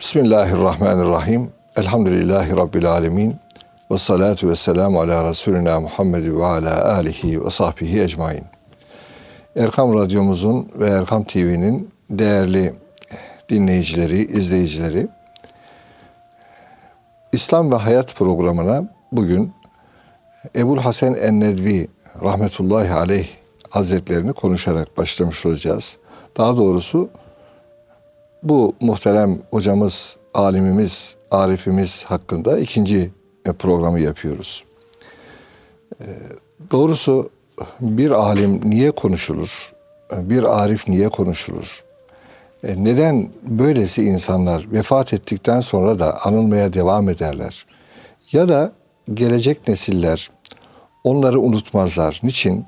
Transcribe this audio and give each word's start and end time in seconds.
Bismillahirrahmanirrahim. 0.00 1.50
Elhamdülillahi 1.76 2.56
Rabbil 2.56 2.90
alemin. 2.90 3.36
Ve 3.90 3.98
salatu 3.98 4.48
ve 4.48 4.56
selamu 4.56 5.00
ala 5.00 5.30
Resulina 5.30 5.80
Muhammed 5.80 6.36
ve 6.36 6.44
ala 6.44 6.94
alihi 6.94 7.44
ve 7.44 7.50
sahbihi 7.50 8.02
ecmain. 8.02 8.44
Erkam 9.56 9.94
Radyomuzun 9.94 10.68
ve 10.74 10.90
Erkam 10.90 11.24
TV'nin 11.24 11.90
değerli 12.10 12.74
dinleyicileri, 13.48 14.18
izleyicileri, 14.18 15.08
İslam 17.32 17.72
ve 17.72 17.76
Hayat 17.76 18.14
programına 18.14 18.84
bugün 19.12 19.52
Ebul 20.56 20.78
Hasan 20.78 21.14
Ennedvi 21.14 21.88
rahmetullahi 22.24 22.92
aleyh 22.92 23.28
hazretlerini 23.70 24.32
konuşarak 24.32 24.98
başlamış 24.98 25.46
olacağız. 25.46 25.96
Daha 26.36 26.56
doğrusu 26.56 27.08
bu 28.42 28.74
muhterem 28.80 29.38
hocamız, 29.50 30.16
alimimiz, 30.34 31.16
arifimiz 31.30 32.04
hakkında 32.04 32.58
ikinci 32.58 33.10
programı 33.58 34.00
yapıyoruz. 34.00 34.64
Ee, 36.00 36.04
doğrusu 36.70 37.30
bir 37.80 38.10
alim 38.10 38.60
niye 38.64 38.90
konuşulur? 38.90 39.72
Bir 40.12 40.62
arif 40.62 40.88
niye 40.88 41.08
konuşulur? 41.08 41.84
E, 42.64 42.84
neden 42.84 43.28
böylesi 43.42 44.02
insanlar 44.02 44.66
vefat 44.72 45.12
ettikten 45.12 45.60
sonra 45.60 45.98
da 45.98 46.26
anılmaya 46.26 46.72
devam 46.72 47.08
ederler? 47.08 47.66
Ya 48.32 48.48
da 48.48 48.72
gelecek 49.14 49.68
nesiller 49.68 50.30
onları 51.04 51.40
unutmazlar. 51.40 52.20
Niçin? 52.22 52.64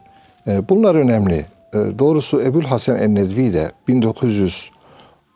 E, 0.47 0.69
bunlar 0.69 0.95
önemli. 0.95 1.47
E, 1.75 1.79
doğrusu 1.99 2.43
Ebul 2.43 2.65
Hasan 2.65 2.97
Ennedvi 2.97 3.55
de 3.55 3.73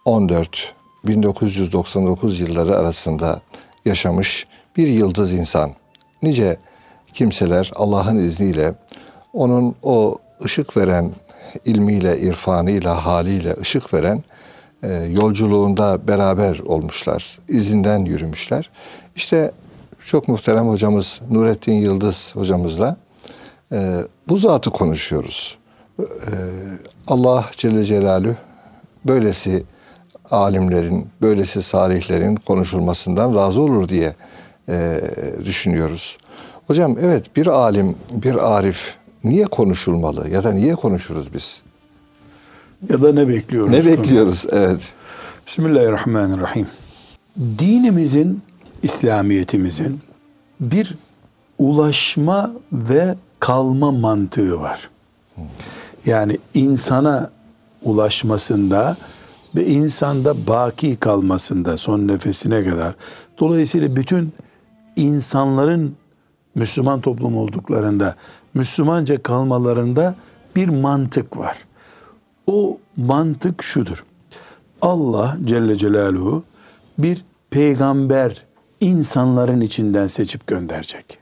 1914-1999 0.06 2.42
yılları 2.42 2.76
arasında 2.76 3.40
yaşamış 3.84 4.46
bir 4.76 4.88
yıldız 4.88 5.32
insan. 5.32 5.72
Nice 6.22 6.56
kimseler 7.12 7.72
Allah'ın 7.76 8.16
izniyle 8.16 8.74
onun 9.32 9.74
o 9.82 10.18
ışık 10.44 10.76
veren 10.76 11.12
ilmiyle, 11.64 12.20
irfanıyla, 12.20 13.06
haliyle 13.06 13.56
ışık 13.60 13.94
veren 13.94 14.24
e, 14.82 14.94
yolculuğunda 14.94 16.08
beraber 16.08 16.58
olmuşlar. 16.58 17.38
izinden 17.48 18.04
yürümüşler. 18.04 18.70
İşte 19.16 19.52
çok 20.04 20.28
muhterem 20.28 20.68
hocamız 20.68 21.20
Nurettin 21.30 21.72
Yıldız 21.72 22.36
hocamızla 22.36 22.96
e, 23.72 23.94
bu 24.28 24.36
zatı 24.36 24.70
konuşuyoruz. 24.70 25.58
E, 26.00 26.04
Allah 27.08 27.44
Celle 27.56 27.84
Celaluhu 27.84 28.34
böylesi 29.04 29.64
alimlerin, 30.30 31.06
böylesi 31.22 31.62
salihlerin 31.62 32.36
konuşulmasından 32.36 33.34
razı 33.34 33.60
olur 33.60 33.88
diye 33.88 34.14
e, 34.68 35.00
düşünüyoruz. 35.44 36.18
Hocam 36.66 36.96
evet 37.00 37.36
bir 37.36 37.46
alim, 37.46 37.94
bir 38.10 38.56
arif 38.56 38.94
niye 39.24 39.44
konuşulmalı 39.44 40.30
ya 40.30 40.44
da 40.44 40.52
niye 40.52 40.74
konuşuruz 40.74 41.34
biz? 41.34 41.62
Ya 42.88 43.02
da 43.02 43.12
ne 43.12 43.28
bekliyoruz? 43.28 43.70
Ne 43.70 43.86
bekliyoruz? 43.86 44.46
Evet. 44.52 44.80
Bismillahirrahmanirrahim. 45.46 46.66
Dinimizin, 47.58 48.42
İslamiyetimizin 48.82 50.00
bir 50.60 50.94
ulaşma 51.58 52.50
ve 52.72 53.14
kalma 53.40 53.92
mantığı 53.92 54.60
var. 54.60 54.90
Yani 56.06 56.38
insana 56.54 57.30
ulaşmasında 57.82 58.96
ve 59.56 59.66
insanda 59.66 60.46
baki 60.46 60.96
kalmasında 60.96 61.78
son 61.78 62.08
nefesine 62.08 62.64
kadar. 62.64 62.94
Dolayısıyla 63.38 63.96
bütün 63.96 64.32
insanların 64.96 65.96
Müslüman 66.54 67.00
toplum 67.00 67.36
olduklarında 67.36 68.16
Müslümanca 68.54 69.22
kalmalarında 69.22 70.14
bir 70.56 70.68
mantık 70.68 71.36
var. 71.36 71.56
O 72.46 72.78
mantık 72.96 73.62
şudur. 73.62 74.04
Allah 74.82 75.36
Celle 75.44 75.76
Celaluhu 75.76 76.44
bir 76.98 77.24
peygamber 77.50 78.44
insanların 78.80 79.60
içinden 79.60 80.06
seçip 80.06 80.46
gönderecek. 80.46 81.18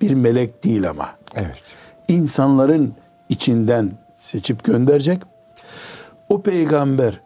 Bir 0.00 0.14
melek 0.14 0.64
değil 0.64 0.90
ama. 0.90 1.16
Evet. 1.34 1.62
İnsanların 2.08 2.94
içinden 3.28 3.92
seçip 4.16 4.64
gönderecek. 4.64 5.22
O 6.28 6.42
peygamber 6.42 7.23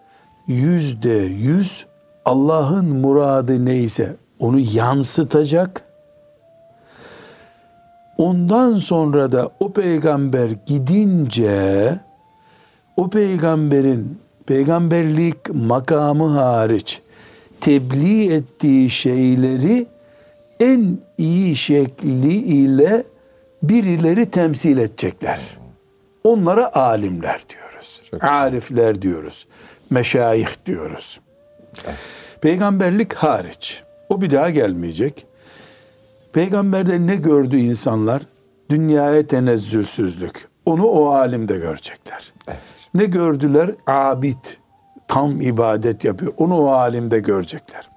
yüzde 0.48 1.14
yüz 1.18 1.86
Allah'ın 2.24 2.84
muradı 2.84 3.64
neyse 3.64 4.16
onu 4.38 4.58
yansıtacak. 4.58 5.84
Ondan 8.18 8.76
sonra 8.76 9.32
da 9.32 9.50
o 9.60 9.72
peygamber 9.72 10.50
gidince 10.66 11.94
o 12.96 13.10
peygamberin 13.10 14.18
peygamberlik 14.46 15.54
makamı 15.54 16.26
hariç 16.26 17.00
tebliğ 17.60 18.32
ettiği 18.32 18.90
şeyleri 18.90 19.86
en 20.60 20.98
iyi 21.18 21.56
şekli 21.56 22.32
ile 22.32 23.04
birileri 23.62 24.30
temsil 24.30 24.78
edecekler. 24.78 25.40
Onlara 26.24 26.74
alimler 26.74 27.40
diyoruz. 27.48 28.02
Çok 28.10 28.24
Arifler 28.24 29.02
diyoruz. 29.02 29.46
Meşayih 29.90 30.48
diyoruz. 30.66 31.20
Evet. 31.84 31.96
Peygamberlik 32.40 33.14
hariç. 33.14 33.82
O 34.08 34.20
bir 34.20 34.30
daha 34.30 34.50
gelmeyecek. 34.50 35.26
Peygamberde 36.32 37.06
ne 37.06 37.16
gördü 37.16 37.56
insanlar? 37.56 38.22
Dünyaya 38.70 39.26
tenezzülsüzlük. 39.26 40.48
Onu 40.66 40.86
o 40.86 41.08
alimde 41.08 41.58
görecekler. 41.58 42.32
Evet. 42.48 42.58
Ne 42.94 43.04
gördüler? 43.04 43.70
Abid. 43.86 44.44
Tam 45.08 45.40
ibadet 45.40 46.04
yapıyor. 46.04 46.32
Onu 46.36 46.58
o 46.60 46.66
alimde 46.66 47.18
görecekler. 47.18 47.88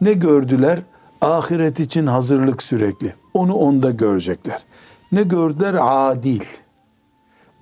Ne 0.00 0.12
gördüler? 0.12 0.78
Ahiret 1.20 1.80
için 1.80 2.06
hazırlık 2.06 2.62
sürekli. 2.62 3.14
Onu 3.34 3.54
onda 3.54 3.90
görecekler. 3.90 4.64
Ne 5.12 5.22
gördüler? 5.22 5.76
Adil. 5.80 6.42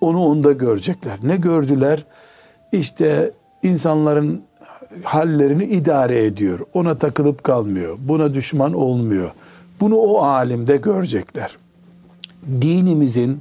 Onu 0.00 0.25
onda 0.25 0.53
görecekler. 0.53 1.19
Ne 1.22 1.37
gördüler? 1.37 2.05
İşte 2.79 3.33
insanların 3.62 4.43
hallerini 5.05 5.65
idare 5.65 6.25
ediyor. 6.25 6.59
Ona 6.73 6.99
takılıp 6.99 7.45
kalmıyor. 7.45 7.99
Buna 8.01 8.35
düşman 8.35 8.73
olmuyor. 8.73 9.31
Bunu 9.81 9.97
o 9.97 10.23
alimde 10.23 10.77
görecekler. 10.77 11.57
Dinimizin 12.61 13.41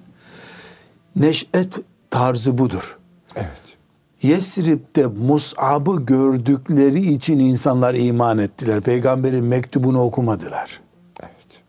neşet 1.15 1.79
tarzı 2.09 2.57
budur. 2.57 2.97
Evet. 3.35 3.77
Yesrib'de 4.21 5.07
Mus'ab'ı 5.07 6.05
gördükleri 6.05 7.13
için 7.13 7.39
insanlar 7.39 7.93
iman 7.93 8.37
ettiler. 8.37 8.81
Peygamberin 8.81 9.45
mektubunu 9.45 10.01
okumadılar. 10.01 10.81
Evet. 11.21 11.61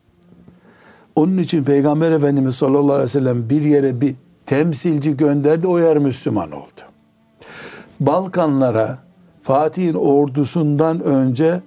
Onun 1.16 1.38
için 1.38 1.64
Peygamber 1.64 2.10
Efendimiz 2.10 2.54
sallallahu 2.54 2.92
aleyhi 2.92 3.02
ve 3.04 3.08
sellem 3.08 3.50
bir 3.50 3.62
yere 3.62 4.00
bir 4.00 4.14
temsilci 4.46 5.16
gönderdi. 5.16 5.66
O 5.66 5.78
yer 5.78 5.98
Müslüman 5.98 6.52
oldu. 6.52 6.93
Balkanlara 8.00 8.98
Fatih'in 9.42 9.94
ordusundan 9.94 11.00
önce 11.00 11.60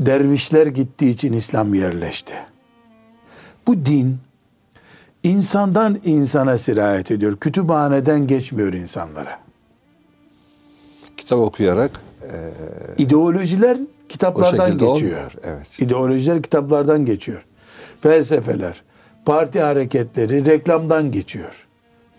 dervişler 0.00 0.66
gittiği 0.66 1.10
için 1.10 1.32
İslam 1.32 1.74
yerleşti. 1.74 2.34
Bu 3.66 3.86
din 3.86 4.18
insandan 5.22 5.98
insana 6.04 6.58
sirayet 6.58 7.10
ediyor. 7.10 7.36
Kütüphaneden 7.36 8.26
geçmiyor 8.26 8.72
insanlara. 8.72 9.38
Kitap 11.16 11.38
okuyarak 11.38 12.00
e, 12.22 12.52
ideolojiler 12.98 13.78
kitaplardan 14.08 14.70
geçiyor. 14.70 14.90
Olmuyor, 14.90 15.32
evet. 15.42 15.80
İdeolojiler 15.80 16.42
kitaplardan 16.42 17.04
geçiyor. 17.04 17.44
Felsefeler, 18.00 18.82
parti 19.24 19.60
hareketleri 19.60 20.44
reklamdan 20.44 21.12
geçiyor. 21.12 21.66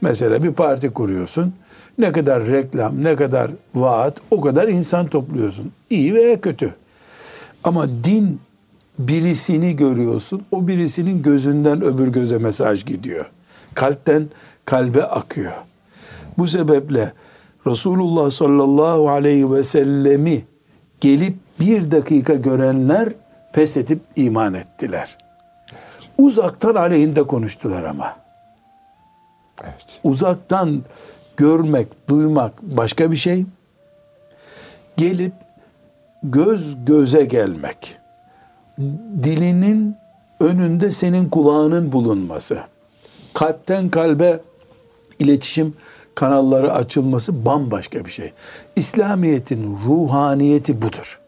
Mesela 0.02 0.44
bir 0.44 0.54
parti 0.54 0.94
kuruyorsun. 0.94 1.54
Ne 1.98 2.12
kadar 2.12 2.46
reklam, 2.46 3.04
ne 3.04 3.16
kadar 3.16 3.52
vaat, 3.76 4.18
o 4.32 4.42
kadar 4.42 4.68
insan 4.68 5.06
topluyorsun. 5.06 5.72
İyi 5.90 6.14
veya 6.14 6.42
kötü. 6.42 6.76
Ama 7.64 7.88
din 8.04 8.40
birisini 9.00 9.76
görüyorsun. 9.76 10.46
O 10.52 10.68
birisinin 10.68 11.22
gözünden 11.22 11.84
öbür 11.84 12.08
göze 12.08 12.38
mesaj 12.38 12.86
gidiyor. 12.86 13.26
Kalpten 13.74 14.28
kalbe 14.66 15.04
akıyor. 15.04 15.54
Bu 16.38 16.48
sebeple 16.48 17.14
Resulullah 17.68 18.32
sallallahu 18.32 19.10
aleyhi 19.10 19.52
ve 19.52 19.64
sellemi 19.64 20.46
gelip 21.02 21.36
bir 21.60 21.92
dakika 21.92 22.36
görenler 22.36 23.10
pes 23.54 23.78
edip 23.78 24.00
iman 24.16 24.54
ettiler. 24.54 25.18
Uzaktan 26.18 26.76
aleyhinde 26.76 27.24
konuştular 27.24 27.84
ama. 27.84 28.18
Evet. 29.64 30.00
Uzaktan 30.04 30.82
görmek, 31.38 31.88
duymak 32.10 32.62
başka 32.62 33.12
bir 33.12 33.18
şey. 33.18 33.46
Gelip 34.98 35.34
göz 36.24 36.86
göze 36.86 37.26
gelmek, 37.26 37.98
dilinin 39.24 39.96
önünde 40.40 40.92
senin 40.92 41.30
kulağının 41.30 41.92
bulunması, 41.92 42.60
kalpten 43.34 43.90
kalbe 43.90 44.40
iletişim 45.20 45.74
kanalları 46.16 46.74
açılması 46.74 47.46
bambaşka 47.46 48.06
bir 48.06 48.12
şey. 48.12 48.32
İslamiyet'in 48.76 49.78
ruhaniyeti 49.86 50.82
budur. 50.82 51.20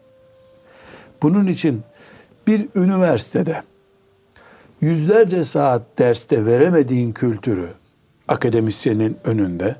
Bunun 1.22 1.46
için 1.46 1.82
bir 2.46 2.68
üniversitede 2.74 3.62
yüzlerce 4.80 5.44
saat 5.44 5.82
derste 5.98 6.46
veremediğin 6.46 7.12
kültürü 7.12 7.68
akademisyenin 8.28 9.16
önünde 9.24 9.76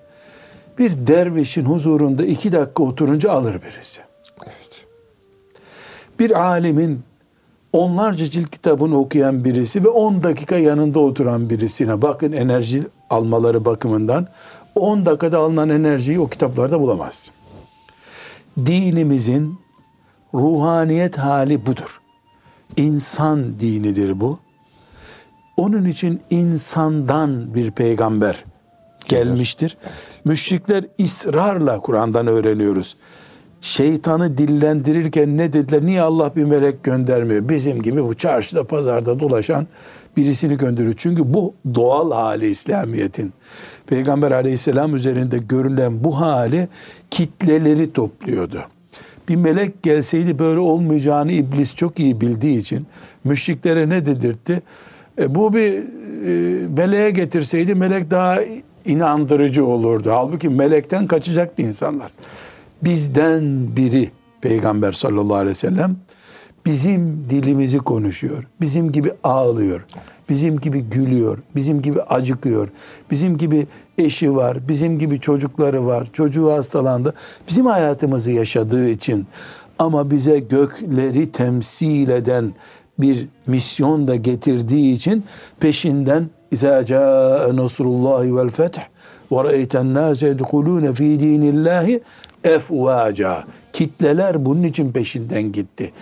bir 0.81 1.07
dervişin 1.07 1.65
huzurunda 1.65 2.25
iki 2.25 2.53
dakika 2.53 2.83
oturunca 2.83 3.31
alır 3.31 3.63
birisi. 3.63 4.01
Evet. 4.47 4.87
Bir 6.19 6.41
alimin 6.41 7.01
onlarca 7.73 8.31
cilt 8.31 8.51
kitabını 8.51 8.99
okuyan 8.99 9.45
birisi 9.45 9.85
ve 9.85 9.89
10 9.89 10.23
dakika 10.23 10.57
yanında 10.57 11.01
oturan 11.01 11.51
birisine 11.51 12.03
bakın 12.03 12.33
enerji 12.33 12.83
almaları 13.11 13.65
bakımından 13.65 14.27
10 14.75 15.07
dakikada 15.07 15.39
alınan 15.39 15.69
enerjiyi 15.69 16.21
o 16.21 16.29
kitaplarda 16.29 16.81
bulamazsın. 16.81 17.35
Dinimizin 18.67 19.59
ruhaniyet 20.35 21.19
hali 21.19 21.67
budur. 21.67 22.01
İnsan 22.77 23.61
dinidir 23.61 24.21
bu. 24.21 24.39
Onun 25.57 25.85
için 25.85 26.21
insandan 26.31 27.55
bir 27.55 27.71
peygamber 27.71 28.45
gelmiştir. 29.11 29.77
Müşrikler 30.25 30.85
ısrarla 31.01 31.81
Kur'an'dan 31.81 32.27
öğreniyoruz. 32.27 32.97
Şeytanı 33.61 34.39
dillendirirken 34.39 35.37
ne 35.37 35.53
dediler? 35.53 35.87
Niye 35.87 36.03
Allah 36.03 36.37
bir 36.37 36.45
melek 36.45 36.85
göndermiyor? 36.85 37.49
Bizim 37.49 37.83
gibi 37.83 38.05
bu 38.05 38.15
çarşıda 38.15 38.65
pazarda 38.65 39.21
dolaşan 39.21 39.67
birisini 40.17 40.57
gönderiyor. 40.57 40.95
Çünkü 40.97 41.35
bu 41.35 41.55
doğal 41.75 42.13
hali 42.13 42.51
İslamiyet'in. 42.51 43.33
Peygamber 43.87 44.31
aleyhisselam 44.31 44.97
üzerinde 44.97 45.39
görülen 45.39 46.05
bu 46.05 46.21
hali 46.21 46.69
kitleleri 47.11 47.93
topluyordu. 47.93 48.63
Bir 49.29 49.37
melek 49.37 49.83
gelseydi 49.83 50.39
böyle 50.39 50.61
olmayacağını 50.61 51.33
iblis 51.33 51.75
çok 51.75 52.01
iyi 52.01 52.21
bildiği 52.21 52.59
için 52.59 52.87
müşriklere 53.25 53.89
ne 53.89 54.07
dedirtti? 54.07 54.63
E, 55.19 55.35
bu 55.35 55.55
bir 55.55 55.73
e, 55.73 56.69
meleğe 56.77 57.11
getirseydi 57.11 57.75
melek 57.75 58.11
daha 58.11 58.39
inandırıcı 58.85 59.67
olurdu. 59.67 60.11
Halbuki 60.13 60.49
melekten 60.49 61.07
kaçacaktı 61.07 61.63
insanlar. 61.63 62.13
Bizden 62.83 63.77
biri 63.77 64.11
Peygamber 64.41 64.93
sallallahu 64.93 65.37
aleyhi 65.37 65.51
ve 65.51 65.55
sellem 65.55 65.97
bizim 66.67 67.27
dilimizi 67.31 67.79
konuşuyor. 67.79 68.45
Bizim 68.61 68.93
gibi 68.93 69.13
ağlıyor. 69.25 69.85
Bizim 70.29 70.59
gibi 70.61 70.81
gülüyor. 70.81 71.39
Bizim 71.57 71.83
gibi 71.83 72.03
acıkıyor. 72.03 72.69
Bizim 73.11 73.37
gibi 73.37 73.67
eşi 73.99 74.37
var. 74.37 74.69
Bizim 74.69 74.99
gibi 74.99 75.21
çocukları 75.21 75.87
var. 75.87 76.09
Çocuğu 76.13 76.53
hastalandı. 76.53 77.15
Bizim 77.49 77.67
hayatımızı 77.67 78.31
yaşadığı 78.31 78.89
için 78.89 79.27
ama 79.79 80.11
bize 80.11 80.39
gökleri 80.39 81.33
temsil 81.33 82.09
eden 82.09 82.53
bir 82.99 83.29
misyon 83.47 84.09
da 84.09 84.17
getirdiği 84.17 84.95
için 84.95 85.25
peşinden 85.61 86.31
İzâ 86.51 86.87
câe 86.87 87.57
nasrullahi 87.57 88.37
vel 88.37 88.49
feth 88.49 88.79
ve 89.33 89.45
ra'eyten 89.45 89.95
nâse 89.95 90.27
yedhulûne 90.27 90.95
fî 90.95 91.21
dînillâhi 91.21 92.01
efvâca. 92.45 93.45
Kitleler 93.73 94.45
bunun 94.47 94.63
için 94.63 94.93
peşinden 94.93 95.53
gitti. 95.53 95.93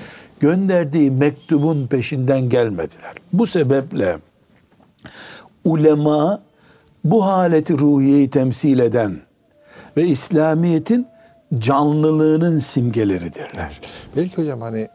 Gönderdiği 0.41 1.11
mektubun 1.11 1.87
peşinden 1.87 2.49
gelmediler. 2.49 3.13
Bu 3.33 3.47
sebeple 3.47 4.19
ulema 5.65 6.41
bu 7.05 7.27
haleti 7.27 7.79
ruhiyeyi 7.79 8.31
temsil 8.31 8.79
eden 8.79 9.17
ve 9.97 10.05
İslamiyet'in 10.05 11.07
canlılığının 11.59 12.59
simgeleridirler. 12.59 13.81
Belki 14.17 14.37
hocam 14.37 14.61
hani 14.61 14.89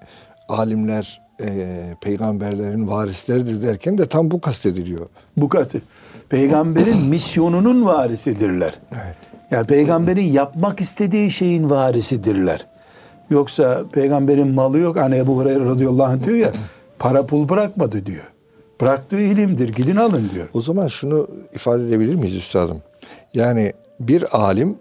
alimler 0.49 1.21
e, 1.41 1.79
peygamberlerin 2.01 2.87
varisleridir 2.87 3.61
derken 3.61 3.97
de 3.97 4.05
tam 4.05 4.31
bu 4.31 4.41
kastediliyor. 4.41 5.05
Bu 5.37 5.49
kastı. 5.49 5.81
Peygamberin 6.29 6.97
misyonunun 7.07 7.85
varisidirler. 7.85 8.79
Evet. 8.91 9.15
Yani 9.51 9.67
peygamberin 9.67 10.31
yapmak 10.31 10.81
istediği 10.81 11.31
şeyin 11.31 11.69
varisidirler. 11.69 12.67
Yoksa 13.29 13.83
peygamberin 13.93 14.47
malı 14.47 14.77
yok. 14.77 14.97
Hani 14.97 15.17
Ebu 15.17 15.37
Hureyre 15.37 15.65
radıyallahu 15.65 16.03
anh 16.03 16.25
diyor 16.25 16.37
ya 16.37 16.53
para 16.99 17.25
pul 17.25 17.49
bırakmadı 17.49 18.05
diyor. 18.05 18.31
Bıraktığı 18.81 19.19
ilimdir 19.19 19.69
gidin 19.69 19.95
alın 19.95 20.29
diyor. 20.33 20.47
O 20.53 20.61
zaman 20.61 20.87
şunu 20.87 21.27
ifade 21.53 21.87
edebilir 21.87 22.15
miyiz 22.15 22.35
üstadım? 22.35 22.81
Yani 23.33 23.73
bir 23.99 24.37
alim 24.37 24.77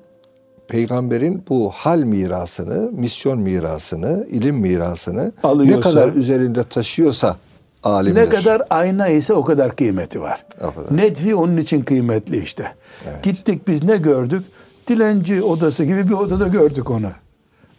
peygamberin 0.69 1.43
bu 1.49 1.70
hal 1.70 1.99
mirasını, 1.99 2.91
misyon 2.93 3.38
mirasını, 3.38 4.26
ilim 4.31 4.56
mirasını 4.56 5.32
Alıyorsa- 5.43 5.76
ne 5.76 5.81
kadar 5.81 6.12
üzerinde 6.12 6.64
taşıyorsa 6.64 7.37
alimdir. 7.82 8.20
Ne 8.20 8.29
kadar 8.29 8.62
ayna 8.70 9.09
ise 9.09 9.35
o 9.35 9.44
kadar 9.44 9.76
kıymeti 9.76 10.20
var. 10.20 10.44
Kadar. 10.59 10.97
Nedvi 10.97 11.35
onun 11.35 11.56
için 11.56 11.82
kıymetli 11.82 12.43
işte. 12.43 12.75
Gittik 13.23 13.69
biz 13.69 13.85
ne 13.85 13.97
gördük? 13.97 14.44
Dilenci 14.88 15.43
odası 15.43 15.85
gibi 15.85 16.09
bir 16.09 16.12
odada 16.14 16.49
gördük 16.49 16.91
onu. 16.91 17.08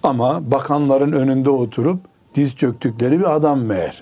Ama 0.03 0.51
bakanların 0.51 1.11
önünde 1.11 1.49
oturup 1.49 1.99
diz 2.35 2.55
çöktükleri 2.55 3.19
bir 3.19 3.35
adam 3.35 3.61
meğer. 3.61 4.01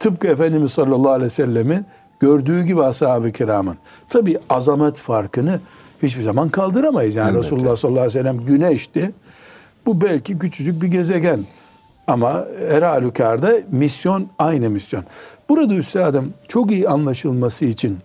Tıpkı 0.00 0.26
Efendimiz 0.26 0.72
sallallahu 0.72 1.10
aleyhi 1.10 1.24
ve 1.26 1.30
sellemin 1.30 1.86
gördüğü 2.20 2.62
gibi 2.64 2.84
ashab-ı 2.84 3.32
kiramın. 3.32 3.76
Tabi 4.10 4.38
azamet 4.50 4.96
farkını 4.96 5.60
hiçbir 6.02 6.22
zaman 6.22 6.48
kaldıramayız. 6.48 7.14
Yani 7.14 7.30
Elbette. 7.30 7.46
Resulullah 7.46 7.76
sallallahu 7.76 8.00
aleyhi 8.00 8.18
ve 8.18 8.22
sellem 8.22 8.44
güneşti. 8.44 9.10
Bu 9.86 10.00
belki 10.00 10.38
küçücük 10.38 10.82
bir 10.82 10.88
gezegen. 10.88 11.40
Ama 12.06 12.44
her 12.68 12.82
halükarda 12.82 13.52
misyon 13.70 14.28
aynı 14.38 14.70
misyon. 14.70 15.04
Burada 15.48 15.74
üstadım 15.74 16.34
çok 16.48 16.70
iyi 16.70 16.88
anlaşılması 16.88 17.64
için 17.64 17.98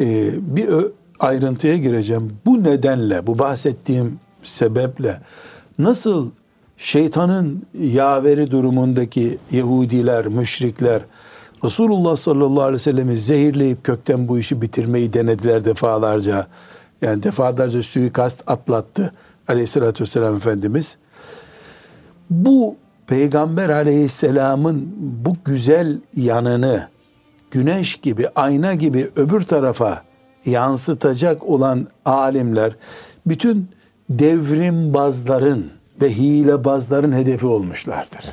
e, 0.00 0.30
bir 0.56 0.68
ayrıntıya 1.20 1.76
gireceğim. 1.76 2.32
Bu 2.46 2.62
nedenle, 2.62 3.26
bu 3.26 3.38
bahsettiğim 3.38 4.20
sebeple 4.42 5.20
nasıl 5.78 6.30
şeytanın 6.76 7.62
yaveri 7.80 8.50
durumundaki 8.50 9.38
Yahudiler, 9.50 10.26
müşrikler 10.26 11.02
Resulullah 11.64 12.16
sallallahu 12.16 12.62
aleyhi 12.62 12.74
ve 12.74 12.78
sellem'i 12.78 13.16
zehirleyip 13.16 13.84
kökten 13.84 14.28
bu 14.28 14.38
işi 14.38 14.62
bitirmeyi 14.62 15.12
denediler 15.12 15.64
defalarca. 15.64 16.46
Yani 17.02 17.22
defalarca 17.22 17.82
suikast 17.82 18.42
atlattı 18.46 19.12
aleyhissalatü 19.48 20.04
vesselam 20.04 20.36
Efendimiz. 20.36 20.96
Bu 22.30 22.76
Peygamber 23.06 23.68
aleyhisselamın 23.68 24.94
bu 24.96 25.36
güzel 25.44 25.98
yanını 26.16 26.88
güneş 27.50 27.96
gibi, 27.96 28.28
ayna 28.28 28.74
gibi 28.74 29.10
öbür 29.16 29.40
tarafa 29.40 30.02
yansıtacak 30.46 31.44
olan 31.44 31.86
alimler 32.04 32.72
bütün 33.26 33.68
devrimbazların 34.10 35.70
ve 36.00 36.16
hilebazların 36.16 37.12
hedefi 37.12 37.46
olmuşlardır. 37.46 38.24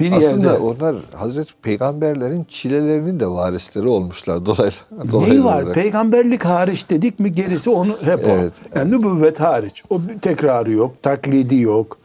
Bir 0.00 0.12
Aslında 0.12 0.46
yerde 0.46 0.58
onlar 0.58 0.96
Hazreti 1.14 1.52
Peygamberlerin 1.62 2.44
çilelerinin 2.48 3.20
de 3.20 3.26
varisleri 3.26 3.88
olmuşlar 3.88 4.46
dolaylı. 4.46 4.70
neyi 5.00 5.12
dolaylı 5.12 5.44
var? 5.44 5.54
olarak. 5.62 5.74
Peygamberlik 5.74 6.44
hariç 6.44 6.90
dedik 6.90 7.20
mi 7.20 7.32
gerisi 7.32 7.70
onu 7.70 7.92
hep 8.04 8.20
Evet. 8.26 8.52
o. 8.74 8.78
Yani 8.78 8.90
nübüvvet 8.92 9.40
hariç. 9.40 9.82
O 9.90 10.00
tekrarı 10.22 10.72
yok, 10.72 11.02
taklidi 11.02 11.56
yok. 11.56 11.98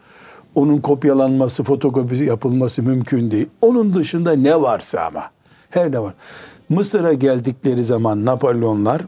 Onun 0.55 0.77
kopyalanması, 0.77 1.63
fotokopisi 1.63 2.23
yapılması 2.23 2.83
mümkün 2.83 3.31
değil. 3.31 3.47
Onun 3.61 3.93
dışında 3.93 4.31
ne 4.31 4.61
varsa 4.61 5.01
ama. 5.01 5.23
Her 5.69 5.91
ne 5.91 5.99
var. 5.99 6.13
Mısır'a 6.69 7.13
geldikleri 7.13 7.83
zaman 7.83 8.25
Napolyonlar 8.25 9.01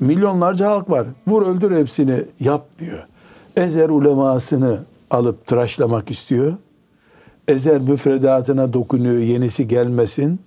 milyonlarca 0.00 0.70
halk 0.70 0.90
var. 0.90 1.06
Vur 1.26 1.46
öldür 1.46 1.76
hepsini 1.76 2.24
yapmıyor. 2.40 3.06
Ezer 3.56 3.88
ulemasını 3.88 4.78
alıp 5.10 5.46
tıraşlamak 5.46 6.10
istiyor. 6.10 6.52
Ezer 7.48 7.80
müfredatına 7.80 8.72
dokunuyor 8.72 9.18
yenisi 9.18 9.68
gelmesin. 9.68 10.40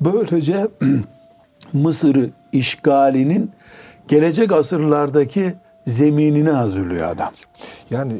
Böylece 0.00 0.68
Mısır'ı 1.72 2.30
işgalinin 2.52 3.50
gelecek 4.08 4.52
asırlardaki 4.52 5.54
zeminini 5.86 6.50
hazırlıyor 6.50 7.08
adam. 7.08 7.32
Yani 7.90 8.12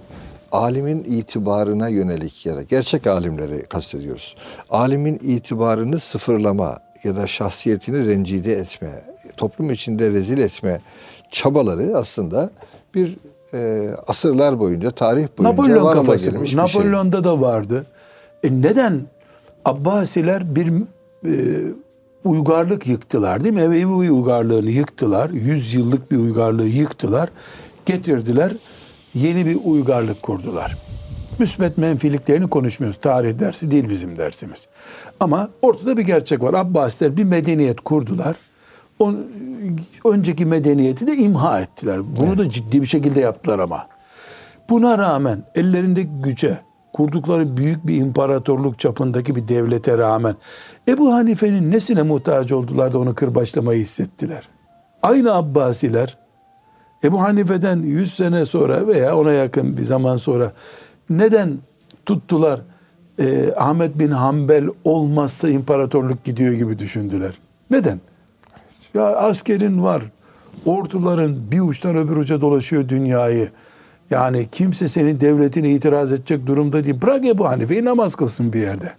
alimin 0.53 1.05
itibarına 1.05 1.89
yönelik 1.89 2.47
ya 2.47 2.57
da 2.57 2.63
gerçek 2.63 3.07
alimleri 3.07 3.63
kastediyoruz. 3.63 4.37
Alimin 4.71 5.21
itibarını 5.23 6.01
sıfırlama 6.01 6.79
ya 7.05 7.17
da 7.17 7.27
şahsiyetini 7.27 8.07
rencide 8.09 8.53
etme, 8.53 8.91
toplum 9.37 9.71
içinde 9.71 10.11
rezil 10.11 10.39
etme 10.39 10.81
çabaları 11.31 11.97
aslında 11.97 12.51
bir 12.95 13.17
e, 13.55 13.91
asırlar 14.07 14.59
boyunca, 14.59 14.91
tarih 14.91 15.27
boyunca 15.39 15.51
Napolyon 15.51 15.93
kafası 15.93 16.27
bu. 16.27 16.33
gelmiş 16.33 16.57
bir 16.57 16.67
şey. 16.69 16.81
Napolyon'da 16.81 17.25
da 17.25 17.41
vardı. 17.41 17.87
E 18.45 18.53
neden 18.53 19.03
Abbasiler 19.65 20.57
bir 20.57 20.73
e, 21.25 21.33
uygarlık 22.25 22.87
yıktılar 22.87 23.45
değil 23.45 23.55
mi? 23.55 23.61
Emevi 23.61 23.87
uygarlığını 23.87 24.71
yıktılar. 24.71 25.31
Yüz 25.31 25.75
yıllık 25.75 26.11
bir 26.11 26.17
uygarlığı 26.17 26.67
yıktılar. 26.67 27.29
Getirdiler. 27.87 28.53
Yeni 29.15 29.47
bir 29.47 29.59
uygarlık 29.65 30.23
kurdular. 30.23 30.77
Müsbet 31.39 31.79
menfiliklerini 31.79 32.49
konuşmuyoruz. 32.49 33.01
Tarih 33.01 33.39
dersi 33.39 33.71
değil 33.71 33.91
bizim 33.91 34.19
dersimiz. 34.19 34.67
Ama 35.21 35.51
ortada 35.63 35.97
bir 35.97 36.03
gerçek 36.03 36.43
var. 36.43 36.55
Abbasiler 36.55 37.17
bir 37.17 37.25
medeniyet 37.25 37.81
kurdular. 37.81 38.37
On, 38.99 39.27
önceki 40.05 40.47
medeniyeti 40.47 41.07
de 41.07 41.17
imha 41.17 41.61
ettiler. 41.61 42.01
Bunu 42.17 42.39
da 42.39 42.49
ciddi 42.49 42.83
bir 42.83 42.87
şekilde 42.87 43.21
yaptılar 43.21 43.59
ama. 43.59 43.87
Buna 44.71 44.99
rağmen 44.99 45.43
ellerindeki 45.55 46.11
güce, 46.23 46.59
kurdukları 46.93 47.57
büyük 47.57 47.87
bir 47.87 47.97
imparatorluk 47.97 48.79
çapındaki 48.79 49.37
bir 49.37 49.49
devlete 49.49 49.99
rağmen 49.99 50.35
Ebu 50.89 51.13
Hanife'nin 51.13 51.71
nesine 51.73 52.03
muhtaç 52.03 52.53
oldular 52.53 52.93
da 52.93 52.99
onu 52.99 53.15
kırbaçlamayı 53.15 53.81
hissettiler? 53.81 54.49
Aynı 55.03 55.35
Abbasiler 55.35 56.19
Ebu 57.05 57.23
Hanife'den 57.23 57.77
100 57.77 58.15
sene 58.15 58.45
sonra 58.45 58.87
veya 58.87 59.17
ona 59.17 59.33
yakın 59.33 59.77
bir 59.77 59.83
zaman 59.83 60.17
sonra 60.17 60.53
neden 61.11 61.59
tuttular 62.07 62.61
e, 63.19 63.53
Ahmet 63.57 63.99
bin 63.99 64.11
Hanbel 64.11 64.69
olmazsa 64.85 65.49
imparatorluk 65.49 66.25
gidiyor 66.25 66.53
gibi 66.53 66.79
düşündüler? 66.79 67.39
Neden? 67.71 68.01
Ya 68.97 69.17
askerin 69.17 69.83
var, 69.83 70.03
orduların 70.67 71.51
bir 71.51 71.61
uçtan 71.61 71.97
öbür 71.97 72.17
uca 72.17 72.41
dolaşıyor 72.41 72.89
dünyayı. 72.89 73.51
Yani 74.11 74.49
kimse 74.53 74.89
senin 74.89 75.21
devletine 75.21 75.71
itiraz 75.71 76.13
edecek 76.13 76.47
durumda 76.47 76.85
değil. 76.85 77.03
Bırak 77.03 77.27
Ebu 77.27 77.49
Hanife'yi 77.49 77.85
namaz 77.85 78.15
kılsın 78.15 78.53
bir 78.53 78.61
yerde. 78.61 78.93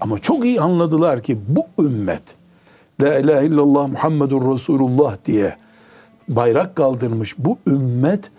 Ama 0.00 0.18
çok 0.18 0.44
iyi 0.44 0.60
anladılar 0.60 1.22
ki 1.22 1.38
bu 1.48 1.84
ümmet 1.84 2.22
La 3.00 3.18
ilahe 3.18 3.46
illallah 3.46 3.88
Muhammedur 3.88 4.52
Resulullah 4.52 5.16
diye 5.24 5.56
bayrak 6.28 6.76
kaldırmış 6.76 7.34
bu 7.38 7.58
ümmet 7.66 8.30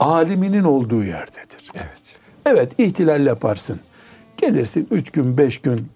aliminin 0.00 0.64
olduğu 0.64 1.04
yerdedir. 1.04 1.70
Evet. 1.74 2.02
Evet 2.46 2.80
ihtilal 2.80 3.26
yaparsın. 3.26 3.80
Gelirsin 4.36 4.88
üç 4.90 5.10
gün 5.10 5.38
beş 5.38 5.58
gün 5.58 5.88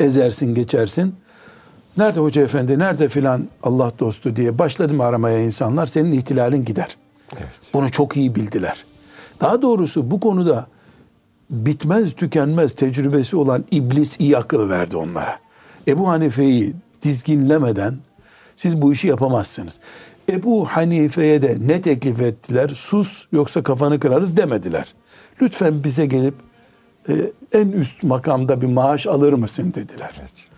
ezersin 0.00 0.54
geçersin. 0.54 1.14
Nerede 1.96 2.20
hoca 2.20 2.42
efendi 2.42 2.78
nerede 2.78 3.08
filan 3.08 3.48
Allah 3.62 3.92
dostu 3.98 4.36
diye 4.36 4.58
başladı 4.58 4.94
mı 4.94 5.04
aramaya 5.04 5.38
insanlar 5.38 5.86
senin 5.86 6.12
ihtilalin 6.12 6.64
gider. 6.64 6.96
Evet. 7.32 7.48
Bunu 7.74 7.90
çok 7.90 8.16
iyi 8.16 8.34
bildiler. 8.34 8.84
Daha 9.40 9.62
doğrusu 9.62 10.10
bu 10.10 10.20
konuda 10.20 10.66
bitmez 11.50 12.12
tükenmez 12.12 12.74
tecrübesi 12.74 13.36
olan 13.36 13.64
iblis 13.70 14.20
iyi 14.20 14.38
akıl 14.38 14.68
verdi 14.68 14.96
onlara. 14.96 15.38
Ebu 15.88 16.08
Hanife'yi 16.08 16.74
dizginlemeden 17.02 17.94
siz 18.56 18.82
bu 18.82 18.92
işi 18.92 19.08
yapamazsınız. 19.08 19.78
Ebu 20.28 20.66
Hanife'ye 20.66 21.42
de 21.42 21.56
ne 21.60 21.80
teklif 21.80 22.20
ettiler? 22.20 22.68
Sus 22.68 23.26
yoksa 23.32 23.62
kafanı 23.62 24.00
kırarız 24.00 24.36
demediler. 24.36 24.94
Lütfen 25.42 25.84
bize 25.84 26.06
gelip 26.06 26.34
e, 27.08 27.14
en 27.52 27.68
üst 27.68 28.02
makamda 28.02 28.62
bir 28.62 28.66
maaş 28.66 29.06
alır 29.06 29.32
mısın 29.32 29.74
dediler. 29.74 30.10
Evet. 30.20 30.49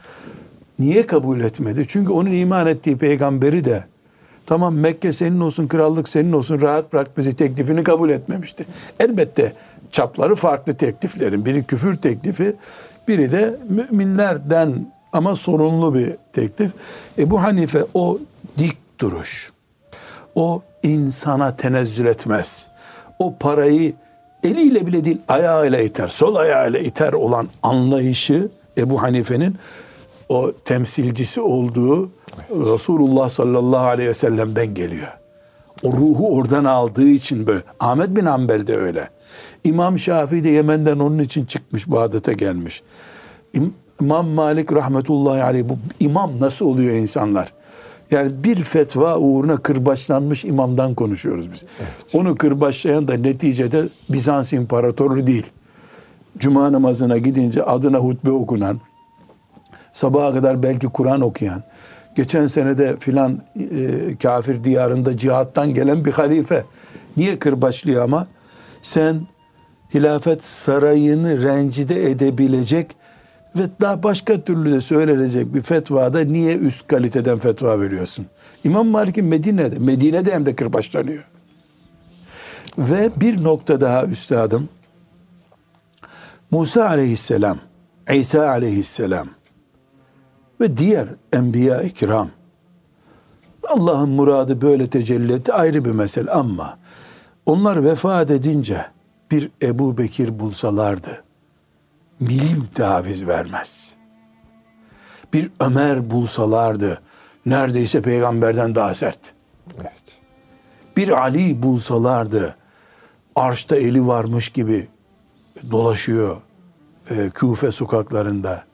Niye 0.79 1.07
kabul 1.07 1.41
etmedi? 1.41 1.85
Çünkü 1.89 2.13
onun 2.13 2.33
iman 2.33 2.67
ettiği 2.67 2.97
peygamberi 2.97 3.65
de 3.65 3.85
tamam 4.47 4.75
Mekke 4.75 5.13
senin 5.13 5.41
olsun, 5.41 5.69
krallık 5.69 6.09
senin 6.09 6.33
olsun, 6.33 6.61
rahat 6.61 6.93
bırak 6.93 7.19
bizi 7.19 7.37
teklifini 7.37 7.83
kabul 7.83 8.11
etmemişti. 8.11 8.67
Elbette 9.01 9.53
çapları 9.91 10.35
farklı 10.35 10.75
tekliflerin. 10.75 11.45
Biri 11.45 11.65
küfür 11.65 11.97
teklifi, 11.97 12.57
biri 13.09 13.33
de 13.33 13.57
müminlerden 13.69 14.93
ama 15.13 15.37
sorunlu 15.37 15.95
bir 15.95 16.13
teklif. 16.33 16.71
Ebu 17.19 17.43
Hanife 17.43 17.85
o 17.95 18.19
dik 18.59 18.99
duruş, 19.01 19.53
o 20.35 20.63
insana 20.83 21.57
tenezzül 21.57 22.07
etmez. 22.07 22.69
O 23.19 23.35
parayı 23.41 23.93
eliyle 24.45 24.87
bile 24.87 25.05
değil 25.05 25.19
ayağıyla 25.29 25.81
iter, 25.81 26.09
sol 26.09 26.35
ayağıyla 26.35 26.79
iter 26.79 27.13
olan 27.13 27.49
anlayışı 27.63 28.49
Ebu 28.79 29.03
Hanife'nin 29.03 29.57
o 30.29 30.53
temsilcisi 30.65 31.41
olduğu 31.41 32.11
Resulullah 32.51 33.29
sallallahu 33.29 33.87
aleyhi 33.87 34.09
ve 34.11 34.15
sellem'den 34.15 34.75
geliyor. 34.75 35.09
O 35.83 35.93
ruhu 35.93 36.37
oradan 36.37 36.65
aldığı 36.65 37.09
için 37.09 37.47
böyle. 37.47 37.63
Ahmet 37.81 38.17
bin 38.17 38.25
Hanbel 38.27 38.67
de 38.67 38.77
öyle. 38.77 39.09
İmam 39.65 39.99
Şafii 39.99 40.45
de 40.45 40.49
Yemen'den 40.49 40.99
onun 40.99 41.19
için 41.19 41.45
çıkmış 41.45 41.91
Bağdat'a 41.91 42.33
gelmiş. 42.33 42.83
İm- 43.55 43.73
İmam 44.01 44.27
Malik 44.29 44.73
rahmetullahi 44.73 45.43
aleyh 45.43 45.65
bu 45.69 45.79
imam 46.01 46.31
nasıl 46.41 46.67
oluyor 46.67 46.95
insanlar? 46.97 47.53
Yani 48.11 48.45
bir 48.45 48.57
fetva 48.65 49.17
uğruna 49.19 49.57
kırbaçlanmış 49.57 50.45
imamdan 50.45 50.95
konuşuyoruz 50.95 51.53
biz. 51.53 51.65
Onu 52.13 52.37
kırbaçlayan 52.37 53.09
da 53.09 53.15
neticede 53.15 53.89
Bizans 54.09 54.53
imparatoru 54.53 55.27
değil. 55.27 55.47
Cuma 56.39 56.73
namazına 56.73 57.19
gidince 57.19 57.63
adına 57.63 57.99
hutbe 57.99 58.31
okunan, 58.31 58.81
sabaha 59.93 60.35
kadar 60.35 60.63
belki 60.63 60.87
Kur'an 60.87 61.21
okuyan, 61.21 61.63
geçen 62.15 62.47
senede 62.47 62.97
filan 62.97 63.43
e, 63.57 64.17
kafir 64.23 64.65
diyarında 64.65 65.17
cihattan 65.17 65.75
gelen 65.75 66.05
bir 66.05 66.13
halife. 66.13 66.65
Niye 67.17 67.39
kırbaçlıyor 67.39 68.05
ama? 68.05 68.27
Sen 68.83 69.21
hilafet 69.95 70.45
sarayını 70.45 71.43
rencide 71.43 72.11
edebilecek 72.11 72.97
ve 73.57 73.63
daha 73.81 74.03
başka 74.03 74.41
türlü 74.41 74.73
de 74.73 74.81
söylenecek 74.81 75.55
bir 75.55 75.63
fetvada 75.63 76.21
niye 76.21 76.57
üst 76.57 76.87
kaliteden 76.87 77.39
fetva 77.39 77.81
veriyorsun? 77.81 78.27
İmam 78.65 78.87
Malik'in 78.87 79.25
Medine'de, 79.25 79.79
Medine'de 79.79 80.35
hem 80.35 80.47
de 80.47 80.57
kırbaçlanıyor. 80.57 81.29
Ve 82.79 83.11
bir 83.17 83.45
nokta 83.45 83.81
daha 83.81 84.05
üstadım. 84.05 84.69
Musa 86.51 86.89
aleyhisselam, 86.89 87.59
İsa 88.13 88.49
aleyhisselam 88.49 89.29
ve 90.63 90.77
diğer 90.77 91.09
enbiya-i 91.33 91.95
kiram 91.95 92.29
Allah'ın 93.69 94.09
muradı 94.09 94.61
böyle 94.61 94.91
tecelli 94.91 95.33
etti 95.33 95.53
ayrı 95.53 95.85
bir 95.85 95.91
mesele 95.91 96.31
ama 96.31 96.79
onlar 97.47 97.85
vefat 97.85 98.31
edince 98.31 98.87
bir 99.31 99.51
Ebu 99.63 99.99
Bekir 99.99 100.39
bulsalardı 100.39 101.25
milim 102.21 102.69
taviz 102.75 103.27
vermez. 103.27 103.95
Bir 105.33 105.51
Ömer 105.61 106.11
bulsalardı 106.11 107.01
neredeyse 107.47 108.03
peygamberden 108.03 108.75
daha 108.75 108.95
sert. 108.95 109.35
Evet. 109.81 110.19
Bir 110.97 111.09
Ali 111.23 111.63
bulsalardı 111.63 112.57
arşta 113.37 113.77
eli 113.77 114.07
varmış 114.07 114.49
gibi 114.49 114.89
dolaşıyor 115.71 116.37
e, 117.11 117.31
Küfe 117.31 117.73
sokaklarında. 117.73 118.65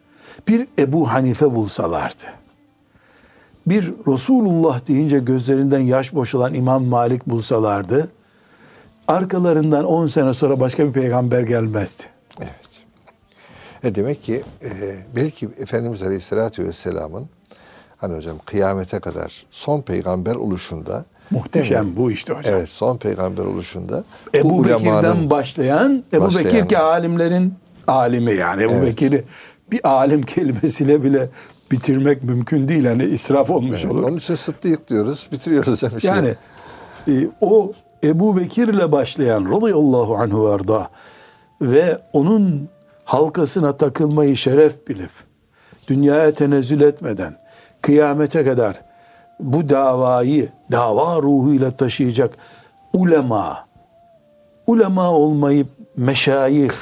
Bir 0.49 0.67
Ebu 0.79 1.11
Hanife 1.13 1.55
bulsalardı. 1.55 2.23
Bir 3.67 3.93
Resulullah 4.07 4.89
deyince 4.89 5.19
gözlerinden 5.19 5.79
yaş 5.81 6.15
boşalan 6.15 6.55
İmam 6.55 6.85
Malik 6.85 7.27
bulsalardı. 7.27 8.09
Arkalarından 9.09 9.85
10 9.85 10.07
sene 10.07 10.35
sonra 10.35 10.61
başka 10.61 10.87
bir 10.87 10.93
peygamber 10.93 11.43
gelmezdi. 11.43 12.03
Evet. 12.41 12.51
E 13.85 13.95
demek 13.95 14.23
ki 14.23 14.43
e, 14.63 14.69
belki 15.17 15.49
Efendimiz 15.59 16.03
Aleyhisselatü 16.03 16.65
Vesselam'ın 16.65 17.27
hani 17.97 18.17
hocam 18.17 18.37
kıyamete 18.47 18.99
kadar 19.01 19.47
son 19.51 19.83
peygamber 19.83 20.35
oluşunda 20.35 21.05
Muhteşem 21.31 21.87
mi? 21.87 21.97
bu 21.97 22.11
işte 22.11 22.33
hocam. 22.33 22.55
Evet 22.55 22.69
son 22.69 22.97
peygamber 22.97 23.45
oluşunda 23.45 24.05
Ebu 24.35 24.51
bu 24.51 24.65
Bekir'den 24.65 25.31
başlayan, 25.31 26.05
Ebu 26.13 26.25
başlayan- 26.25 26.45
Bekir 26.45 26.69
ki 26.69 26.79
alimlerin 26.79 27.55
alimi 27.87 28.35
yani. 28.35 28.63
Ebu 28.63 28.73
Evet. 28.73 28.87
Bekir'i 28.87 29.25
bir 29.73 29.89
alim 29.89 30.23
kelimesiyle 30.23 31.03
bile 31.03 31.29
bitirmek 31.71 32.25
mümkün 32.25 32.69
değil. 32.69 32.87
Hani 32.87 33.05
israf 33.05 33.51
olmuş 33.51 33.85
Evet, 33.85 33.93
olur. 33.95 34.03
Onun 34.03 34.17
için 34.17 34.35
sıddık 34.35 34.89
diyoruz, 34.89 35.29
bitiriyoruz 35.33 35.83
bir 35.83 36.01
şey. 36.01 36.11
Yani 36.11 36.35
e, 37.09 37.13
o 37.41 37.73
Ebu 38.05 38.37
Bekir'le 38.37 38.93
başlayan 38.93 39.45
radıyallahu 39.45 40.17
anhu 40.17 40.45
varda 40.45 40.89
ve 41.63 41.99
onun 42.13 42.69
halkasına 43.05 43.77
takılmayı 43.77 44.37
şeref 44.37 44.89
bilip 44.89 45.11
dünyaya 45.89 46.35
tenezzül 46.35 46.81
etmeden 46.81 47.37
kıyamete 47.83 48.45
kadar 48.45 48.81
bu 49.41 49.69
davayı 49.69 50.49
dava 50.73 51.23
ruhuyla 51.23 51.71
taşıyacak 51.71 52.35
ulema 52.93 53.67
ulema 54.67 55.11
olmayıp 55.11 55.69
meşayih 55.97 56.73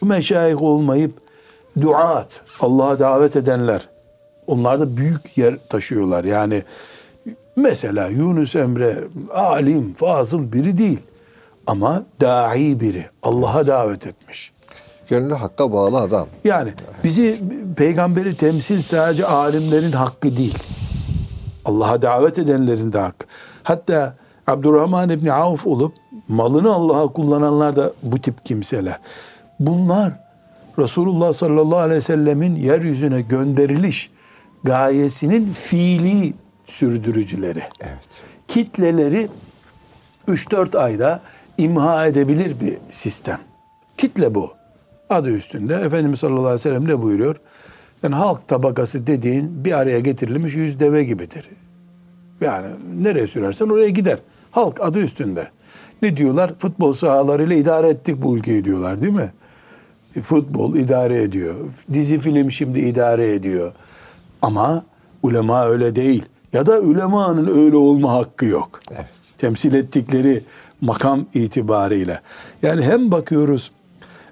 bu 0.00 0.06
meşayih 0.06 0.62
olmayıp 0.62 1.27
duat 1.82 2.40
Allah'a 2.60 2.98
davet 2.98 3.36
edenler 3.36 3.88
onlar 4.46 4.80
da 4.80 4.96
büyük 4.96 5.38
yer 5.38 5.58
taşıyorlar. 5.68 6.24
Yani 6.24 6.62
Mesela 7.58 8.08
Yunus 8.08 8.56
Emre 8.56 8.96
alim, 9.34 9.94
fazıl 9.94 10.52
biri 10.52 10.78
değil. 10.78 11.00
Ama 11.66 12.02
dahi 12.20 12.80
biri. 12.80 13.06
Allah'a 13.22 13.66
davet 13.66 14.06
etmiş. 14.06 14.52
Gönlü 15.08 15.34
hakka 15.34 15.72
bağlı 15.72 15.98
adam. 15.98 16.26
Yani 16.44 16.72
bizi 17.04 17.40
peygamberi 17.76 18.36
temsil 18.36 18.82
sadece 18.82 19.26
alimlerin 19.26 19.92
hakkı 19.92 20.36
değil. 20.36 20.58
Allah'a 21.64 22.02
davet 22.02 22.38
edenlerin 22.38 22.92
de 22.92 22.98
hakkı. 22.98 23.26
Hatta 23.62 24.14
Abdurrahman 24.46 25.10
İbni 25.10 25.32
Avf 25.32 25.66
olup 25.66 25.94
malını 26.28 26.72
Allah'a 26.72 27.06
kullananlar 27.06 27.76
da 27.76 27.92
bu 28.02 28.18
tip 28.18 28.44
kimseler. 28.44 28.98
Bunlar 29.60 30.12
Resulullah 30.78 31.32
sallallahu 31.32 31.78
aleyhi 31.78 31.98
ve 31.98 32.02
sellemin 32.02 32.54
yeryüzüne 32.56 33.22
gönderiliş 33.22 34.10
gayesinin 34.64 35.52
fiili 35.52 36.34
sürdürücüleri. 36.66 37.62
Evet. 37.80 38.08
Kitleleri 38.48 39.28
3-4 40.28 40.78
ayda 40.78 41.22
imha 41.58 42.06
edebilir 42.06 42.60
bir 42.60 42.78
sistem. 42.90 43.38
Kitle 43.96 44.34
bu. 44.34 44.50
Adı 45.10 45.30
üstünde. 45.30 45.74
Efendimiz 45.74 46.20
sallallahu 46.20 46.40
aleyhi 46.40 46.54
ve 46.54 46.58
sellem 46.58 46.88
ne 46.88 47.02
buyuruyor? 47.02 47.36
Yani 48.02 48.14
halk 48.14 48.48
tabakası 48.48 49.06
dediğin 49.06 49.64
bir 49.64 49.78
araya 49.78 50.00
getirilmiş 50.00 50.54
yüz 50.54 50.80
deve 50.80 51.04
gibidir. 51.04 51.48
Yani 52.40 52.66
nereye 52.94 53.26
sürersen 53.26 53.68
oraya 53.68 53.88
gider. 53.88 54.18
Halk 54.50 54.80
adı 54.80 54.98
üstünde. 54.98 55.48
Ne 56.02 56.16
diyorlar? 56.16 56.52
Futbol 56.58 56.92
sahalarıyla 56.92 57.56
idare 57.56 57.88
ettik 57.88 58.22
bu 58.22 58.36
ülkeyi 58.36 58.64
diyorlar 58.64 59.00
değil 59.00 59.12
mi? 59.12 59.32
Futbol 60.22 60.76
idare 60.76 61.22
ediyor. 61.22 61.54
Dizi 61.92 62.18
film 62.18 62.52
şimdi 62.52 62.80
idare 62.80 63.32
ediyor. 63.32 63.72
Ama 64.42 64.84
ulema 65.22 65.66
öyle 65.66 65.96
değil. 65.96 66.24
Ya 66.52 66.66
da 66.66 66.80
ulemanın 66.80 67.64
öyle 67.64 67.76
olma 67.76 68.12
hakkı 68.12 68.44
yok. 68.44 68.80
Evet. 68.90 69.06
Temsil 69.36 69.74
ettikleri 69.74 70.42
makam 70.80 71.26
itibariyle. 71.34 72.20
Yani 72.62 72.82
hem 72.82 73.10
bakıyoruz 73.10 73.70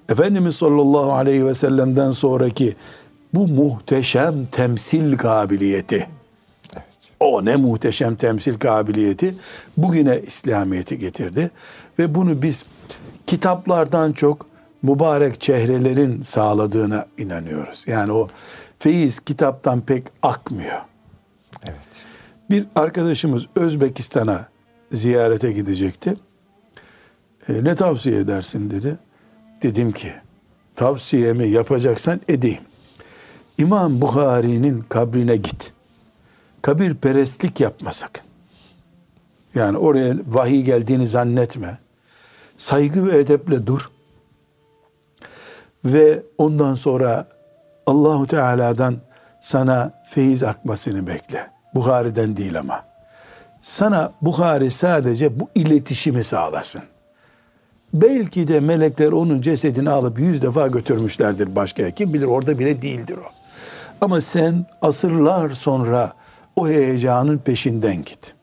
Efendimiz 0.09 0.57
sallallahu 0.57 1.13
aleyhi 1.13 1.47
ve 1.47 1.55
sellem'den 1.55 2.11
sonraki 2.11 2.77
bu 3.35 3.49
muhteşem 3.49 4.45
temsil 4.45 5.17
kabiliyeti. 5.17 6.09
O 7.21 7.45
ne 7.45 7.57
muhteşem 7.57 8.17
temsil 8.17 8.55
kabiliyeti 8.55 9.35
bugüne 9.77 10.21
İslamiyet'i 10.27 10.99
getirdi. 10.99 11.51
Ve 11.99 12.15
bunu 12.15 12.43
biz 12.43 12.65
kitaplardan 13.27 14.13
çok 14.13 14.47
mübarek 14.83 15.41
çehrelerin 15.41 16.23
sağladığına 16.23 17.07
inanıyoruz. 17.19 17.85
Yani 17.87 18.13
o 18.13 18.29
feyiz 18.79 19.21
kitaptan 19.21 19.81
pek 19.81 20.05
akmıyor. 20.23 20.81
Evet. 21.63 21.77
Bir 22.51 22.67
arkadaşımız 22.75 23.47
Özbekistan'a 23.57 24.47
ziyarete 24.93 25.53
gidecekti. 25.53 26.17
E, 27.49 27.65
ne 27.65 27.75
tavsiye 27.75 28.19
edersin 28.19 28.71
dedi. 28.71 28.99
Dedim 29.63 29.91
ki 29.91 30.13
tavsiyemi 30.77 31.49
yapacaksan 31.49 32.21
edeyim. 32.29 32.63
İmam 33.59 34.01
Bukhari'nin 34.01 34.85
kabrine 34.89 35.37
git. 35.37 35.73
Kabir 36.63 36.95
perestlik 36.95 37.61
yapma 37.61 37.93
sakın. 37.93 38.25
Yani 39.55 39.79
oraya 39.79 40.15
vahiy 40.29 40.63
geldiğini 40.63 41.07
zannetme. 41.07 41.79
Saygı 42.57 43.07
ve 43.07 43.19
edeple 43.19 43.67
dur. 43.67 43.91
Ve 45.87 46.23
ondan 46.39 46.75
sonra 46.75 47.27
Allahu 47.87 48.27
Teala'dan 48.27 48.97
sana 49.41 49.91
feyiz 50.09 50.43
akmasını 50.43 51.07
bekle. 51.07 51.51
Bukhari'den 51.75 52.37
değil 52.37 52.59
ama. 52.59 52.85
Sana 53.61 54.13
Bukhari 54.23 54.71
sadece 54.71 55.41
bu 55.41 55.49
iletişimi 55.55 56.25
sağlasın. 56.25 56.83
Belki 57.95 58.49
de 58.49 58.61
melekler 58.61 59.13
onun 59.13 59.41
cesedini 59.41 59.91
alıp 59.91 60.19
yüz 60.19 60.43
defa 60.43 60.67
götürmüşlerdir 60.67 61.57
başka. 61.57 61.91
Kim 61.91 62.15
bilir 62.15 62.27
orada 62.27 62.59
bile 62.59 62.83
değildir 62.83 63.17
o. 63.17 63.31
Ama 64.01 64.21
sen 64.21 64.67
asırlar 64.83 65.51
sonra 65.51 66.13
o 66.57 66.69
heyecanın 66.69 67.39
peşinden 67.39 67.97
git. 67.97 68.35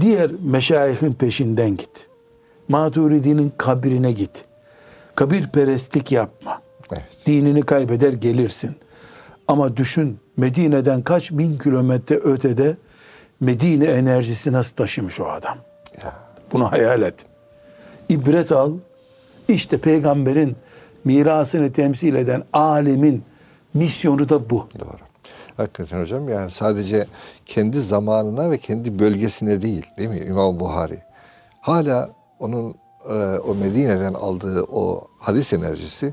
Diğer 0.00 0.30
meşayihin 0.42 1.12
peşinden 1.12 1.70
git. 1.70 2.08
Maturidi'nin 2.68 3.52
kabrine 3.56 4.12
git. 4.12 4.44
Kabir 5.16 5.48
perestlik 5.48 6.12
yapma. 6.12 6.62
Evet. 6.92 7.04
Dinini 7.26 7.62
kaybeder 7.62 8.12
gelirsin. 8.12 8.76
Ama 9.48 9.76
düşün 9.76 10.18
Medine'den 10.36 11.02
kaç 11.02 11.30
bin 11.30 11.58
kilometre 11.58 12.14
ötede 12.16 12.76
Medine 13.40 13.84
enerjisi 13.84 14.52
nasıl 14.52 14.76
taşımış 14.76 15.20
o 15.20 15.24
adam. 15.26 15.58
Ya. 16.04 16.12
Bunu 16.52 16.72
hayal 16.72 17.02
et. 17.02 17.14
İbret 18.08 18.52
al. 18.52 18.72
İşte 19.48 19.78
peygamberin 19.78 20.56
mirasını 21.04 21.72
temsil 21.72 22.14
eden 22.14 22.44
alimin 22.52 23.24
misyonu 23.74 24.28
da 24.28 24.50
bu. 24.50 24.68
Doğru. 24.78 25.06
Hakikaten 25.56 26.00
hocam 26.00 26.28
yani 26.28 26.50
sadece 26.50 27.06
kendi 27.46 27.80
zamanına 27.80 28.50
ve 28.50 28.58
kendi 28.58 28.98
bölgesine 28.98 29.62
değil 29.62 29.86
değil 29.98 30.08
mi 30.08 30.18
İmam 30.18 30.60
Buhari? 30.60 30.98
Hala 31.60 32.10
onun 32.38 32.74
e, 33.08 33.38
o 33.38 33.54
Medine'den 33.54 34.14
aldığı 34.14 34.62
o 34.62 35.08
hadis 35.18 35.52
enerjisi 35.52 36.12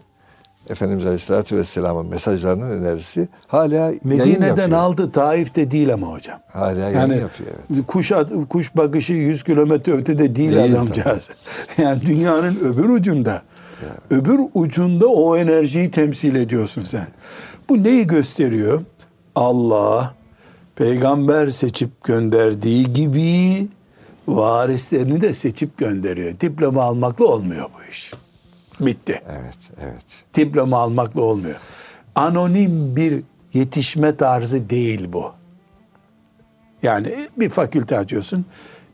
Efendimiz 0.69 1.05
Aleyhisselatü 1.05 1.57
Vesselam'ın 1.57 2.05
mesajlarının 2.05 2.81
enerjisi 2.83 3.27
hala 3.47 3.93
Medine'den 4.03 4.71
aldı 4.71 5.11
Taif'te 5.11 5.71
değil 5.71 5.93
ama 5.93 6.07
hocam. 6.07 6.39
Hala 6.53 6.79
yayın 6.79 6.97
Yani 6.97 7.17
yapıyor. 7.17 7.49
Evet. 7.71 7.85
kuş, 7.87 8.11
at- 8.11 8.31
kuş 8.49 8.75
bakışı 8.77 9.13
100 9.13 9.43
kilometre 9.43 9.91
ötede 9.93 10.35
değil, 10.35 10.51
Değil 10.51 10.73
adamcağız. 10.75 11.29
Yani 11.77 12.01
dünyanın 12.01 12.59
öbür 12.59 12.89
ucunda. 12.89 13.41
Öbür 14.09 14.39
ucunda 14.53 15.07
o 15.07 15.37
enerjiyi 15.37 15.91
temsil 15.91 16.35
ediyorsun 16.35 16.83
sen. 16.83 17.07
Bu 17.69 17.83
neyi 17.83 18.07
gösteriyor? 18.07 18.81
Allah 19.35 20.13
peygamber 20.75 21.49
seçip 21.49 22.03
gönderdiği 22.03 22.93
gibi 22.93 23.67
varislerini 24.27 25.21
de 25.21 25.33
seçip 25.33 25.77
gönderiyor. 25.77 26.39
Diploma 26.39 26.83
almakla 26.83 27.25
olmuyor 27.25 27.65
bu 27.77 27.91
iş. 27.91 28.11
Bitti. 28.79 29.21
Evet, 29.29 29.57
evet. 29.81 30.05
Diploma 30.35 30.77
almakla 30.77 31.21
olmuyor. 31.21 31.55
Anonim 32.15 32.95
bir 32.95 33.23
yetişme 33.53 34.15
tarzı 34.15 34.69
değil 34.69 35.13
bu. 35.13 35.31
Yani 36.83 37.27
bir 37.37 37.49
fakülte 37.49 37.97
açıyorsun. 37.97 38.45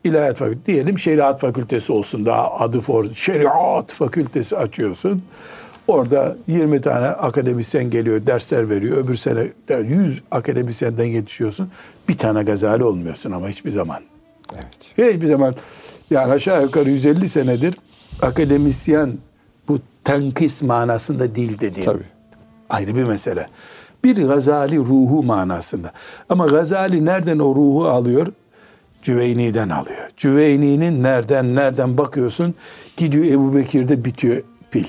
İlahiyat 0.04 0.38
fakültesi 0.38 0.66
diyelim 0.66 1.00
şeriat 1.00 1.42
fakültesi 1.42 1.92
olsun 1.92 2.26
daha 2.26 2.52
adı 2.52 2.82
for 2.82 3.06
şeriat 3.16 3.94
fakültesi 3.94 4.58
açıyorsun. 4.58 5.24
Orada 5.88 6.38
20 6.48 6.82
tane 6.82 7.08
akademisyen 7.08 7.90
geliyor, 7.90 8.28
dersler 8.28 8.70
veriyor. 8.70 8.98
Öbür 8.98 9.16
sene 9.16 9.48
100 9.88 10.22
akademisyenden 10.32 11.06
yetişiyorsun. 11.06 11.70
Bir 12.10 12.18
tane 12.18 12.44
gazali 12.44 12.84
olmuyorsun 12.84 13.32
ama 13.32 13.50
hiçbir 13.50 13.72
zaman. 13.72 14.04
Evet. 14.56 15.14
Hiçbir 15.14 15.28
zaman 15.28 15.56
yani 16.10 16.32
aşağı 16.32 16.62
yukarı 16.64 16.90
150 16.90 17.30
senedir 17.30 17.76
akademisyen 18.22 19.14
bu 19.68 19.80
tenkis 20.04 20.64
manasında 20.64 21.36
değil 21.36 21.60
dediğim. 21.60 21.92
Tabii. 21.92 22.04
Ayrı 22.70 22.96
bir 22.96 23.04
mesele. 23.04 23.46
Bir 24.04 24.28
Gazali 24.28 24.78
ruhu 24.78 25.24
manasında. 25.24 25.92
Ama 26.30 26.46
Gazali 26.48 27.06
nereden 27.06 27.40
o 27.40 27.56
ruhu 27.56 27.88
alıyor? 27.88 28.28
Cüveyni'den 29.02 29.70
alıyor. 29.70 30.10
Cüveyni'nin 30.18 31.04
nereden 31.04 31.56
nereden 31.56 31.98
bakıyorsun 31.98 32.56
gidiyor 32.98 33.26
Ebu 33.26 33.56
Bekir'de 33.56 34.06
bitiyor 34.06 34.44
pil. 34.72 34.86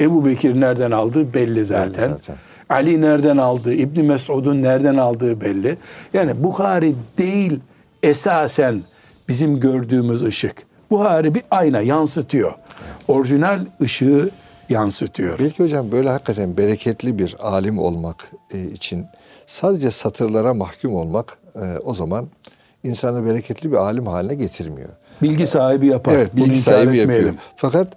Ebu 0.00 0.24
Bekir 0.24 0.60
nereden 0.60 0.90
aldığı 0.90 1.34
belli 1.34 1.64
zaten. 1.64 2.08
zaten. 2.08 2.36
Ali 2.68 3.00
nereden 3.00 3.36
aldığı, 3.36 3.74
İbni 3.74 4.02
Mesud'un 4.02 4.62
nereden 4.62 4.96
aldığı 4.96 5.40
belli. 5.40 5.76
Yani 6.14 6.44
Bukhari 6.44 6.94
değil 7.18 7.60
esasen 8.04 8.82
bizim 9.28 9.60
gördüğümüz 9.60 10.22
ışık. 10.22 10.66
Buhari 10.90 11.34
bir 11.34 11.42
ayna 11.50 11.80
yansıtıyor. 11.80 12.52
Orijinal 13.08 13.66
ışığı 13.80 14.30
yansıtıyor. 14.68 15.38
Belki 15.38 15.62
hocam 15.62 15.92
böyle 15.92 16.08
hakikaten 16.08 16.56
bereketli 16.56 17.18
bir 17.18 17.36
alim 17.40 17.78
olmak 17.78 18.28
e, 18.52 18.64
için 18.64 19.06
sadece 19.46 19.90
satırlara 19.90 20.54
mahkum 20.54 20.94
olmak 20.94 21.38
e, 21.54 21.78
o 21.84 21.94
zaman 21.94 22.28
insanı 22.82 23.26
bereketli 23.26 23.72
bir 23.72 23.76
alim 23.76 24.06
haline 24.06 24.34
getirmiyor. 24.34 24.88
Bilgi 25.22 25.46
sahibi 25.46 25.86
yapar. 25.86 26.14
Evet, 26.14 26.30
Bunu 26.32 26.44
bilgi 26.44 26.58
inkar 26.58 26.72
sahibi 26.72 26.98
yapıyor. 26.98 27.34
Fakat 27.56 27.88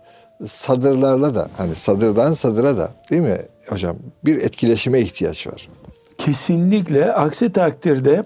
sadırlarla 0.45 1.35
da 1.35 1.49
hani 1.57 1.75
sadırdan 1.75 2.33
sadıra 2.33 2.77
da 2.77 2.91
değil 3.09 3.21
mi 3.21 3.41
hocam 3.69 3.95
bir 4.25 4.41
etkileşime 4.41 4.99
ihtiyaç 5.01 5.47
var. 5.47 5.69
Kesinlikle 6.17 7.13
aksi 7.13 7.51
takdirde 7.51 8.23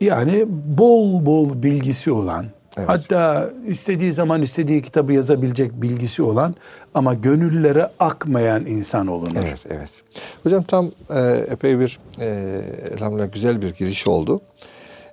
yani 0.00 0.44
bol 0.78 1.26
bol 1.26 1.62
bilgisi 1.62 2.12
olan 2.12 2.46
Evet. 2.78 2.88
hatta 2.88 3.50
istediği 3.66 4.12
zaman 4.12 4.42
istediği 4.42 4.82
kitabı 4.82 5.12
yazabilecek 5.12 5.82
bilgisi 5.82 6.22
olan 6.22 6.54
ama 6.94 7.14
gönüllere 7.14 7.90
akmayan 7.98 8.66
insan 8.66 9.06
olunur. 9.06 9.36
Evet, 9.36 9.58
evet. 9.70 9.90
Hocam 10.42 10.62
tam 10.62 10.90
e, 11.10 11.20
epey 11.50 11.80
bir 11.80 11.98
e, 12.20 12.26
elhamdülillah 12.92 13.32
güzel 13.32 13.62
bir 13.62 13.74
giriş 13.74 14.06
oldu. 14.06 14.40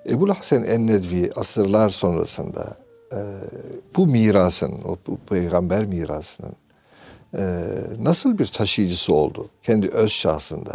Ebu 0.08 0.34
Hasan 0.34 0.64
en-Nedvi 0.64 1.30
asırlar 1.36 1.88
sonrasında 1.88 2.66
e, 3.12 3.18
bu 3.96 4.06
mirasın, 4.06 4.72
o 4.84 4.96
bu 5.06 5.18
peygamber 5.28 5.86
mirasının 5.86 6.52
e, 7.38 7.64
nasıl 8.02 8.38
bir 8.38 8.46
taşıyıcısı 8.46 9.14
oldu 9.14 9.48
kendi 9.62 9.88
öz 9.88 10.10
şahsında? 10.10 10.74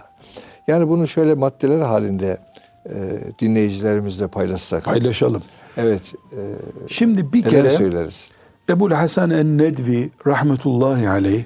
Yani 0.68 0.90
bunu 0.90 1.08
şöyle 1.08 1.34
maddeler 1.34 1.80
halinde 1.80 2.38
e, 2.86 3.20
dinleyicilerimizle 3.40 4.28
paylaşsak. 4.28 4.86
Paylaşalım. 4.86 5.44
Evet. 5.78 6.14
E, 6.34 6.40
Şimdi 6.88 7.34
bir 7.34 7.44
kere 7.44 7.70
söyleriz? 7.70 8.30
Ebu 8.70 8.92
Hasan 8.92 9.30
en-Nedvi 9.30 10.10
rahmetullahi 10.28 11.10
aleyh 11.10 11.44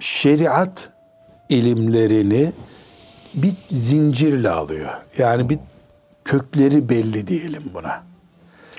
şeriat 0.00 0.88
ilimlerini 1.48 2.52
bir 3.34 3.52
zincirle 3.70 4.50
alıyor. 4.50 4.90
Yani 5.18 5.48
bir 5.48 5.58
kökleri 6.24 6.88
belli 6.88 7.26
diyelim 7.26 7.62
buna. 7.74 8.02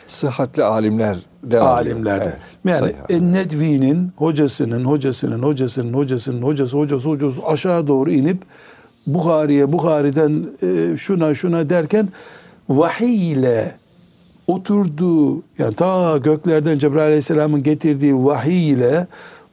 Sıhhatli 0.07 0.63
alimler 0.63 1.17
devam 1.43 1.67
Alimlerde. 1.67 2.23
Evet, 2.23 2.37
yani 2.65 2.79
sayı. 2.79 2.95
En-Nedvi'nin 3.09 4.11
hocasının, 4.15 4.85
hocasının, 4.85 5.43
hocasının, 5.43 5.93
hocasının, 5.93 6.41
hocası, 6.41 6.77
hocası, 6.77 7.09
hocası 7.09 7.41
aşağı 7.45 7.87
doğru 7.87 8.11
inip 8.11 8.43
Bukhari'ye, 9.07 9.73
Bukhari'den 9.73 10.45
e, 10.63 10.97
şuna 10.97 11.33
şuna 11.33 11.69
derken 11.69 12.09
vahiy 12.69 13.31
ile 13.31 13.75
oturduğu, 14.47 15.43
yani 15.57 15.75
ta 15.75 16.17
göklerden 16.17 16.77
Cebrail 16.77 17.05
Aleyhisselam'ın 17.05 17.63
getirdiği 17.63 18.25
vahiy 18.25 18.69
ile 18.69 19.07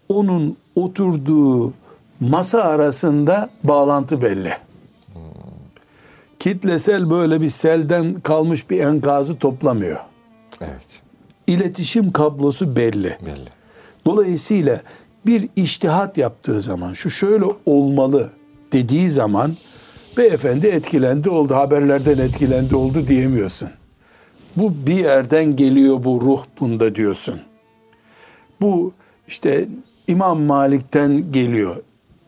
onun 0.09 0.57
oturduğu 0.75 1.73
masa 2.21 2.63
arasında 2.63 3.51
bağlantı 3.65 4.23
belli. 4.23 4.53
Kitlesel 6.39 7.11
böyle 7.11 7.41
bir 7.41 7.49
selden 7.49 8.21
kalmış 8.21 8.71
bir 8.71 8.81
enkazı 8.81 9.39
toplamıyor. 9.39 10.01
Evet. 10.61 11.01
İletişim 11.47 12.13
kablosu 12.13 12.77
belli. 12.77 13.19
Belli. 13.27 13.49
Dolayısıyla 14.07 14.81
bir 15.27 15.49
iştihat 15.57 16.19
yaptığı 16.19 16.63
zaman 16.63 16.93
şu 16.93 17.11
şöyle 17.11 17.45
olmalı 17.67 18.31
dediği 18.73 19.11
zaman 19.11 19.57
beyefendi 20.17 20.67
etkilendi 20.67 21.31
oldu 21.31 21.55
haberlerden 21.55 22.19
etkilendi 22.19 22.77
oldu 22.77 23.09
diyemiyorsun. 23.09 23.69
Bu 24.57 24.73
bir 24.87 24.95
yerden 24.97 25.57
geliyor 25.57 26.05
bu 26.05 26.21
ruh 26.21 26.45
bunda 26.61 26.95
diyorsun. 26.95 27.41
Bu 28.61 28.93
işte 29.29 29.69
İmam 30.09 30.41
Malik'ten 30.43 31.33
geliyor. 31.33 31.77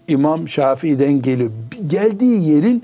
İmam 0.09 0.49
Şafii'den 0.49 1.23
geliyor. 1.23 1.51
Geldiği 1.87 2.49
yerin 2.49 2.83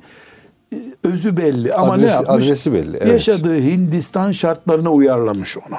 e, 0.72 0.76
özü 1.04 1.36
belli 1.36 1.74
ama 1.74 1.96
ne 1.96 2.02
Adresi- 2.06 2.12
yapmış? 2.14 2.44
adresi 2.46 2.72
belli, 2.72 2.96
evet. 2.96 3.12
Yaşadığı 3.12 3.60
Hindistan 3.60 4.32
şartlarına 4.32 4.90
uyarlamış 4.90 5.56
onu. 5.56 5.76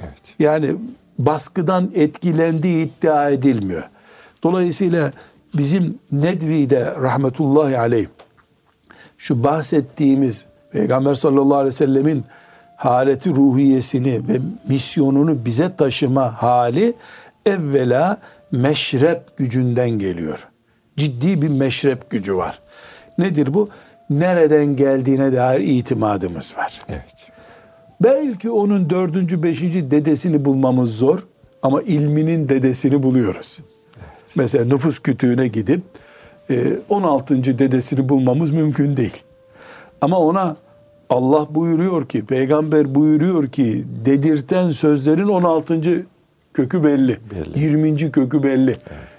Evet. 0.00 0.34
Yani 0.38 0.74
baskıdan 1.18 1.90
etkilendiği 1.94 2.86
iddia 2.86 3.30
edilmiyor. 3.30 3.82
Dolayısıyla 4.42 5.12
bizim 5.58 5.98
Nedvi'de 6.12 6.84
rahmetullahi 6.84 7.78
aleyh 7.78 8.06
şu 9.18 9.44
bahsettiğimiz 9.44 10.44
Peygamber 10.72 11.14
sallallahu 11.14 11.54
aleyhi 11.54 11.66
ve 11.66 11.72
sellemin 11.72 12.24
haleti 12.76 13.30
ruhiyesini 13.30 14.28
ve 14.28 14.38
misyonunu 14.68 15.44
bize 15.44 15.76
taşıma 15.76 16.42
hali 16.42 16.94
evvela 17.46 18.18
meşrep 18.52 19.36
gücünden 19.36 19.90
geliyor. 19.90 20.48
Ciddi 20.96 21.42
bir 21.42 21.48
meşrep 21.48 22.10
gücü 22.10 22.36
var. 22.36 22.60
Nedir 23.18 23.54
bu? 23.54 23.68
Nereden 24.10 24.76
geldiğine 24.76 25.32
dair 25.32 25.60
itimadımız 25.60 26.56
var. 26.56 26.82
Evet. 26.88 27.14
Belki 28.00 28.50
onun 28.50 28.90
dördüncü, 28.90 29.42
beşinci 29.42 29.90
dedesini 29.90 30.44
bulmamız 30.44 30.90
zor 30.90 31.26
ama 31.62 31.82
ilminin 31.82 32.48
dedesini 32.48 33.02
buluyoruz. 33.02 33.58
Mesela 34.38 34.64
nüfus 34.64 34.98
kütüğüne 34.98 35.48
gidip 35.48 35.80
e, 36.50 36.78
16. 36.88 37.44
dedesini 37.44 38.08
bulmamız 38.08 38.50
mümkün 38.50 38.96
değil. 38.96 39.22
Ama 40.00 40.18
ona 40.18 40.56
Allah 41.10 41.46
buyuruyor 41.50 42.08
ki, 42.08 42.24
peygamber 42.24 42.94
buyuruyor 42.94 43.48
ki 43.48 43.84
dedirten 44.04 44.70
sözlerin 44.70 45.28
16. 45.28 46.06
kökü 46.54 46.84
belli. 46.84 47.18
Belli. 47.30 47.64
20. 47.64 48.12
kökü 48.12 48.42
belli. 48.42 48.76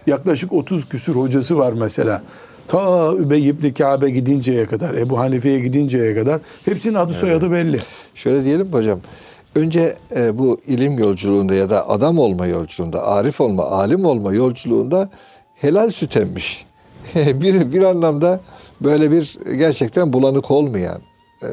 Yaklaşık 0.07 0.53
30 0.53 0.89
küsür 0.89 1.15
hocası 1.15 1.57
var 1.57 1.73
mesela. 1.73 2.23
Ta 2.67 3.13
Übey 3.13 3.47
ibn 3.47 3.73
Kabe 3.73 4.09
gidinceye 4.09 4.65
kadar, 4.65 4.93
Ebu 4.93 5.19
Hanife'ye 5.19 5.59
gidinceye 5.59 6.15
kadar 6.15 6.41
hepsinin 6.65 6.93
adı 6.93 7.13
soyadı 7.13 7.51
belli. 7.51 7.79
Şöyle 8.15 8.45
diyelim 8.45 8.73
hocam? 8.73 8.99
Önce 9.55 9.97
e, 10.15 10.37
bu 10.37 10.59
ilim 10.67 10.99
yolculuğunda 10.99 11.53
ya 11.53 11.69
da 11.69 11.89
adam 11.89 12.19
olma 12.19 12.47
yolculuğunda, 12.47 13.07
arif 13.07 13.41
olma, 13.41 13.63
alim 13.63 14.05
olma 14.05 14.33
yolculuğunda 14.33 15.09
helal 15.55 15.89
süt 15.89 16.17
emmiş. 16.17 16.65
bir, 17.15 17.73
bir 17.73 17.81
anlamda 17.81 18.39
böyle 18.81 19.11
bir 19.11 19.37
gerçekten 19.57 20.13
bulanık 20.13 20.51
olmayan 20.51 21.01
e, 21.43 21.47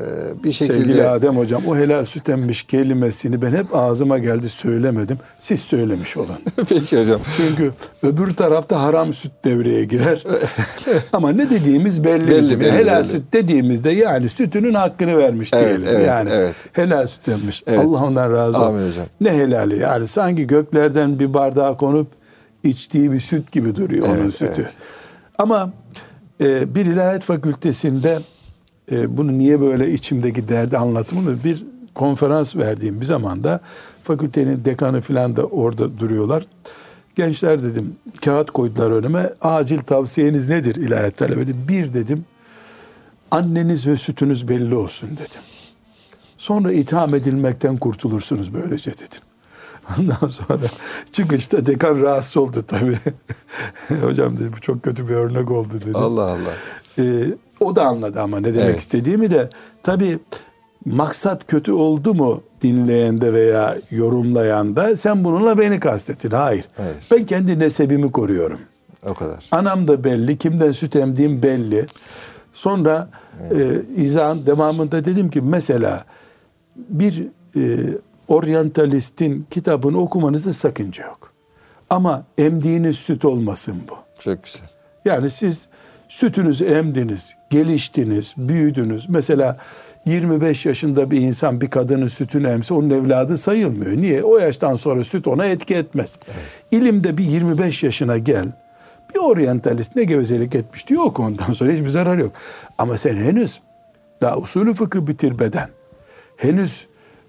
bir 0.44 0.53
şekilde... 0.53 0.79
Sevgili 0.79 1.09
Adem 1.09 1.37
hocam 1.37 1.62
o 1.66 1.77
helal 1.77 2.05
süt 2.05 2.29
emmiş 2.29 2.62
kelimesini 2.62 3.42
ben 3.42 3.53
hep 3.53 3.77
ağzıma 3.77 4.18
geldi 4.18 4.51
söylemedim. 4.51 5.18
Siz 5.40 5.61
söylemiş 5.61 6.16
olun. 6.16 6.37
Peki 6.68 7.01
hocam. 7.01 7.20
Çünkü 7.37 7.70
öbür 8.03 8.35
tarafta 8.35 8.83
haram 8.83 9.14
süt 9.14 9.33
devreye 9.44 9.85
girer. 9.85 10.25
Ama 11.12 11.31
ne 11.31 11.51
dediğimiz 11.51 12.05
belli. 12.05 12.27
Belli, 12.29 12.38
bizim. 12.38 12.61
belli, 12.61 12.72
helal 12.72 13.01
belli. 13.01 13.09
süt 13.09 13.33
dediğimizde 13.33 13.90
yani 13.90 14.29
sütünün 14.29 14.75
hakkını 14.75 15.18
vermiş 15.18 15.51
Evet, 15.53 15.66
diyelim. 15.66 15.87
evet, 15.88 16.07
yani 16.07 16.31
evet. 16.33 16.55
helal 16.72 17.07
süt 17.07 17.29
emmiş. 17.29 17.62
Evet. 17.66 17.79
Allah 17.79 18.05
ondan 18.05 18.33
razı 18.33 18.59
olsun. 18.59 18.68
Amin 18.68 18.88
hocam. 18.88 19.07
Ne 19.20 19.33
helali 19.33 19.79
yani 19.79 20.07
sanki 20.07 20.46
göklerden 20.46 21.18
bir 21.18 21.35
bardağa 21.35 21.77
konup 21.77 22.07
içtiği 22.62 23.12
bir 23.12 23.20
süt 23.20 23.53
gibi 23.53 23.77
duruyor 23.77 24.09
onun 24.09 24.16
Evet, 24.16 24.35
sütü. 24.35 24.53
evet. 24.57 24.70
Ama 25.38 25.70
e, 26.40 26.75
bir 26.75 26.87
ilahiyat 26.87 27.22
fakültesinde 27.22 28.18
e, 28.92 29.16
bunu 29.16 29.38
niye 29.38 29.61
böyle 29.61 29.92
içimdeki 29.92 30.49
derdi 30.49 30.79
anlatımını 30.79 31.44
bir 31.44 31.66
konferans 31.94 32.57
verdiğim 32.57 33.01
bir 33.01 33.07
zamanda 33.07 33.61
fakültenin 34.03 34.64
dekanı 34.64 35.01
falan 35.01 35.37
da 35.37 35.44
orada 35.44 35.99
duruyorlar. 35.99 36.46
Gençler 37.14 37.62
dedim 37.62 37.96
kağıt 38.25 38.51
koydular 38.51 38.90
önüme. 38.90 39.33
Acil 39.40 39.79
tavsiyeniz 39.79 40.49
nedir 40.49 40.77
ilahiyat 40.77 41.16
talebeleri? 41.16 41.68
Bir 41.68 41.92
dedim 41.92 42.25
anneniz 43.31 43.87
ve 43.87 43.96
sütünüz 43.96 44.49
belli 44.49 44.75
olsun 44.75 45.11
dedim. 45.12 45.40
Sonra 46.38 46.72
itham 46.72 47.14
edilmekten 47.14 47.77
kurtulursunuz 47.77 48.55
böylece 48.55 48.90
dedim. 48.92 49.20
Ondan 49.99 50.29
sonra 50.29 50.61
çıkışta 51.12 51.66
dekan 51.66 52.03
rahatsız 52.03 52.37
oldu 52.37 52.64
tabii. 52.68 52.99
Hocam 54.03 54.37
dedi 54.37 54.53
bu 54.57 54.61
çok 54.61 54.83
kötü 54.83 55.09
bir 55.09 55.14
örnek 55.14 55.51
oldu 55.51 55.75
dedi. 55.75 55.99
Allah 55.99 56.22
Allah. 56.22 56.55
Ee, 56.99 57.35
o 57.61 57.77
da 57.77 57.85
anladı 57.87 58.21
ama 58.21 58.40
ne 58.40 58.55
demek 58.55 58.66
Evet. 58.71 58.79
istediğimi 58.81 59.31
de 59.31 59.49
tabii 59.83 60.19
maksat 60.85 61.47
kötü 61.47 61.73
oldu 61.73 62.14
mu 62.14 62.42
dinleyende 62.62 63.33
veya 63.33 63.77
yorumlayanda 63.90 64.97
sen 64.97 65.25
bununla 65.25 65.59
beni 65.59 65.81
kastettin. 65.81 66.31
Hayır. 66.31 66.69
Hayır. 66.77 66.97
Ben 67.11 67.27
kendi 67.27 67.59
nesebimi 67.59 68.12
koruyorum. 68.12 68.61
O 69.07 69.14
kadar. 69.14 69.49
Anam 69.53 69.88
da 69.88 70.05
belli, 70.05 70.38
kimden 70.38 70.73
süt 70.73 70.97
emdiğim 70.97 71.42
belli. 71.42 71.87
Sonra 72.53 73.09
e, 73.51 73.81
izahın 73.97 74.47
devamında 74.47 75.05
dedim 75.05 75.31
ki 75.31 75.40
mesela 75.40 76.05
bir 76.77 77.27
e, 77.57 77.61
oryantalistin 78.29 79.47
kitabını 79.51 79.99
okumanızda 80.01 80.53
sakınca 80.53 81.05
yok. 81.05 81.33
Ama 81.90 82.25
emdiğiniz 82.38 82.97
süt 82.97 83.25
olmasın 83.25 83.77
bu. 83.90 83.95
Çok 84.23 84.45
güzel. 84.45 84.62
Yani 85.05 85.31
siz 85.31 85.69
sütünüzü 86.16 86.64
emdiniz, 86.64 87.37
geliştiniz, 87.50 88.35
büyüdünüz. 88.37 89.09
Mesela 89.09 89.57
25 90.07 90.66
yaşında 90.66 91.11
bir 91.11 91.20
insan 91.20 91.61
bir 91.61 91.70
kadının 91.70 92.09
sütünü 92.09 92.48
emse 92.48 92.74
onun 92.74 92.90
evladı 92.90 93.38
sayılmıyor. 93.38 93.92
Niye? 93.96 94.22
O 94.22 94.38
yaştan 94.38 94.76
sonra 94.76 95.05
süt 95.05 95.26
ona 95.26 95.46
etki 95.46 95.74
etmez. 95.74 96.18
İlimde 96.70 97.18
bir 97.18 97.24
25 97.24 97.83
yaşına 97.83 98.18
gel. 98.18 98.46
Bir 99.14 99.20
oryantalist 99.20 99.96
ne 99.96 100.05
gevezelik 100.05 100.55
etmiş 100.55 100.88
diyor 100.88 101.05
yok 101.05 101.20
ondan 101.20 101.52
sonra 101.52 101.72
hiçbir 101.72 101.88
zarar 101.88 102.18
yok. 102.18 102.33
Ama 102.79 102.98
sen 102.98 103.16
henüz 103.16 103.61
daha 104.20 104.37
usulü 104.37 104.74
fıkıh 104.74 105.07
bitirmeden, 105.07 105.68
henüz 106.37 106.87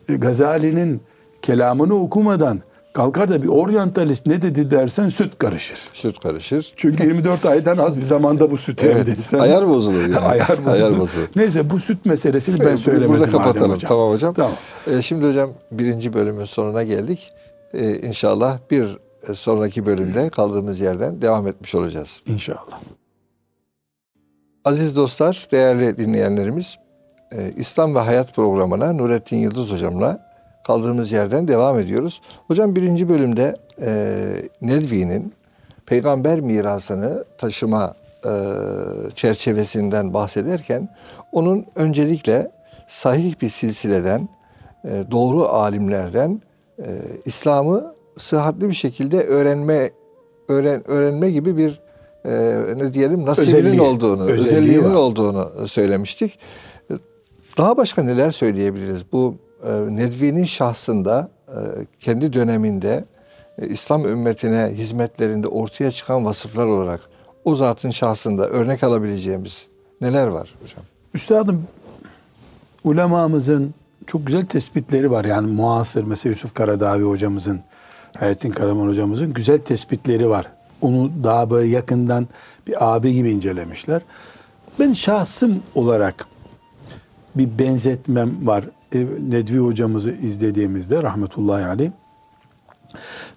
e, 0.10 0.16
Gazali'nin 0.16 1.02
kelamını 1.42 1.96
okumadan 1.96 2.62
kalkar 2.98 3.30
da 3.30 3.42
bir 3.44 3.48
oryantalist 3.48 4.26
ne 4.26 4.42
dedi 4.42 4.72
dersen 4.72 5.10
süt 5.10 5.38
karışır. 5.38 5.80
Süt 5.94 6.20
karışır. 6.20 6.74
Çünkü 6.76 7.04
24 7.04 7.46
aydan 7.46 7.78
az 7.78 7.98
bir 7.98 8.04
zamanda 8.04 8.52
bu 8.52 8.58
sütü 8.58 8.86
Evet. 8.86 9.08
emdin 9.08 9.22
sen. 9.22 9.40
Ayar 9.40 9.70
bozulur 9.70 10.02
yani. 10.02 10.20
Ayar 10.26 10.50
bozuldu. 10.50 10.70
Ayar 10.70 11.00
bozulur. 11.00 11.28
Neyse 11.36 11.70
bu 11.70 11.80
süt 11.80 12.06
meselesini 12.06 12.60
ben 12.66 12.76
söylemedim. 12.76 13.10
Burada 13.10 13.32
kapatalım. 13.32 13.72
hocam. 13.72 13.88
Tamam 13.90 14.10
hocam. 14.10 14.34
Tamam. 14.34 14.52
Ee, 14.88 15.02
şimdi 15.02 15.28
hocam 15.28 15.50
birinci 15.72 16.14
bölümün 16.14 16.46
sonuna 16.46 16.84
geldik. 16.84 17.28
Ee, 17.74 17.96
inşallah 17.96 18.60
bir 18.72 18.98
sonraki 19.34 19.86
bölümde 19.86 20.30
kaldığımız 20.30 20.80
yerden 20.80 21.22
devam 21.22 21.48
etmiş 21.48 21.76
olacağız. 21.76 22.22
İnşallah. 22.26 22.80
Aziz 24.66 24.96
dostlar, 24.96 25.48
değerli 25.52 25.98
dinleyenlerimiz, 25.98 26.76
e, 27.32 27.52
İslam 27.52 27.96
ve 27.96 28.00
Hayat 28.00 28.36
programına 28.36 28.94
Nurettin 28.94 29.38
Yıldız 29.38 29.72
hocamla 29.72 30.27
kaldığımız 30.68 31.12
yerden 31.12 31.48
devam 31.48 31.80
ediyoruz. 31.80 32.22
Hocam 32.48 32.76
birinci 32.76 33.10
bölümde 33.10 33.56
e, 33.82 34.16
Nedvi'nin 34.62 35.34
peygamber 35.86 36.40
mirasını 36.40 37.26
taşıma 37.38 37.96
e, 38.26 38.32
çerçevesinden 39.16 40.14
bahsederken 40.14 40.90
onun 41.32 41.66
öncelikle 41.76 42.52
sahih 42.88 43.42
bir 43.42 43.50
silsileden, 43.50 44.30
e, 44.86 45.04
doğru 45.12 45.48
alimlerden 45.48 46.42
e, 46.80 46.86
İslam'ı 47.26 47.94
sıhhatli 48.18 48.70
bir 48.70 48.74
şekilde 48.74 49.24
öğrenme 49.24 49.92
öğren, 50.48 50.92
öğrenme 50.92 51.32
gibi 51.32 51.58
bir 51.58 51.82
e, 52.26 52.34
ne 52.78 52.94
diyelim 52.94 53.26
nasibinin 53.26 53.58
Özelliği, 53.58 53.82
olduğunu, 53.82 54.24
özelliği 54.24 54.48
özelliğinin 54.48 54.90
var. 54.90 55.00
olduğunu 55.00 55.68
söylemiştik. 55.68 56.40
Daha 57.58 57.78
başka 57.78 58.04
neler 58.04 58.32
söyleyebiliriz? 58.32 59.12
Bu 59.12 59.36
Nedvi'nin 59.90 60.46
şahsında 60.46 61.30
e, 61.48 61.56
kendi 62.00 62.34
döneminde 62.34 63.06
e, 63.62 63.68
İslam 63.68 64.06
ümmetine 64.06 64.72
hizmetlerinde 64.74 65.48
ortaya 65.48 65.92
çıkan 65.92 66.26
vasıflar 66.26 66.66
olarak 66.66 67.02
o 67.46 67.56
zatın 67.56 67.92
şahsında 67.92 68.48
örnek 68.48 68.84
alabileceğimiz 68.84 69.68
neler 70.02 70.28
var 70.28 70.56
hocam? 70.62 70.84
Üstadım 71.14 71.68
ulemamızın 72.84 73.74
çok 74.08 74.28
güzel 74.28 74.46
tespitleri 74.46 75.12
var. 75.12 75.26
Yani 75.26 75.52
muasır 75.52 76.04
mesela 76.04 76.32
Yusuf 76.32 76.54
Karadavi 76.54 77.04
hocamızın, 77.04 77.60
Hayrettin 78.20 78.52
Karaman 78.52 78.88
hocamızın 78.88 79.34
güzel 79.34 79.58
tespitleri 79.58 80.30
var. 80.30 80.52
Onu 80.82 81.12
daha 81.24 81.50
böyle 81.50 81.70
yakından 81.70 82.28
bir 82.68 82.96
abi 82.96 83.14
gibi 83.14 83.32
incelemişler. 83.32 84.02
Ben 84.80 84.94
şahsım 84.94 85.64
olarak 85.76 86.28
bir 87.36 87.60
benzetmem 87.60 88.48
var. 88.48 88.66
Nedvi 88.94 89.58
hocamızı 89.58 90.12
izlediğimizde 90.12 91.04
rahmetullahi 91.04 91.66
aleyh. 91.66 91.92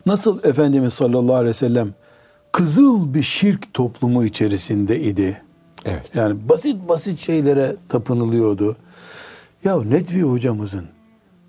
Nasıl 0.06 0.44
Efendimiz 0.44 0.92
sallallahu 0.92 1.34
aleyhi 1.34 1.48
ve 1.48 1.54
sellem 1.54 1.94
kızıl 2.52 3.14
bir 3.14 3.22
şirk 3.22 3.74
toplumu 3.74 4.24
içerisinde 4.24 5.00
idi. 5.00 5.42
Evet. 5.84 6.16
Yani 6.16 6.48
basit 6.48 6.88
basit 6.88 7.18
şeylere 7.18 7.76
tapınılıyordu. 7.88 8.76
Ya 9.64 9.82
Nedvi 9.82 10.22
hocamızın 10.22 10.86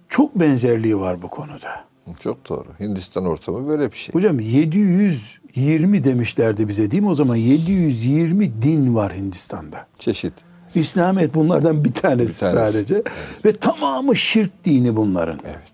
çok 0.10 0.36
benzerliği 0.36 1.00
var 1.00 1.22
bu 1.22 1.28
konuda. 1.28 1.92
Çok 2.20 2.50
doğru. 2.50 2.68
Hindistan 2.80 3.26
ortamı 3.26 3.68
böyle 3.68 3.92
bir 3.92 3.98
şey. 3.98 4.14
Hocam 4.14 4.40
720 4.40 6.04
demişlerdi 6.04 6.68
bize 6.68 6.92
değil 6.92 7.04
mi? 7.04 7.10
O 7.10 7.16
zaman 7.16 7.36
720 7.36 8.62
din 8.62 8.96
var 8.96 9.14
Hindistan'da. 9.16 9.88
Çeşit. 10.00 10.34
İslamiyet 10.76 11.36
bunlardan 11.36 11.84
bir 11.86 11.94
tanesi, 11.94 12.34
Bir 12.34 12.40
tanesi. 12.50 12.56
sadece. 12.78 13.04
Ve 13.46 13.58
tamamı 13.58 14.16
şirk 14.16 14.66
dini 14.66 14.96
bunların. 14.96 15.40
Evet. 15.46 15.72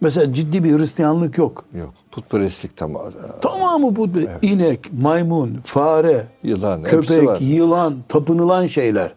Mesela 0.00 0.34
ciddi 0.34 0.64
bir 0.64 0.78
Hristiyanlık 0.78 1.38
yok. 1.38 1.64
Yok. 1.78 1.94
Putperestlik 2.10 2.76
tam 2.76 2.92
Tamamı 3.42 3.96
bu 3.96 4.08
inek, 4.42 4.92
maymun, 5.00 5.58
fare, 5.64 6.26
Yılan, 6.42 6.82
köpek, 6.82 7.28
yılan, 7.40 7.94
tapınılan 8.08 8.66
şeyler. 8.66 9.12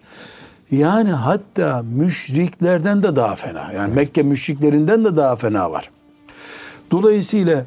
Yani 0.71 1.11
hatta 1.11 1.83
müşriklerden 1.95 3.03
de 3.03 3.15
daha 3.15 3.35
fena. 3.35 3.73
Yani 3.73 3.93
Mekke 3.93 4.23
müşriklerinden 4.23 5.05
de 5.05 5.15
daha 5.15 5.35
fena 5.35 5.71
var. 5.71 5.91
Dolayısıyla 6.91 7.65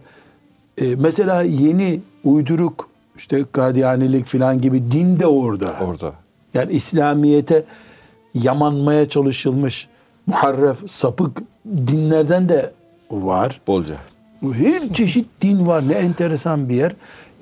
e, 0.79 0.95
mesela 0.97 1.43
yeni 1.43 2.01
uyduruk 2.25 2.89
işte 3.17 3.45
Kadiyanilik 3.53 4.27
falan 4.27 4.61
gibi 4.61 4.89
din 4.93 5.19
de 5.19 5.27
orada. 5.27 5.75
orada. 5.81 6.13
Yani 6.55 6.73
İslamiyete 6.73 7.65
yamanmaya 8.35 9.09
çalışılmış 9.09 9.89
muharref, 10.27 10.91
sapık 10.91 11.43
dinlerden 11.67 12.49
de 12.49 12.73
var. 13.11 13.61
Bolca. 13.67 13.95
Her 14.53 14.95
çeşit 14.95 15.27
din 15.41 15.67
var. 15.67 15.89
Ne 15.89 15.93
enteresan 15.93 16.69
bir 16.69 16.75
yer. 16.75 16.93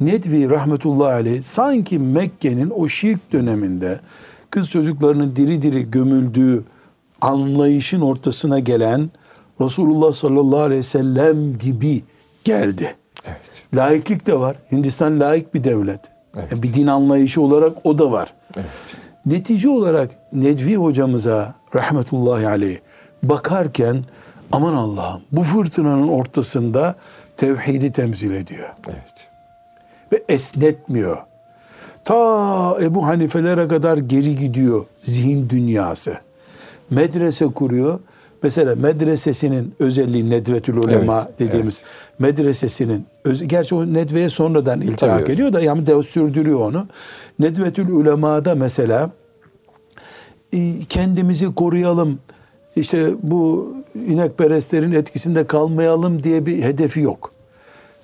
Nedvi 0.00 0.50
rahmetullahi 0.50 1.12
aleyh 1.12 1.42
sanki 1.42 1.98
Mekke'nin 1.98 2.70
o 2.70 2.88
şirk 2.88 3.32
döneminde 3.32 4.00
kız 4.50 4.70
çocuklarının 4.70 5.36
diri 5.36 5.62
diri 5.62 5.90
gömüldüğü 5.90 6.64
anlayışın 7.20 8.00
ortasına 8.00 8.58
gelen 8.58 9.10
Resulullah 9.60 10.12
sallallahu 10.12 10.60
aleyhi 10.60 10.78
ve 10.78 10.82
sellem 10.82 11.58
gibi 11.58 12.02
geldi. 12.44 12.96
Evet. 13.26 13.40
Laiklik 13.74 14.26
de 14.26 14.40
var. 14.40 14.56
Hindistan 14.72 15.20
laik 15.20 15.54
bir 15.54 15.64
devlet. 15.64 16.00
Evet. 16.36 16.52
Yani 16.52 16.62
bir 16.62 16.74
din 16.74 16.86
anlayışı 16.86 17.42
olarak 17.42 17.86
o 17.86 17.98
da 17.98 18.12
var. 18.12 18.32
Evet. 18.56 18.66
Netice 19.26 19.68
olarak 19.68 20.10
Nedvi 20.32 20.76
hocamıza 20.76 21.54
rahmetullahi 21.74 22.48
aleyh 22.48 22.78
bakarken 23.22 24.04
aman 24.52 24.74
Allah'ım 24.74 25.22
bu 25.32 25.42
fırtınanın 25.42 26.08
ortasında 26.08 26.94
tevhidi 27.36 27.92
temsil 27.92 28.30
ediyor. 28.30 28.68
Evet. 28.88 29.28
Ve 30.12 30.24
esnetmiyor. 30.28 31.18
Ta 32.04 32.76
Ebu 32.80 33.06
Hanifelere 33.06 33.68
kadar 33.68 33.96
geri 33.96 34.36
gidiyor 34.36 34.84
zihin 35.02 35.48
dünyası. 35.50 36.14
Medrese 36.90 37.46
kuruyor. 37.46 38.00
Mesela 38.42 38.74
medresesinin 38.74 39.74
özelliği 39.78 40.30
Nedvetül 40.30 40.76
Ulema 40.76 41.26
Evet, 41.28 41.38
dediğimiz 41.38 41.80
medresesinin 42.18 43.06
öz, 43.24 43.48
gerçi 43.48 43.74
o 43.74 43.86
Nedve'ye 43.86 44.28
sonradan 44.28 44.80
iltihak 44.80 45.20
Tabii. 45.20 45.32
ediyor 45.32 45.52
da 45.52 45.60
yani 45.60 45.86
de 45.86 46.02
sürdürüyor 46.02 46.60
onu. 46.60 46.86
Nedvetül 47.38 47.88
Ulema'da 47.88 48.54
mesela 48.54 49.10
kendimizi 50.88 51.54
koruyalım. 51.54 52.18
işte 52.76 53.10
bu 53.22 53.74
inekperestlerin 54.06 54.92
etkisinde 54.92 55.46
kalmayalım 55.46 56.22
diye 56.22 56.46
bir 56.46 56.62
hedefi 56.62 57.00
yok. 57.00 57.32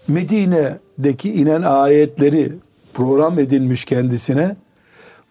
Medine'deki 0.09 1.33
inen 1.33 1.63
ayetleri 1.63 2.53
program 2.95 3.39
edilmiş 3.39 3.85
kendisine. 3.85 4.57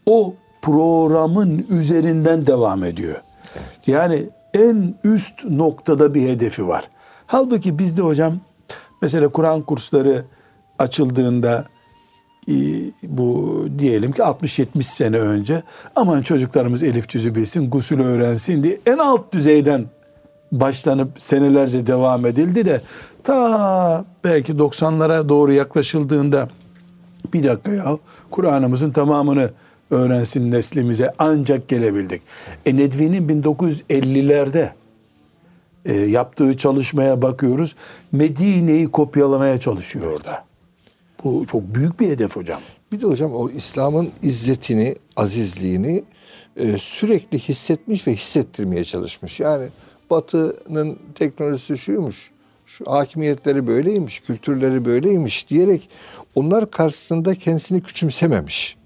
O 0.06 0.34
programın 0.62 1.66
üzerinden 1.70 2.48
devam 2.48 2.84
ediyor. 2.84 3.16
Yani 3.88 4.24
en 4.56 4.96
üst 5.04 5.46
noktada 5.50 6.14
bir 6.14 6.30
hedefi 6.30 6.68
var. 6.68 6.90
Halbuki 7.28 7.80
bizde 7.80 8.02
hocam 8.02 8.40
mesela 9.02 9.28
Kur'an 9.28 9.62
kursları 9.62 10.24
açıldığında 10.80 11.66
e, 12.48 12.54
bu 13.04 13.60
diyelim 13.80 14.12
ki 14.12 14.22
60-70 14.22 14.84
sene 14.84 15.18
önce 15.18 15.64
aman 15.96 16.22
çocuklarımız 16.22 16.84
elif 16.84 17.10
cüzü 17.10 17.36
bilsin, 17.36 17.70
gusül 17.70 18.00
öğrensin 18.00 18.64
diye 18.64 18.80
en 18.86 18.98
alt 18.98 19.34
düzeyden 19.34 19.86
başlanıp 20.52 21.22
senelerce 21.22 21.88
devam 21.88 22.26
edildi 22.26 22.66
de 22.66 22.82
ta 23.24 24.06
belki 24.24 24.54
90'lara 24.54 25.30
doğru 25.30 25.54
yaklaşıldığında 25.54 26.50
bir 27.34 27.44
dakika 27.44 27.72
ya 27.72 27.98
Kur'an'ımızın 28.32 28.92
tamamını 28.92 29.50
öğrensin 29.92 30.52
neslimize 30.52 31.14
ancak 31.20 31.68
gelebildik. 31.68 32.22
E 32.66 32.78
Nedvi'nin 32.78 33.44
1950'lerde 33.44 34.70
e, 35.86 35.94
yaptığı 35.94 36.58
çalışmaya 36.58 37.22
bakıyoruz. 37.22 37.76
Medine'yi 38.12 38.92
kopyalamaya 38.92 39.58
çalışıyor 39.58 40.12
orada. 40.12 40.46
Bu 41.24 41.46
çok 41.52 41.76
büyük 41.76 42.00
bir 42.00 42.10
hedef 42.10 42.36
hocam. 42.36 42.62
Bir 42.92 43.02
de 43.02 43.06
hocam 43.06 43.36
o 43.36 43.50
İslam'ın 43.50 44.10
izzetini, 44.22 44.96
azizliğini 45.16 46.04
e, 46.56 46.78
sürekli 46.78 47.40
hissetmiş 47.40 48.08
ve 48.08 48.14
hissettirmeye 48.14 48.84
çalışmış. 48.84 49.40
Yani 49.40 49.68
Batı'nın 50.10 51.00
teknolojisi 51.16 51.78
şuymuş, 51.78 52.32
şu 52.66 52.92
hakimiyetleri 52.92 53.68
böyleymiş, 53.68 54.20
kültürleri 54.20 54.86
böyleymiş 54.86 55.50
diyerek 55.50 55.90
onlar 56.36 56.72
karşısında 56.72 57.36
kendisini 57.36 57.84
küçümsememiş. 57.84 58.78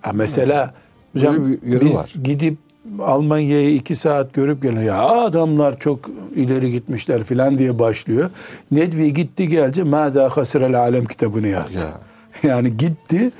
Ha 0.00 0.10
mesela 0.14 0.74
hocam 1.12 1.56
biz 1.62 1.96
var. 1.96 2.14
gidip 2.24 2.56
Almanya'yı 3.00 3.74
iki 3.74 3.96
saat 3.96 4.32
görüp 4.34 4.62
geliyor. 4.62 4.82
Ya 4.82 5.02
adamlar 5.02 5.78
çok 5.78 6.10
ileri 6.34 6.70
gitmişler 6.72 7.22
filan 7.24 7.58
diye 7.58 7.78
başlıyor. 7.78 8.30
Nedvi 8.70 9.12
gitti 9.12 9.48
geldi. 9.48 9.84
Mâdâ 9.84 10.28
hasirel 10.28 10.78
alem 10.78 11.04
kitabını 11.04 11.48
yazdı. 11.48 11.78
Ya. 11.78 12.00
Yani 12.42 12.76
gitti 12.76 13.30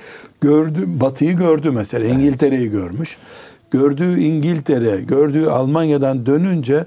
gördü 0.40 0.84
Batı'yı 0.86 1.36
gördü 1.36 1.70
mesela 1.70 2.06
İngiltere'yi 2.06 2.70
görmüş. 2.70 3.16
Gördüğü 3.70 4.20
İngiltere, 4.20 5.00
gördüğü 5.00 5.46
Almanya'dan 5.46 6.26
dönünce 6.26 6.84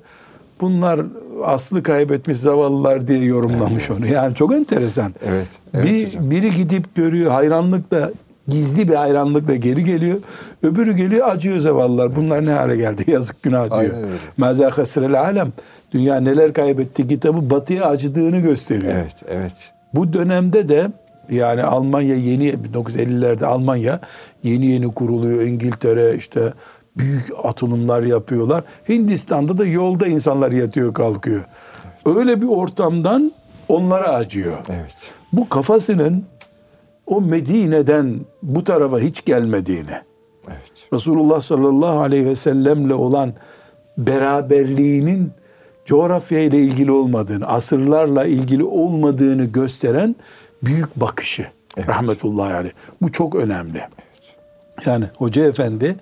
bunlar 0.62 1.02
aslı 1.44 1.84
kaybetmiş 1.84 2.38
zavallılar 2.38 3.08
diye 3.08 3.24
yorumlamış 3.24 3.90
onu. 3.90 4.08
Yani 4.08 4.36
çok 4.36 4.54
enteresan. 4.54 5.14
Evet, 5.26 5.48
evet 5.74 5.86
bir, 5.86 6.08
hocam. 6.08 6.32
biri 6.32 6.52
gidip 6.52 6.96
görüyor 6.96 7.32
hayranlıkla 7.32 8.12
gizli 8.48 8.88
bir 8.88 8.96
hayranlıkla 8.96 9.56
geri 9.56 9.84
geliyor. 9.84 10.18
Öbürü 10.64 10.96
geliyor 10.96 11.28
acıyor 11.28 11.60
zavallılar. 11.60 12.16
Bunlar 12.16 12.46
ne 12.46 12.52
hale 12.52 12.76
geldi? 12.76 13.04
Yazık 13.12 13.44
günah 13.44 13.82
diyor. 13.82 13.94
Mâzâ 14.38 14.78
hasrel 14.78 15.22
alem. 15.22 15.54
Dünya 15.92 16.20
neler 16.20 16.54
kaybetti 16.54 17.08
kitabı 17.08 17.50
batıya 17.50 17.86
acıdığını 17.86 18.40
gösteriyor. 18.40 18.94
Evet, 18.94 19.16
evet. 19.28 19.72
Bu 19.94 20.14
dönemde 20.14 20.70
de 20.70 20.88
yani 21.30 21.64
Almanya 21.64 22.16
yeni 22.16 22.50
1950'lerde 22.50 23.46
Almanya 23.46 24.00
yeni 24.44 24.66
yeni 24.66 24.94
kuruluyor. 24.94 25.42
İngiltere 25.42 26.16
işte 26.16 26.54
büyük 26.98 27.32
atılımlar 27.44 28.04
yapıyorlar. 28.04 28.64
Hindistan'da 28.90 29.58
da 29.58 29.66
yolda 29.66 30.08
insanlar 30.08 30.52
yatıyor 30.52 30.94
kalkıyor. 30.94 31.42
Öyle 32.06 32.42
bir 32.42 32.48
ortamdan 32.48 33.32
onlara 33.70 34.10
acıyor. 34.10 34.58
Evet. 34.70 34.96
Bu 35.34 35.50
kafasının 35.50 36.24
o 37.08 37.22
Medine'den 37.22 38.20
bu 38.44 38.64
tarafa 38.64 39.00
hiç 39.00 39.26
gelmediğini, 39.26 40.02
Evet. 40.48 40.88
Resulullah 40.94 41.42
sallallahu 41.42 42.00
aleyhi 42.00 42.26
ve 42.26 42.36
sellemle 42.36 42.94
olan 42.94 43.34
beraberliğinin 43.98 45.32
coğrafya 45.86 46.40
ile 46.40 46.60
ilgili 46.60 46.92
olmadığını, 46.92 47.48
asırlarla 47.48 48.26
ilgili 48.26 48.64
olmadığını 48.64 49.46
gösteren 49.46 50.16
büyük 50.64 50.96
bakışı. 50.96 51.48
Evet. 51.78 51.90
Rahmetullahi 51.90 52.54
aleyh. 52.54 52.74
Bu 53.02 53.12
çok 53.12 53.36
önemli. 53.36 53.82
Yani 54.86 55.06
Hoca 55.18 55.46
Efendi 55.46 55.96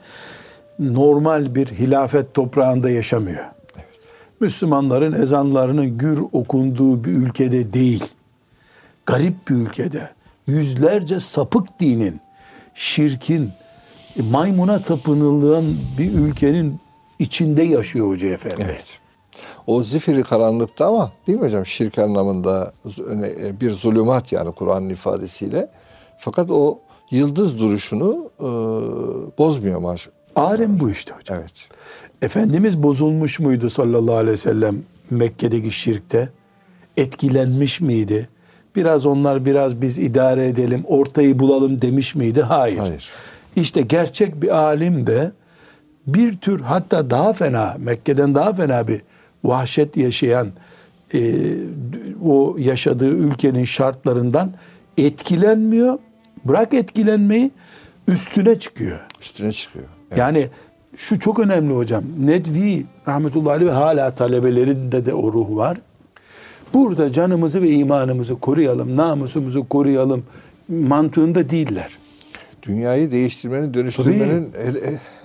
normal 0.79 1.55
bir 1.55 1.67
hilafet 1.67 2.33
toprağında 2.33 2.89
yaşamıyor. 2.89 3.45
Müslümanların 4.39 5.21
ezanlarının 5.21 5.97
gür 5.97 6.19
okunduğu 6.31 7.03
bir 7.03 7.11
ülkede 7.11 7.73
değil. 7.73 8.03
Garip 9.05 9.49
bir 9.49 9.55
ülkede. 9.55 10.09
Yüzlerce 10.47 11.19
sapık 11.19 11.79
dinin, 11.79 12.21
şirkin, 12.73 13.51
maymuna 14.31 14.81
tapınılan 14.81 15.63
bir 15.97 16.13
ülkenin 16.13 16.79
içinde 17.19 17.63
yaşıyor 17.63 18.07
Hoca 18.07 18.27
Efendi. 18.27 18.55
Evet. 18.65 18.99
O 19.67 19.83
zifiri 19.83 20.23
karanlıkta 20.23 20.87
ama 20.87 21.11
değil 21.27 21.39
mi 21.39 21.45
hocam? 21.45 21.65
Şirk 21.65 21.99
anlamında 21.99 22.73
e, 23.11 23.61
bir 23.61 23.71
zulümat 23.71 24.31
yani 24.31 24.51
Kur'an'ın 24.51 24.89
ifadesiyle. 24.89 25.69
Fakat 26.17 26.51
o 26.51 26.79
yıldız 27.11 27.59
duruşunu 27.59 28.29
e, 28.39 28.43
bozmuyor 29.37 29.79
maşallah. 29.79 30.15
Alim 30.35 30.79
bu 30.79 30.89
işte 30.89 31.13
hocam. 31.13 31.37
Evet. 31.39 31.53
Efendimiz 32.21 32.83
bozulmuş 32.83 33.39
muydu 33.39 33.69
sallallahu 33.69 34.15
aleyhi 34.15 34.33
ve 34.33 34.37
sellem 34.37 34.83
Mekke'deki 35.09 35.71
şirkte? 35.71 36.29
Etkilenmiş 36.97 37.81
miydi? 37.81 38.29
Biraz 38.75 39.05
onlar 39.05 39.45
biraz 39.45 39.81
biz 39.81 39.99
idare 39.99 40.47
edelim, 40.47 40.83
ortayı 40.87 41.39
bulalım 41.39 41.81
demiş 41.81 42.15
miydi? 42.15 42.41
Hayır. 42.41 42.77
Hayır. 42.77 43.09
İşte 43.55 43.81
gerçek 43.81 44.41
bir 44.41 44.57
alim 44.57 45.07
de 45.07 45.31
bir 46.07 46.37
tür 46.37 46.59
hatta 46.59 47.09
daha 47.09 47.33
fena, 47.33 47.75
Mekke'den 47.79 48.35
daha 48.35 48.53
fena 48.53 48.87
bir 48.87 49.01
vahşet 49.43 49.97
yaşayan 49.97 50.47
e, 51.13 51.33
o 52.25 52.55
yaşadığı 52.59 53.09
ülkenin 53.09 53.65
şartlarından 53.65 54.51
etkilenmiyor. 54.97 55.99
Bırak 56.45 56.73
etkilenmeyi 56.73 57.51
üstüne 58.07 58.59
çıkıyor. 58.59 58.99
Üstüne 59.21 59.51
çıkıyor. 59.51 59.85
Yani 60.15 60.47
şu 60.97 61.19
çok 61.19 61.39
önemli 61.39 61.73
hocam. 61.73 62.03
Nedvi 62.19 62.85
rahmetullahi 63.07 63.55
aleyh 63.55 63.67
ve 63.67 63.73
hala 63.73 64.15
talebelerinde 64.15 65.05
de 65.05 65.13
o 65.13 65.33
ruh 65.33 65.55
var. 65.55 65.77
Burada 66.73 67.11
canımızı 67.11 67.61
ve 67.61 67.69
imanımızı 67.69 68.35
koruyalım, 68.39 68.97
namusumuzu 68.97 69.67
koruyalım 69.69 70.23
mantığında 70.69 71.49
değiller. 71.49 71.97
Dünyayı 72.63 73.11
değiştirmenin, 73.11 73.73
dönüştürmenin 73.73 74.49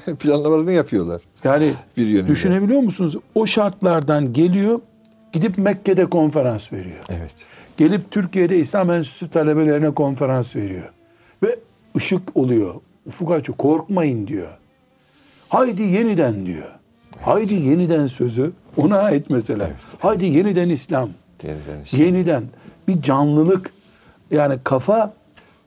e, 0.07 0.15
planlamalarını 0.15 0.73
yapıyorlar. 0.73 1.23
Yani 1.45 1.73
Bir 1.97 2.07
yönüyle. 2.07 2.29
düşünebiliyor 2.29 2.81
musunuz? 2.81 3.17
O 3.35 3.47
şartlardan 3.47 4.33
geliyor, 4.33 4.81
gidip 5.33 5.59
Mekke'de 5.59 6.07
konferans 6.07 6.73
veriyor. 6.73 6.97
Evet. 7.09 7.35
Gelip 7.77 8.11
Türkiye'de 8.11 8.59
İslam 8.59 8.91
Enstitüsü 8.91 9.31
talebelerine 9.31 9.91
konferans 9.91 10.57
veriyor. 10.57 10.91
Ve 11.43 11.59
ışık 11.97 12.37
oluyor. 12.37 12.75
Ufuk 13.07 13.33
açıyor. 13.33 13.59
Korkmayın 13.59 14.27
diyor. 14.27 14.49
Haydi 15.49 15.83
yeniden 15.83 16.47
diyor. 16.47 16.69
Haydi 17.21 17.55
yeniden 17.55 18.07
sözü 18.07 18.53
ona 18.77 18.99
ait 18.99 19.31
mesela. 19.31 19.71
Haydi 19.99 20.25
yeniden 20.27 20.69
İslam. 20.69 21.11
Yeniden 21.42 21.83
işte. 21.85 21.96
Yeniden 21.96 22.44
bir 22.88 23.03
canlılık 23.03 23.72
yani 24.31 24.59
kafa 24.64 25.12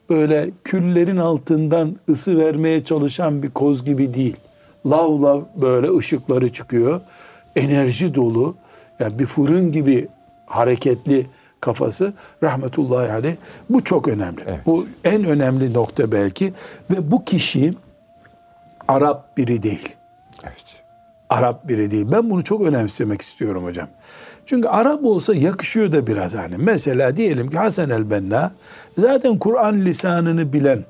böyle 0.09 0.49
küllerin 0.63 1.17
altından 1.17 1.95
ısı 2.09 2.37
vermeye 2.37 2.83
çalışan 2.83 3.43
bir 3.43 3.49
koz 3.49 3.85
gibi 3.85 4.13
değil. 4.13 4.35
Lav 4.85 5.21
lav 5.21 5.41
böyle 5.55 5.97
ışıkları 5.97 6.53
çıkıyor. 6.53 7.01
Enerji 7.55 8.15
dolu. 8.15 8.55
Yani 8.99 9.19
bir 9.19 9.25
fırın 9.25 9.71
gibi 9.71 10.07
hareketli 10.45 11.27
kafası 11.61 12.13
rahmetullahi 12.43 13.11
aleyh. 13.11 13.35
Bu 13.69 13.83
çok 13.83 14.07
önemli. 14.07 14.41
Evet. 14.47 14.59
Bu 14.65 14.87
en 15.03 15.23
önemli 15.23 15.73
nokta 15.73 16.11
belki. 16.11 16.53
Ve 16.91 17.11
bu 17.11 17.25
kişi 17.25 17.73
Arap 18.87 19.37
biri 19.37 19.63
değil. 19.63 19.95
Evet. 20.43 20.65
Arap 21.29 21.67
biri 21.67 21.91
değil. 21.91 22.05
Ben 22.11 22.29
bunu 22.29 22.43
çok 22.43 22.61
önemsemek 22.61 23.21
istiyorum 23.21 23.63
hocam. 23.63 23.87
Çünkü 24.45 24.67
Arap 24.67 25.05
olsa 25.05 25.35
yakışıyor 25.35 25.91
da 25.91 26.07
biraz 26.07 26.33
hani. 26.33 26.57
Mesela 26.57 27.17
diyelim 27.17 27.49
ki 27.49 27.57
Hasan 27.57 27.89
el-Benna 27.89 28.51
zaten 28.97 29.39
Kur'an 29.39 29.85
lisanını 29.85 30.53
bilen 30.53 30.85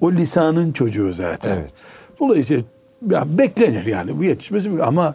o 0.00 0.12
lisanın 0.12 0.72
çocuğu 0.72 1.12
zaten. 1.12 1.56
Evet. 1.56 1.72
Dolayısıyla 2.20 2.62
ya 3.10 3.38
beklenir 3.38 3.86
yani 3.86 4.18
bu 4.18 4.24
yetişmesi 4.24 4.70
ama 4.82 5.14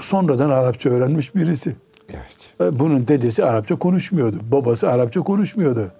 sonradan 0.00 0.50
Arapça 0.50 0.90
öğrenmiş 0.90 1.34
birisi. 1.34 1.76
Evet. 2.10 2.70
E, 2.74 2.78
Bunun 2.78 3.08
dedesi 3.08 3.44
Arapça 3.44 3.76
konuşmuyordu. 3.76 4.36
Babası 4.52 4.90
Arapça 4.90 5.20
konuşmuyordu. 5.20 5.90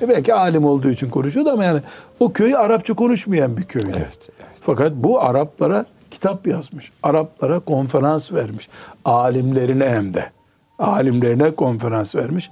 E 0.00 0.08
belki 0.08 0.34
alim 0.34 0.64
olduğu 0.64 0.90
için 0.90 1.08
konuşuyordu 1.10 1.50
ama 1.50 1.64
yani 1.64 1.80
o 2.20 2.32
köy 2.32 2.56
Arapça 2.56 2.94
konuşmayan 2.94 3.56
bir 3.56 3.62
köydü. 3.62 3.88
Evet, 3.90 4.18
evet. 4.38 4.50
Fakat 4.60 4.92
bu 4.94 5.20
Araplara 5.22 5.84
kitap 6.10 6.46
yazmış. 6.46 6.92
Araplara 7.02 7.58
konferans 7.58 8.32
vermiş. 8.32 8.68
Alimlerine 9.04 9.88
hem 9.88 10.14
de. 10.14 10.30
Alimlerine 10.78 11.50
konferans 11.50 12.14
vermiş. 12.14 12.50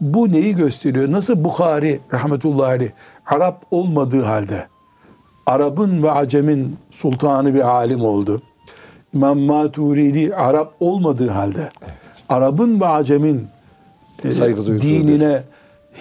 Bu 0.00 0.32
neyi 0.32 0.54
gösteriyor? 0.54 1.12
Nasıl 1.12 1.44
Bukhari 1.44 2.00
rahmetullahi 2.12 2.68
aleyh 2.68 2.90
Arap 3.26 3.62
olmadığı 3.70 4.22
halde 4.22 4.66
Arap'ın 5.46 6.02
ve 6.02 6.10
Acem'in 6.10 6.76
sultanı 6.90 7.54
bir 7.54 7.68
alim 7.68 8.00
oldu. 8.00 8.42
İmam 9.14 9.38
Maturidi 9.38 10.34
Arap 10.34 10.74
olmadığı 10.80 11.30
halde 11.30 11.70
Arap'ın 12.28 12.80
ve 12.80 12.86
Acem'in 12.86 13.46
e, 14.24 14.30
dinine 14.80 15.42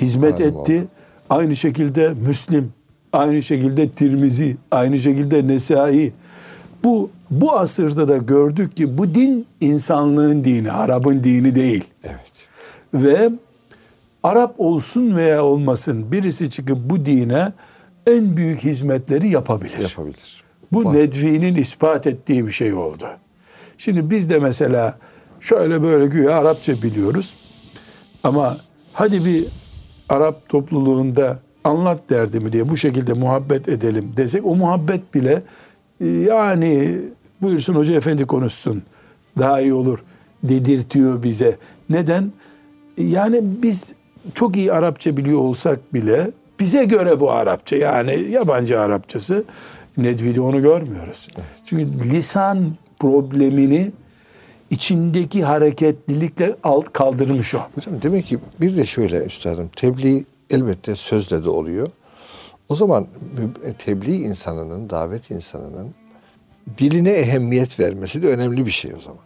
hizmet 0.01 0.41
alim 0.41 0.59
etti. 0.59 0.87
Aynı 1.29 1.55
şekilde 1.55 2.09
Müslim, 2.09 2.73
aynı 3.13 3.43
şekilde 3.43 3.89
Tirmizi, 3.89 4.57
aynı 4.71 4.99
şekilde 4.99 5.47
Nesai. 5.47 6.13
Bu 6.85 7.09
bu 7.31 7.57
asırda 7.57 8.07
da 8.07 8.17
gördük 8.17 8.77
ki 8.77 8.97
bu 8.97 9.15
din 9.15 9.47
insanlığın 9.61 10.43
dini, 10.43 10.71
Arap'ın 10.71 11.23
dini 11.23 11.55
değil. 11.55 11.83
Evet. 12.03 12.31
Ve 12.93 13.29
Arap 14.23 14.55
olsun 14.57 15.15
veya 15.15 15.43
olmasın 15.43 16.11
birisi 16.11 16.49
çıkıp 16.49 16.77
bu 16.77 17.05
dine 17.05 17.53
en 18.07 18.37
büyük 18.37 18.63
hizmetleri 18.63 19.29
yapabilir. 19.29 19.81
Yapabilir. 19.81 20.43
Bu 20.71 20.85
Var. 20.85 20.93
Nedvi'nin 20.93 21.55
ispat 21.55 22.07
ettiği 22.07 22.47
bir 22.47 22.51
şey 22.51 22.73
oldu. 22.73 23.07
Şimdi 23.77 24.09
biz 24.09 24.29
de 24.29 24.39
mesela 24.39 24.97
şöyle 25.39 25.83
böyle 25.83 26.05
güya 26.05 26.37
Arapça 26.37 26.73
biliyoruz. 26.73 27.33
Ama 28.23 28.57
hadi 28.93 29.25
bir 29.25 29.45
Arap 30.09 30.49
topluluğunda 30.49 31.39
anlat 31.63 31.99
derdimi 32.09 32.51
diye 32.51 32.69
bu 32.69 32.77
şekilde 32.77 33.13
muhabbet 33.13 33.69
edelim 33.69 34.13
desek 34.17 34.45
o 34.45 34.55
muhabbet 34.55 35.13
bile 35.13 35.41
yani 35.99 36.97
buyursun 37.41 37.75
hoca 37.75 37.93
efendi 37.93 38.25
konuşsun 38.25 38.83
daha 39.37 39.61
iyi 39.61 39.73
olur 39.73 39.99
dedirtiyor 40.43 41.23
bize. 41.23 41.57
Neden? 41.89 42.31
Yani 42.97 43.41
biz 43.43 43.93
çok 44.33 44.57
iyi 44.57 44.73
Arapça 44.73 45.17
biliyor 45.17 45.39
olsak 45.39 45.93
bile 45.93 46.31
bize 46.59 46.83
göre 46.83 47.19
bu 47.19 47.31
Arapça 47.31 47.75
yani 47.75 48.27
yabancı 48.31 48.79
Arapçası 48.79 49.43
Nedvi'de 49.97 50.41
onu 50.41 50.61
görmüyoruz. 50.61 51.27
Çünkü 51.65 52.09
lisan 52.09 52.75
problemini 52.99 53.91
içindeki 54.69 55.43
hareketlilikle 55.43 56.55
alt 56.63 56.93
kaldırmış 56.93 57.55
o. 57.55 57.59
Hocam 57.75 57.93
demek 58.01 58.25
ki 58.25 58.39
bir 58.61 58.77
de 58.77 58.85
şöyle 58.85 59.25
üstadım 59.25 59.69
tebliğ 59.75 60.25
elbette 60.49 60.95
sözle 60.95 61.43
de 61.43 61.49
oluyor. 61.49 61.87
O 62.69 62.75
zaman 62.75 63.07
tebliğ 63.77 64.15
insanının, 64.15 64.89
davet 64.89 65.31
insanının 65.31 65.95
diline 66.77 67.09
ehemmiyet 67.09 67.79
vermesi 67.79 68.23
de 68.23 68.27
önemli 68.27 68.65
bir 68.65 68.71
şey 68.71 68.93
o 68.93 68.99
zaman. 68.99 69.23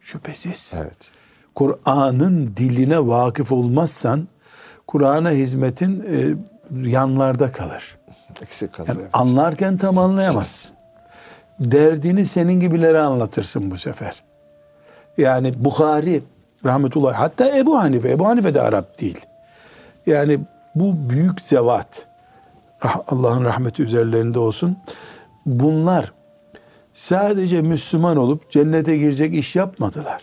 Şüphesiz. 0.00 0.72
Evet. 0.76 0.96
Kur'an'ın 1.54 2.56
diline 2.56 3.06
vakıf 3.06 3.52
olmazsan 3.52 4.28
Kur'an'a 4.86 5.30
hizmetin 5.30 6.00
e, 6.00 6.34
yanlarda 6.90 7.52
kalır. 7.52 7.98
Eksik 8.42 8.72
kalır. 8.72 8.88
Yani 8.88 9.00
evet. 9.00 9.10
anlarken 9.12 9.76
tam 9.76 9.98
anlayamazsın. 9.98 10.72
Derdini 11.60 12.26
senin 12.26 12.60
gibilere 12.60 13.00
anlatırsın 13.00 13.70
bu 13.70 13.78
sefer. 13.78 14.22
Yani 15.18 15.64
Bukhari 15.64 16.22
rahmetullah 16.64 17.14
hatta 17.14 17.58
Ebu 17.58 17.78
Hanife, 17.78 18.10
Ebu 18.10 18.26
Hanife 18.26 18.54
de 18.54 18.60
Arap 18.60 19.00
değil. 19.00 19.20
Yani 20.06 20.40
bu 20.74 21.10
büyük 21.10 21.40
zevat 21.40 22.06
Allah'ın 22.82 23.44
rahmeti 23.44 23.82
üzerlerinde 23.82 24.38
olsun. 24.38 24.76
Bunlar 25.46 26.12
sadece 26.92 27.62
Müslüman 27.62 28.16
olup 28.16 28.50
cennete 28.50 28.96
girecek 28.96 29.34
iş 29.34 29.56
yapmadılar. 29.56 30.22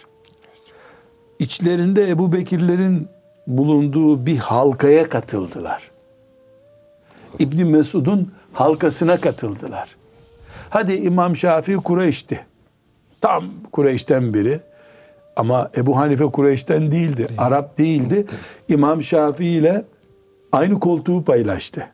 İçlerinde 1.39 2.10
Ebu 2.10 2.34
Bekirlerin 2.34 3.08
bulunduğu 3.47 4.26
bir 4.26 4.38
halkaya 4.38 5.10
katıldılar. 5.10 5.91
İbni 7.39 7.66
Mesud'un 7.66 8.32
halkasına 8.53 9.22
katıldılar. 9.22 9.95
Hadi 10.70 10.93
İmam 10.93 11.36
Şafii 11.36 11.76
Kureyş'ti. 11.76 12.45
Tam 13.22 13.45
Kureyş'ten 13.72 14.34
biri. 14.34 14.60
Ama 15.36 15.70
Ebu 15.78 15.97
Hanife 15.97 16.26
Kureyş'ten 16.26 16.91
değildi. 16.91 17.28
Arap 17.38 17.78
değildi. 17.78 18.26
İmam 18.70 19.03
Şafii 19.03 19.47
ile 19.47 19.86
aynı 20.51 20.80
koltuğu 20.80 21.24
paylaştı. 21.24 21.88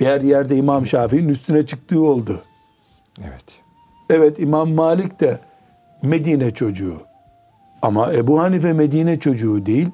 Bir 0.00 0.22
yerde 0.22 0.56
İmam 0.56 0.86
Şafii'nin 0.86 1.28
üstüne 1.28 1.66
çıktığı 1.66 2.00
oldu. 2.00 2.42
Evet. 3.20 3.44
Evet 4.10 4.38
İmam 4.38 4.70
Malik 4.70 5.20
de 5.20 5.40
Medine 6.02 6.50
çocuğu. 6.50 6.96
Ama 7.82 8.12
Ebu 8.12 8.40
Hanife 8.40 8.72
Medine 8.72 9.18
çocuğu 9.18 9.66
değil. 9.66 9.88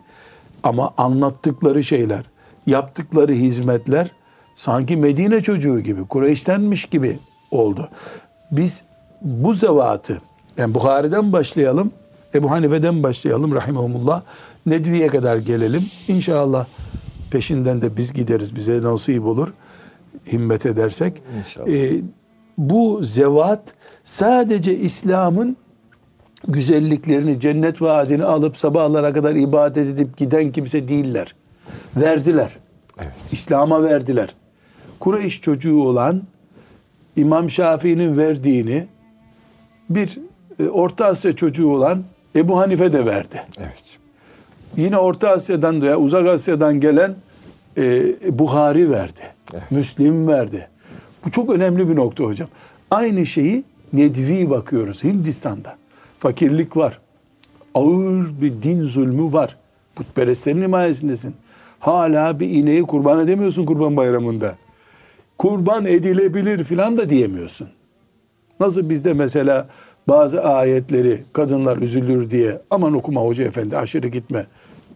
Ama 0.63 0.95
anlattıkları 0.97 1.85
şeyler, 1.85 2.25
yaptıkları 2.67 3.33
hizmetler 3.33 4.11
sanki 4.55 4.97
Medine 4.97 5.41
çocuğu 5.41 5.81
gibi, 5.81 6.07
Kureyş'tenmiş 6.07 6.85
gibi 6.85 7.19
oldu. 7.51 7.89
Biz 8.51 8.83
bu 9.23 9.55
zevatı, 9.55 10.21
yani 10.57 10.75
Bukhari'den 10.75 11.33
başlayalım, 11.33 11.93
Ebu 12.35 12.51
Hanife'den 12.51 13.03
başlayalım 13.03 13.55
rahimahumullah. 13.55 14.23
Nedvi'ye 14.67 15.07
kadar 15.07 15.37
gelelim. 15.37 15.87
İnşallah 16.09 16.67
peşinden 17.31 17.83
de 17.83 17.97
biz 17.97 18.13
gideriz. 18.13 18.57
Bize 18.57 18.83
nasip 18.83 19.25
olur. 19.25 19.53
Himmet 20.33 20.67
edersek. 20.67 21.23
İnşallah. 21.39 21.69
Ee, 21.69 22.01
bu 22.59 23.01
zevat 23.05 23.75
sadece 24.05 24.77
İslam'ın 24.77 25.57
güzelliklerini, 26.49 27.41
cennet 27.41 27.83
vaadini 27.83 28.25
alıp 28.25 28.57
sabahlara 28.57 29.13
kadar 29.13 29.35
ibadet 29.35 29.89
edip 29.89 30.17
giden 30.17 30.53
kimse 30.53 30.89
değiller. 30.89 31.35
Verdiler. 31.97 32.59
Evet. 32.99 33.13
İslam'a 33.33 33.83
verdiler. 33.83 34.35
Kureyş 35.01 35.41
çocuğu 35.41 35.83
olan 35.83 36.23
İmam 37.17 37.51
Şafii'nin 37.51 38.17
verdiğini 38.17 38.87
bir 39.91 40.19
e, 40.59 40.69
Orta 40.69 41.07
Asya 41.07 41.37
çocuğu 41.37 41.71
olan 41.71 42.05
Ebu 42.37 42.59
Hanife 42.59 42.93
de 42.93 43.07
verdi. 43.07 43.43
Evet. 43.59 43.83
Yine 44.77 44.99
Orta 44.99 45.29
Asya'dan 45.31 45.83
veya 45.83 45.99
Uzak 45.99 46.27
Asya'dan 46.27 46.81
gelen 46.81 47.15
e, 47.77 48.39
Buhari 48.39 48.91
verdi. 48.91 49.21
Evet. 49.55 49.71
Müslim 49.71 50.29
verdi. 50.29 50.69
Bu 51.25 51.31
çok 51.31 51.51
önemli 51.51 51.89
bir 51.89 51.97
nokta 51.97 52.25
hocam. 52.25 52.49
Aynı 52.91 53.27
şeyi 53.27 53.65
Nedvi 53.93 54.51
bakıyoruz 54.51 55.05
Hindistan'da. 55.05 55.77
Fakirlik 56.19 56.77
var. 56.77 56.99
Ağır 57.75 58.41
bir 58.41 58.63
din 58.63 58.83
zulmü 58.83 59.33
var. 59.33 59.57
Putperestlerin 59.95 60.63
himayesindesin. 60.63 61.35
Hala 61.81 62.41
bir 62.41 62.49
ineği 62.51 62.83
kurban 62.83 63.19
edemiyorsun 63.19 63.67
kurban 63.67 63.97
bayramında. 63.97 64.55
Kurban 65.39 65.87
edilebilir 65.87 66.65
filan 66.65 66.97
da 66.97 67.11
diyemiyorsun. 67.11 67.69
Nasıl 68.61 68.91
bizde 68.91 69.13
mesela 69.13 69.69
bazı 70.09 70.45
ayetleri 70.45 71.23
kadınlar 71.33 71.77
üzülür 71.77 72.31
diye 72.31 72.61
aman 72.71 72.95
okuma 72.95 73.21
hoca 73.21 73.45
efendi 73.45 73.77
aşırı 73.77 74.09
gitme 74.09 74.47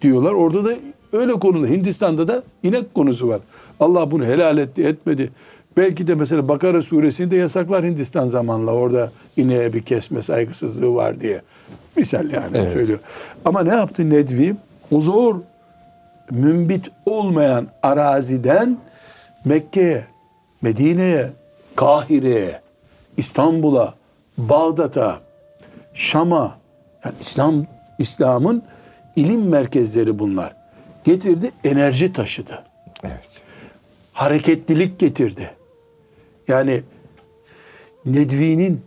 diyorlar. 0.03 0.33
Orada 0.33 0.65
da 0.65 0.75
öyle 1.17 1.33
konuda 1.33 1.67
Hindistan'da 1.67 2.29
da 2.29 2.43
inek 2.63 2.95
konusu 2.95 3.29
var. 3.29 3.41
Allah 3.81 4.11
bunu 4.11 4.25
helal 4.25 4.59
etti 4.59 4.85
etmedi. 4.85 5.31
Belki 5.77 6.07
de 6.07 6.15
mesela 6.15 6.49
Bakara 6.49 6.83
suresinde 6.83 7.37
yasaklar 7.37 7.85
Hindistan 7.85 8.29
zamanla 8.29 8.71
orada 8.73 9.11
ineğe 9.37 9.73
bir 9.73 9.83
kesme 9.83 10.23
saygısızlığı 10.23 10.95
var 10.95 11.21
diye. 11.21 11.43
Misal 11.97 12.31
yani 12.33 12.57
Evet. 12.57 12.73
söylüyor. 12.73 12.99
Ama 13.45 13.63
ne 13.63 13.75
yaptı 13.75 14.11
Nedvi? 14.11 14.55
O 14.91 15.01
zor 15.01 15.37
mümbit 16.31 16.91
olmayan 17.07 17.67
araziden 17.83 18.79
Mekke'ye, 19.45 20.05
Medine'ye, 20.63 21.31
Kahire'ye, 21.77 22.61
İstanbul'a, 23.17 23.95
Bağdat'a, 24.39 25.21
Şam'a, 25.95 26.59
yani 27.05 27.15
İslam 27.21 27.67
İslam'ın 27.99 28.63
ilim 29.17 29.49
merkezleri 29.49 30.19
bunlar. 30.19 30.57
Getirdi, 31.07 31.53
enerji 31.65 32.13
taşıdı. 32.13 32.65
Evet. 33.05 33.29
Hareketlilik 34.13 34.99
getirdi. 34.99 35.51
Yani 36.49 36.83
Nedvi'nin 38.07 38.81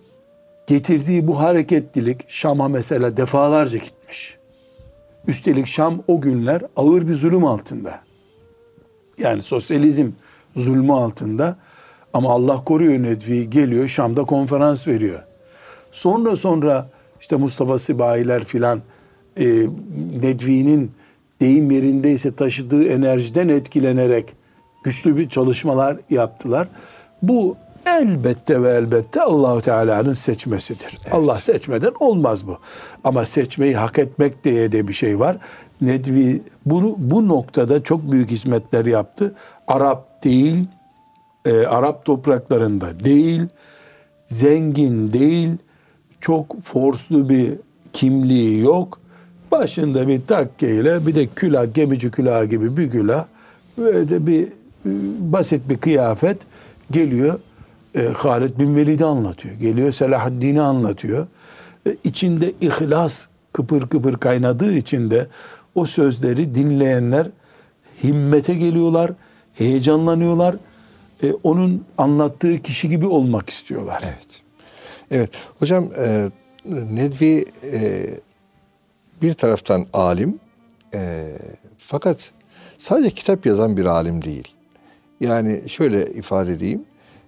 getirdiği 0.68 1.28
bu 1.28 1.40
hareketlilik 1.40 2.30
Şam'a 2.30 2.68
mesela 2.68 3.18
defalarca 3.18 3.78
gitmiş. 3.78 4.38
Üstelik 5.28 5.68
Şam 5.68 6.04
o 6.08 6.22
günler 6.22 6.62
ağır 6.76 7.08
bir 7.08 7.16
zulüm 7.16 7.46
altında. 7.46 8.00
Yani 9.18 9.42
sosyalizm 9.42 10.12
zulmü 10.56 10.94
altında. 10.94 11.58
Ama 12.14 12.32
Allah 12.32 12.64
koruyor 12.64 13.04
Nedvi 13.04 13.50
geliyor 13.50 13.88
Şam'da 13.88 14.24
konferans 14.24 14.88
veriyor. 14.88 15.24
Sonra 15.92 16.36
sonra 16.36 16.90
işte 17.22 17.36
Mustafa 17.36 17.80
Sibahiler 17.80 18.44
filan 18.44 18.82
e, 19.38 19.46
Nedvi'nin 20.22 20.99
deyim 21.42 21.72
yerindeyse 21.72 22.36
taşıdığı 22.36 22.88
enerjiden 22.88 23.48
etkilenerek 23.48 24.36
güçlü 24.84 25.18
bir 25.18 25.30
çalışmalar 25.30 25.98
yaptılar. 26.10 26.68
Bu 27.22 27.58
elbette 27.86 28.64
ve 28.64 28.70
elbette 28.70 29.22
Allahu 29.22 29.62
Teala'nın 29.62 30.14
seçmesidir. 30.14 30.98
Allah 31.12 31.42
seçmeden 31.42 31.94
olmaz 32.00 32.48
bu. 32.48 32.58
Ama 33.04 33.26
seçmeyi 33.26 33.76
hak 33.76 34.00
etmek 34.00 34.44
diye 34.44 34.72
de 34.72 34.88
bir 34.88 34.94
şey 34.94 35.20
var. 35.20 35.38
Nedvi 35.82 36.42
bunu 36.66 36.96
bu 36.98 37.28
noktada 37.28 37.84
çok 37.84 38.12
büyük 38.12 38.32
hizmetler 38.32 38.86
yaptı. 38.86 39.36
Arap 39.68 40.24
değil, 40.24 40.68
e, 41.46 41.66
Arap 41.66 42.06
topraklarında 42.06 43.00
değil, 43.04 43.42
zengin 44.26 45.14
değil, 45.14 45.50
çok 46.22 46.62
forslu 46.62 47.30
bir 47.30 47.54
kimliği 47.94 48.60
yok. 48.60 49.00
Başında 49.52 50.08
bir 50.08 50.26
takkeyle 50.26 51.08
bir 51.08 51.16
de 51.16 51.28
külah, 51.28 51.74
gemici 51.74 52.12
külahı 52.12 52.46
gibi 52.46 52.78
bir 52.78 52.92
külah 52.92 53.26
ve 53.78 54.10
de 54.10 54.28
bir 54.28 54.44
e, 54.44 54.50
basit 55.20 55.70
bir 55.70 55.78
kıyafet 55.78 56.38
geliyor. 56.92 57.40
E, 57.96 58.08
Halid 58.08 58.60
bin 58.60 58.76
Velid'i 58.76 59.06
anlatıyor. 59.06 59.56
Geliyor 59.56 59.92
Selahaddin'i 59.92 60.62
anlatıyor. 60.62 61.28
E, 61.88 61.96
içinde 62.04 62.54
ihlas 62.62 63.28
kıpır 63.54 63.82
kıpır 63.82 64.18
kaynadığı 64.18 64.74
için 64.74 65.12
de 65.12 65.28
o 65.76 65.86
sözleri 65.86 66.56
dinleyenler 66.56 67.28
himmete 68.04 68.54
geliyorlar, 68.54 69.12
heyecanlanıyorlar. 69.54 70.56
E, 71.24 71.34
onun 71.44 71.86
anlattığı 71.98 72.58
kişi 72.58 72.90
gibi 72.90 73.08
olmak 73.08 73.50
istiyorlar. 73.50 74.04
Evet. 74.04 74.42
Evet. 75.12 75.30
Hocam 75.60 75.88
e, 75.98 76.30
Nedvi 76.66 77.46
e, 77.72 78.10
bir 79.22 79.34
taraftan 79.34 79.86
alim 79.94 80.40
e, 80.94 81.28
fakat 81.78 82.32
sadece 82.78 83.10
kitap 83.10 83.46
yazan 83.46 83.78
bir 83.78 83.86
alim 83.86 84.24
değil. 84.24 84.48
Yani 85.20 85.62
şöyle 85.68 86.14
ifade 86.14 86.54
edeyim. 86.54 86.84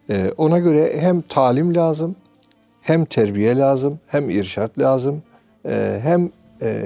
E, 0.09 0.33
ona 0.37 0.59
göre 0.59 0.99
hem 0.99 1.21
talim 1.21 1.75
lazım, 1.75 2.15
hem 2.81 3.05
terbiye 3.05 3.57
lazım, 3.57 3.99
hem 4.07 4.29
irşat 4.29 4.79
lazım, 4.79 5.23
e, 5.65 5.99
hem 6.03 6.29
e, 6.61 6.83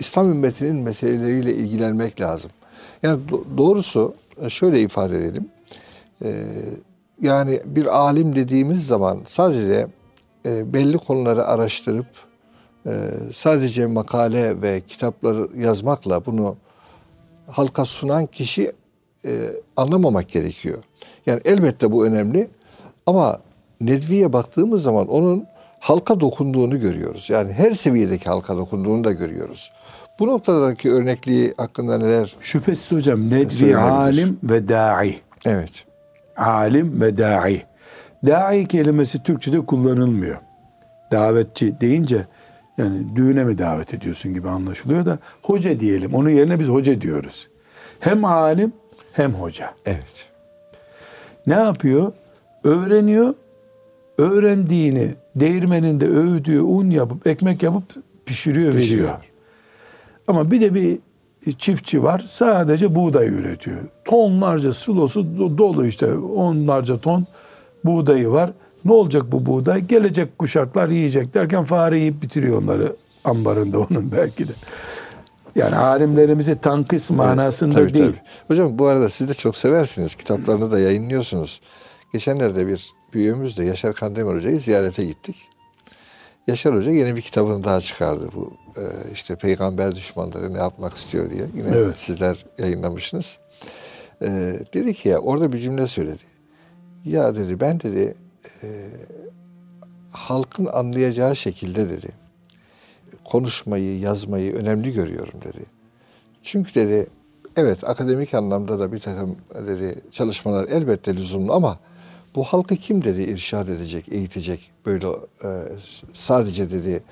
İslam 0.00 0.30
ümmetinin 0.30 0.76
meseleleriyle 0.76 1.54
ilgilenmek 1.54 2.20
lazım. 2.20 2.50
Yani 3.02 3.20
do- 3.30 3.58
doğrusu 3.58 4.14
şöyle 4.48 4.80
ifade 4.80 5.16
edelim. 5.18 5.48
E, 6.24 6.44
yani 7.22 7.60
bir 7.64 7.98
alim 7.98 8.34
dediğimiz 8.34 8.86
zaman 8.86 9.20
sadece 9.26 9.86
e, 10.46 10.72
belli 10.72 10.98
konuları 10.98 11.44
araştırıp 11.44 12.06
sadece 13.34 13.86
makale 13.86 14.62
ve 14.62 14.80
kitapları 14.80 15.48
yazmakla 15.56 16.26
bunu 16.26 16.56
halka 17.50 17.84
sunan 17.84 18.26
kişi 18.26 18.72
e, 19.24 19.52
anlamamak 19.76 20.28
gerekiyor. 20.28 20.78
Yani 21.26 21.40
elbette 21.44 21.92
bu 21.92 22.06
önemli 22.06 22.48
ama 23.06 23.38
Nedvi'ye 23.80 24.32
baktığımız 24.32 24.82
zaman 24.82 25.08
onun 25.08 25.46
halka 25.80 26.20
dokunduğunu 26.20 26.80
görüyoruz. 26.80 27.30
Yani 27.30 27.52
her 27.52 27.70
seviyedeki 27.70 28.24
halka 28.24 28.56
dokunduğunu 28.56 29.04
da 29.04 29.12
görüyoruz. 29.12 29.72
Bu 30.18 30.26
noktadaki 30.26 30.92
örnekliği 30.92 31.54
hakkında 31.56 31.98
neler? 31.98 32.36
Şüphesiz 32.40 32.92
hocam 32.92 33.30
Nedvi 33.30 33.50
Söyleyebiliriz. 33.50 33.92
alim 33.92 34.38
ve 34.42 34.68
da'i. 34.68 35.16
Evet. 35.46 35.70
Alim 36.36 37.00
ve 37.00 37.18
da'i. 37.18 37.62
Da'i 38.26 38.68
kelimesi 38.68 39.22
Türkçe'de 39.22 39.66
kullanılmıyor. 39.66 40.36
Davetçi 41.12 41.80
deyince 41.80 42.26
yani 42.78 43.16
düğüne 43.16 43.44
mi 43.44 43.58
davet 43.58 43.94
ediyorsun 43.94 44.34
gibi 44.34 44.48
anlaşılıyor 44.48 45.04
da 45.06 45.18
hoca 45.42 45.80
diyelim. 45.80 46.14
Onun 46.14 46.30
yerine 46.30 46.60
biz 46.60 46.68
hoca 46.68 47.00
diyoruz. 47.00 47.48
Hem 48.00 48.24
alim 48.24 48.72
hem 49.12 49.32
hoca. 49.34 49.74
Evet. 49.86 50.26
Ne 51.46 51.54
yapıyor? 51.54 52.12
Öğreniyor. 52.64 53.34
Öğrendiğini 54.18 55.08
değirmeninde 55.36 56.06
öğüdüğü 56.08 56.60
un 56.60 56.90
yapıp 56.90 57.26
ekmek 57.26 57.62
yapıp 57.62 57.84
pişiriyor, 58.26 58.72
Pişiriyor. 58.74 59.00
veriyor. 59.08 59.18
Ama 60.28 60.50
bir 60.50 60.60
de 60.60 60.74
bir 60.74 60.98
çiftçi 61.58 62.02
var 62.02 62.24
sadece 62.28 62.94
buğday 62.94 63.28
üretiyor. 63.28 63.76
Tonlarca 64.04 64.72
silosu 64.72 65.20
do- 65.20 65.58
dolu 65.58 65.86
işte 65.86 66.14
onlarca 66.14 66.98
ton 66.98 67.26
buğdayı 67.84 68.30
var. 68.30 68.50
Ne 68.86 68.92
olacak 68.92 69.32
bu 69.32 69.46
buğday? 69.46 69.80
Gelecek 69.80 70.38
kuşaklar 70.38 70.88
yiyecek 70.88 71.34
derken 71.34 71.64
fare 71.64 71.98
yiyip 72.00 72.22
bitiriyor 72.22 72.62
onları 72.62 72.96
ambarında 73.24 73.78
onun 73.80 74.12
belki 74.16 74.48
de. 74.48 74.52
Yani 75.56 75.76
alimlerimizi 75.76 76.58
tankis 76.58 77.10
manasında 77.10 77.74
Tabii, 77.74 77.94
değil. 77.94 78.06
tabii. 78.06 78.20
Hocam 78.48 78.78
bu 78.78 78.86
arada 78.86 79.08
siz 79.08 79.28
de 79.28 79.34
çok 79.34 79.56
seversiniz. 79.56 80.14
Kitaplarını 80.14 80.70
da 80.70 80.78
yayınlıyorsunuz. 80.80 81.60
Geçenlerde 82.12 82.66
bir 82.66 82.90
büyüğümüzle 83.12 83.64
Yaşar 83.64 83.94
Kandemir 83.94 84.34
Hoca'yı 84.34 84.60
ziyarete 84.60 85.04
gittik. 85.04 85.36
Yaşar 86.46 86.76
Hoca 86.76 86.90
yeni 86.90 87.16
bir 87.16 87.20
kitabını 87.20 87.64
daha 87.64 87.80
çıkardı. 87.80 88.28
Bu 88.34 88.52
e, 88.76 88.82
işte 89.12 89.36
peygamber 89.36 89.94
düşmanları 89.94 90.54
ne 90.54 90.58
yapmak 90.58 90.96
istiyor 90.96 91.30
diye. 91.30 91.46
Yine 91.56 91.68
Evet. 91.76 91.98
sizler 91.98 92.46
yayınlamışsınız. 92.58 93.38
E, 94.22 94.26
dedi 94.74 94.94
ki 94.94 95.08
ya 95.08 95.18
orada 95.18 95.52
bir 95.52 95.58
cümle 95.58 95.86
söyledi. 95.86 96.22
Ya 97.04 97.34
dedi 97.34 97.60
ben 97.60 97.80
dedi 97.80 98.14
e, 98.62 98.68
halkın 100.10 100.66
anlayacağı 100.66 101.36
şekilde 101.36 101.88
dedi 101.88 102.08
konuşmayı, 103.24 103.98
yazmayı 103.98 104.54
önemli 104.54 104.92
görüyorum 104.92 105.40
dedi. 105.44 105.64
Çünkü 106.42 106.74
dedi 106.74 107.06
evet 107.56 107.88
akademik 107.88 108.34
anlamda 108.34 108.78
da 108.78 108.92
bir 108.92 108.98
takım 108.98 109.36
dedi 109.66 110.00
çalışmalar 110.12 110.68
elbette 110.68 111.16
lüzumlu 111.16 111.52
ama 111.52 111.78
bu 112.34 112.44
halkı 112.44 112.76
kim 112.76 113.04
dedi 113.04 113.22
irşad 113.22 113.68
edecek, 113.68 114.08
eğitecek 114.08 114.70
böyle 114.86 115.06
e, 115.44 115.48
sadece 116.14 116.70
dedi 116.70 117.02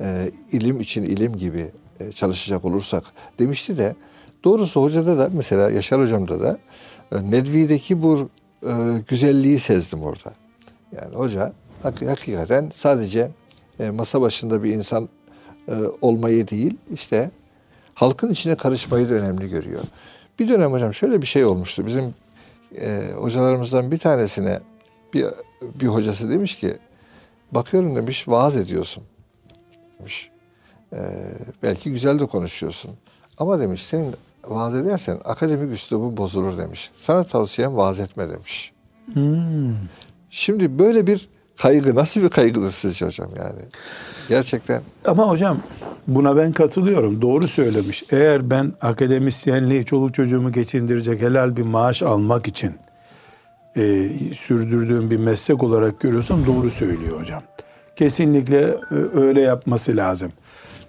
e, 0.00 0.30
ilim 0.52 0.80
için 0.80 1.02
ilim 1.02 1.36
gibi 1.36 1.70
e, 2.00 2.12
çalışacak 2.12 2.64
olursak 2.64 3.04
demişti 3.38 3.76
de 3.76 3.94
doğrusu 4.44 4.82
hocada 4.82 5.18
da 5.18 5.30
mesela 5.32 5.70
Yaşar 5.70 6.00
hocamda 6.00 6.40
da 6.40 6.58
e, 7.12 7.30
Nedvi'deki 7.30 8.02
bu 8.02 8.28
e, 8.62 8.72
güzelliği 9.08 9.58
sezdim 9.58 10.02
orada. 10.02 10.32
Yani 11.02 11.14
hoca 11.14 11.52
hak- 11.82 12.06
hakikaten 12.08 12.70
sadece 12.74 13.30
e, 13.80 13.90
masa 13.90 14.20
başında 14.20 14.62
bir 14.62 14.72
insan 14.72 15.08
e, 15.68 15.72
olmayı 16.00 16.48
değil 16.48 16.76
işte 16.94 17.30
halkın 17.94 18.30
içine 18.30 18.54
karışmayı 18.54 19.10
da 19.10 19.14
önemli 19.14 19.48
görüyor. 19.48 19.82
Bir 20.38 20.48
dönem 20.48 20.72
hocam 20.72 20.94
şöyle 20.94 21.22
bir 21.22 21.26
şey 21.26 21.44
olmuştu. 21.44 21.86
Bizim 21.86 22.14
e, 22.80 23.02
hocalarımızdan 23.16 23.90
bir 23.90 23.98
tanesine 23.98 24.60
bir, 25.14 25.26
bir 25.80 25.86
hocası 25.86 26.30
demiş 26.30 26.56
ki 26.60 26.78
bakıyorum 27.52 27.96
demiş 27.96 28.28
vaaz 28.28 28.56
ediyorsun 28.56 29.02
demiş. 29.98 30.30
E, 30.92 30.98
belki 31.62 31.92
güzel 31.92 32.18
de 32.18 32.26
konuşuyorsun. 32.26 32.90
Ama 33.38 33.60
demiş 33.60 33.82
senin 33.86 34.14
vaaz 34.48 34.74
edersen 34.74 35.20
akademik 35.24 35.72
üslubu 35.72 36.16
bozulur 36.16 36.58
demiş. 36.58 36.90
Sana 36.98 37.24
tavsiyem 37.24 37.76
vaaz 37.76 38.00
etme 38.00 38.28
demiş. 38.30 38.72
Şimdi 40.34 40.78
böyle 40.78 41.06
bir 41.06 41.28
kaygı 41.58 41.94
nasıl 41.94 42.22
bir 42.22 42.28
kaygıdır 42.28 42.70
sizce 42.70 43.06
hocam 43.06 43.28
yani? 43.38 43.60
Gerçekten 44.28 44.82
Ama 45.06 45.28
hocam 45.28 45.58
buna 46.06 46.36
ben 46.36 46.52
katılıyorum. 46.52 47.22
Doğru 47.22 47.48
söylemiş. 47.48 48.04
Eğer 48.10 48.50
ben 48.50 48.72
akademisyenliği, 48.80 49.84
çoluk 49.84 50.14
çocuğumu 50.14 50.52
geçindirecek 50.52 51.22
helal 51.22 51.56
bir 51.56 51.62
maaş 51.62 52.02
almak 52.02 52.48
için 52.48 52.72
e, 53.76 54.08
sürdürdüğüm 54.38 55.10
bir 55.10 55.16
meslek 55.16 55.62
olarak 55.62 56.00
görüyorsam 56.00 56.46
doğru 56.46 56.70
söylüyor 56.70 57.20
hocam. 57.20 57.42
Kesinlikle 57.96 58.60
e, 58.60 58.94
öyle 59.14 59.40
yapması 59.40 59.96
lazım. 59.96 60.32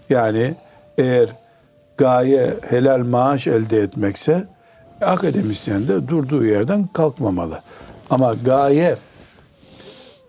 Yani 0.10 0.56
eğer 0.98 1.30
gaye 1.98 2.54
helal 2.70 3.00
maaş 3.00 3.48
elde 3.48 3.82
etmekse 3.82 4.48
akademisyen 5.02 5.88
de 5.88 6.08
durduğu 6.08 6.46
yerden 6.46 6.88
kalkmamalı. 6.94 7.62
Ama 8.10 8.34
gaye 8.34 8.96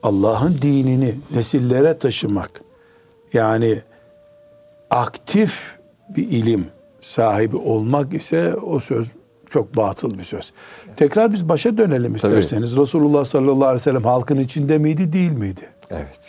Allah'ın 0.06 0.58
dinini 0.62 1.14
nesillere 1.34 1.94
taşımak 1.94 2.50
yani 3.32 3.82
aktif 4.90 5.78
bir 6.08 6.30
ilim 6.30 6.66
sahibi 7.00 7.56
olmak 7.56 8.14
ise 8.14 8.54
o 8.54 8.80
söz 8.80 9.06
çok 9.50 9.76
batıl 9.76 10.18
bir 10.18 10.24
söz. 10.24 10.52
Tekrar 10.96 11.32
biz 11.32 11.48
başa 11.48 11.78
dönelim 11.78 12.16
isterseniz. 12.16 12.76
Resulullah 12.76 13.24
sallallahu 13.24 13.64
aleyhi 13.64 13.74
ve 13.74 13.78
sellem 13.82 14.04
halkın 14.04 14.38
içinde 14.38 14.78
miydi 14.78 15.12
değil 15.12 15.32
miydi? 15.32 15.68
evet. 15.90 16.20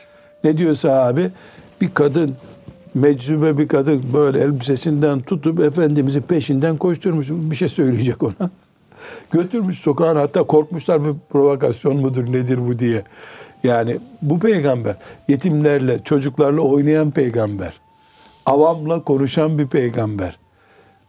Ne 0.43 0.57
diyor 0.57 0.75
sahabe? 0.75 1.31
Bir 1.81 1.89
kadın 1.93 2.35
meczube 2.93 3.57
bir 3.57 3.67
kadın 3.67 4.03
böyle 4.13 4.39
elbisesinden 4.39 5.21
tutup 5.21 5.59
Efendimiz'i 5.59 6.21
peşinden 6.21 6.77
koşturmuş. 6.77 7.27
Bir 7.29 7.55
şey 7.55 7.69
söyleyecek 7.69 8.23
ona. 8.23 8.49
Götürmüş 9.31 9.79
sokağın 9.79 10.15
hatta 10.15 10.43
korkmuşlar 10.43 11.05
bir 11.05 11.13
provokasyon 11.29 11.97
mudur 11.97 12.31
nedir 12.31 12.67
bu 12.67 12.79
diye. 12.79 13.03
Yani 13.67 13.97
bu 14.21 14.39
peygamber 14.39 14.95
yetimlerle 15.27 15.99
çocuklarla 16.03 16.61
oynayan 16.61 17.11
peygamber. 17.11 17.79
Avamla 18.45 19.03
konuşan 19.03 19.57
bir 19.57 19.67
peygamber. 19.67 20.37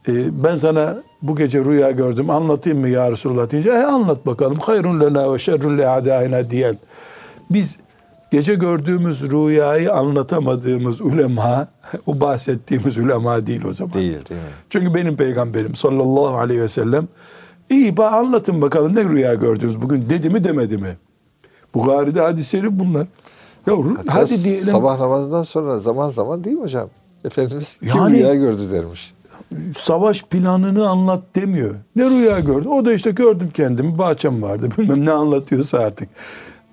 Ee, 0.08 0.44
ben 0.44 0.56
sana 0.56 1.02
bu 1.22 1.36
gece 1.36 1.64
rüya 1.64 1.90
gördüm 1.90 2.30
anlatayım 2.30 2.80
mı 2.80 2.88
ya 2.88 3.12
Resulullah 3.12 3.50
deyince 3.50 3.70
e, 3.70 3.82
anlat 3.82 4.26
bakalım 4.26 4.58
hayrun 4.58 5.00
lena 5.00 5.34
ve 5.34 5.38
şerrun 5.38 5.78
le 5.78 5.88
adaina 5.88 6.50
diyen 6.50 6.78
biz 7.50 7.78
gece 8.30 8.54
gördüğümüz 8.54 9.22
rüyayı 9.22 9.92
anlatamadığımız 9.92 11.00
ulema 11.00 11.68
o 12.06 12.20
bahsettiğimiz 12.20 12.98
ulema 12.98 13.46
değil 13.46 13.64
o 13.64 13.72
zaman. 13.72 13.94
Değil 13.94 14.12
değil 14.12 14.40
mi? 14.40 14.46
Çünkü 14.70 14.94
benim 14.94 15.16
peygamberim 15.16 15.74
sallallahu 15.74 16.38
aleyhi 16.38 16.60
ve 16.60 16.68
sellem 16.68 17.08
iyi 17.70 17.94
anlatın 17.96 18.62
bakalım 18.62 18.94
ne 18.94 19.04
rüya 19.04 19.34
gördünüz 19.34 19.82
bugün 19.82 20.10
dedi 20.10 20.30
mi 20.30 20.44
demedi 20.44 20.78
mi? 20.78 20.96
Bukhari'de 21.74 22.20
hadis-i 22.20 22.50
şerif 22.50 22.70
bunlar. 22.72 23.06
Ya 23.66 23.74
Hatta 23.96 24.14
hadi 24.14 24.44
diyelim 24.44 24.64
Sabah 24.64 24.98
namazından 24.98 25.42
sonra 25.42 25.78
zaman 25.78 26.10
zaman 26.10 26.44
değil 26.44 26.56
mi 26.56 26.62
hocam? 26.62 26.88
Efendimiz 27.24 27.76
kim 27.76 27.88
Yani- 27.88 28.18
rüya 28.18 28.34
gördü 28.34 28.70
dermiş. 28.70 29.14
savaş 29.78 30.22
planını 30.22 30.88
anlat 30.88 31.22
demiyor. 31.34 31.74
Ne 31.96 32.10
rüya 32.10 32.40
gördün? 32.40 32.68
O 32.68 32.84
da 32.84 32.92
işte 32.92 33.10
gördüm 33.10 33.48
kendimi 33.54 33.98
bahçem 33.98 34.42
vardı 34.42 34.68
bilmem 34.78 35.06
ne 35.06 35.10
anlatıyorsa 35.10 35.78
artık. 35.78 36.08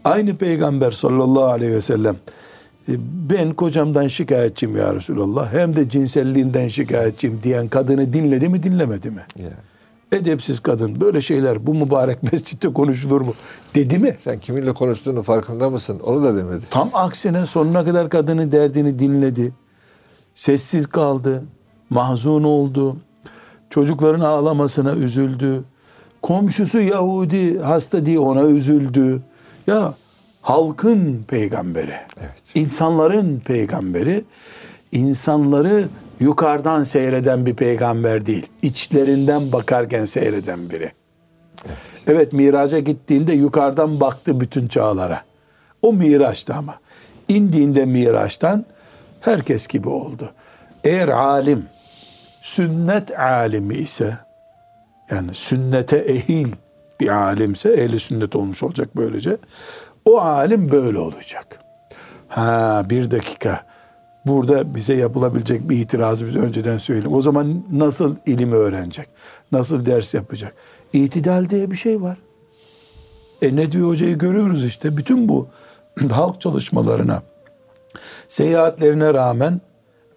Aynı 0.05 0.35
peygamber 0.37 0.91
sallallahu 0.91 1.45
aleyhi 1.45 1.71
ve 1.73 1.81
sellem 1.81 2.15
e, 2.89 2.93
ben 3.29 3.53
kocamdan 3.53 4.07
şikayetçiyim 4.07 4.77
ya 4.77 4.95
Resulallah 4.95 5.53
hem 5.53 5.75
de 5.75 5.89
cinselliğinden 5.89 6.67
şikayetçiyim 6.67 7.39
diyen 7.43 7.67
kadını 7.67 8.13
dinledi 8.13 8.49
mi 8.49 8.63
dinlemedi 8.63 9.11
mi? 9.11 9.21
Yani. 9.39 9.51
Edepsiz 10.15 10.59
kadın 10.59 11.01
böyle 11.01 11.21
şeyler 11.21 11.67
bu 11.67 11.73
mübarek 11.73 12.23
mescitte 12.31 12.73
konuşulur 12.73 13.21
mu? 13.21 13.33
Dedi 13.75 13.99
mi? 13.99 14.15
Sen 14.23 14.39
kiminle 14.39 14.73
konuştuğunu 14.73 15.23
farkında 15.23 15.69
mısın? 15.69 15.99
Onu 15.99 16.23
da 16.23 16.35
demedi. 16.35 16.65
Tam 16.69 16.89
aksine 16.93 17.45
sonuna 17.45 17.85
kadar 17.85 18.09
kadının 18.09 18.51
derdini 18.51 18.99
dinledi. 18.99 19.53
Sessiz 20.35 20.87
kaldı. 20.87 21.43
Mahzun 21.89 22.43
oldu. 22.43 22.97
Çocukların 23.69 24.19
ağlamasına 24.25 24.93
üzüldü. 24.95 25.63
Komşusu 26.21 26.79
Yahudi 26.81 27.59
hasta 27.59 28.05
diye 28.05 28.19
ona 28.19 28.43
üzüldü. 28.43 29.21
Ya 29.67 29.93
halkın 30.41 31.23
peygamberi. 31.27 31.95
Evet. 32.19 32.43
İnsanların 32.55 33.39
peygamberi. 33.39 34.23
insanları 34.91 35.87
yukarıdan 36.19 36.83
seyreden 36.83 37.45
bir 37.45 37.53
peygamber 37.53 38.25
değil. 38.25 38.47
İçlerinden 38.61 39.51
bakarken 39.51 40.05
seyreden 40.05 40.69
biri. 40.69 40.91
Evet 42.07 42.33
miraca 42.33 42.79
gittiğinde 42.79 43.33
yukarıdan 43.33 43.99
baktı 43.99 44.39
bütün 44.39 44.67
çağlara. 44.67 45.21
O 45.81 45.93
miraçtı 45.93 46.53
ama. 46.53 46.79
İndiğinde 47.27 47.85
miraçtan 47.85 48.65
herkes 49.21 49.67
gibi 49.67 49.89
oldu. 49.89 50.31
Eğer 50.83 51.07
alim, 51.07 51.65
sünnet 52.41 53.19
alimi 53.19 53.75
ise, 53.75 54.17
yani 55.11 55.33
sünnete 55.33 55.97
ehil 55.97 56.47
bir 56.99 57.07
alimse, 57.07 57.69
ehli 57.69 57.99
sünnet 57.99 58.35
olmuş 58.35 58.63
olacak 58.63 58.89
böylece, 58.95 59.37
o 60.05 60.19
alim 60.21 60.71
böyle 60.71 60.99
olacak. 60.99 61.59
Ha 62.27 62.83
bir 62.89 63.11
dakika, 63.11 63.65
burada 64.25 64.75
bize 64.75 64.93
yapılabilecek 64.93 65.69
bir 65.69 65.77
itirazı 65.77 66.27
biz 66.27 66.35
önceden 66.35 66.77
söyleyelim. 66.77 67.13
O 67.13 67.21
zaman 67.21 67.63
nasıl 67.71 68.15
ilim 68.25 68.51
öğrenecek? 68.51 69.07
Nasıl 69.51 69.85
ders 69.85 70.13
yapacak? 70.13 70.53
İtidal 70.93 71.49
diye 71.49 71.71
bir 71.71 71.75
şey 71.75 72.01
var. 72.01 72.17
E 73.41 73.55
Nedvi 73.55 73.81
Hoca'yı 73.81 74.17
görüyoruz 74.17 74.65
işte. 74.65 74.97
Bütün 74.97 75.29
bu 75.29 75.47
halk 76.11 76.41
çalışmalarına, 76.41 77.23
seyahatlerine 78.27 79.13
rağmen 79.13 79.61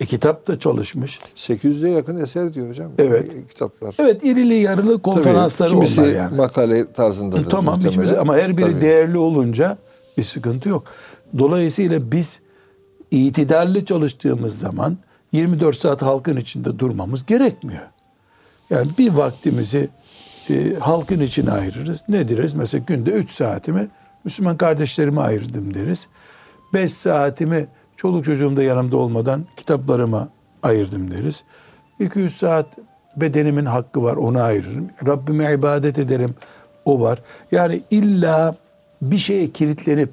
e, 0.00 0.06
kitap 0.06 0.46
da 0.48 0.58
çalışmış. 0.58 1.20
800'e 1.36 1.90
yakın 1.90 2.16
eser 2.16 2.54
diyor 2.54 2.68
hocam. 2.68 2.92
Evet. 2.98 3.34
E, 3.34 3.46
Kitaplar. 3.46 3.94
Evet 3.98 4.24
irili 4.24 4.54
yarılı 4.54 5.02
konferansları 5.02 5.70
kimisi 5.70 6.00
onlar 6.00 6.12
yani. 6.12 6.36
makale 6.36 6.92
tarzındadır. 6.92 7.50
Tamam 7.50 7.74
muhtemelen. 7.74 8.02
hiçbir 8.06 8.20
ama 8.20 8.36
her 8.36 8.56
biri 8.56 8.70
Tabii. 8.72 8.80
değerli 8.80 9.18
olunca 9.18 9.78
bir 10.18 10.22
sıkıntı 10.22 10.68
yok. 10.68 10.84
Dolayısıyla 11.38 12.12
biz 12.12 12.40
itidalli 13.10 13.84
çalıştığımız 13.84 14.58
zaman 14.58 14.98
24 15.32 15.76
saat 15.76 16.02
halkın 16.02 16.36
içinde 16.36 16.78
durmamız 16.78 17.26
gerekmiyor. 17.26 17.82
Yani 18.70 18.88
bir 18.98 19.12
vaktimizi 19.12 19.88
e, 20.50 20.74
halkın 20.74 21.20
için 21.20 21.46
ayırırız. 21.46 22.02
Ne 22.08 22.28
deriz? 22.28 22.54
Mesela 22.54 22.84
günde 22.86 23.10
3 23.10 23.32
saatimi 23.32 23.88
Müslüman 24.24 24.56
kardeşlerime 24.56 25.20
ayırdım 25.20 25.74
deriz. 25.74 26.08
5 26.72 26.92
saatimi 26.92 27.66
çoluk 27.96 28.24
çocuğum 28.24 28.56
da 28.56 28.62
yanımda 28.62 28.96
olmadan 28.96 29.46
kitaplarıma 29.56 30.28
ayırdım 30.62 31.10
deriz. 31.10 31.44
200 32.00 32.36
saat 32.36 32.66
bedenimin 33.16 33.64
hakkı 33.64 34.02
var 34.02 34.16
onu 34.16 34.40
ayırırım. 34.40 34.90
Rabbime 35.06 35.52
ibadet 35.52 35.98
ederim 35.98 36.34
o 36.84 37.00
var. 37.00 37.22
Yani 37.52 37.82
illa 37.90 38.56
bir 39.02 39.18
şeye 39.18 39.50
kilitlenip 39.50 40.10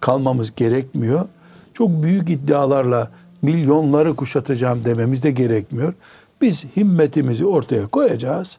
kalmamız 0.00 0.54
gerekmiyor. 0.54 1.28
Çok 1.74 2.02
büyük 2.02 2.30
iddialarla 2.30 3.10
milyonları 3.42 4.16
kuşatacağım 4.16 4.84
dememiz 4.84 5.22
de 5.22 5.30
gerekmiyor. 5.30 5.94
Biz 6.40 6.64
himmetimizi 6.76 7.46
ortaya 7.46 7.86
koyacağız. 7.86 8.58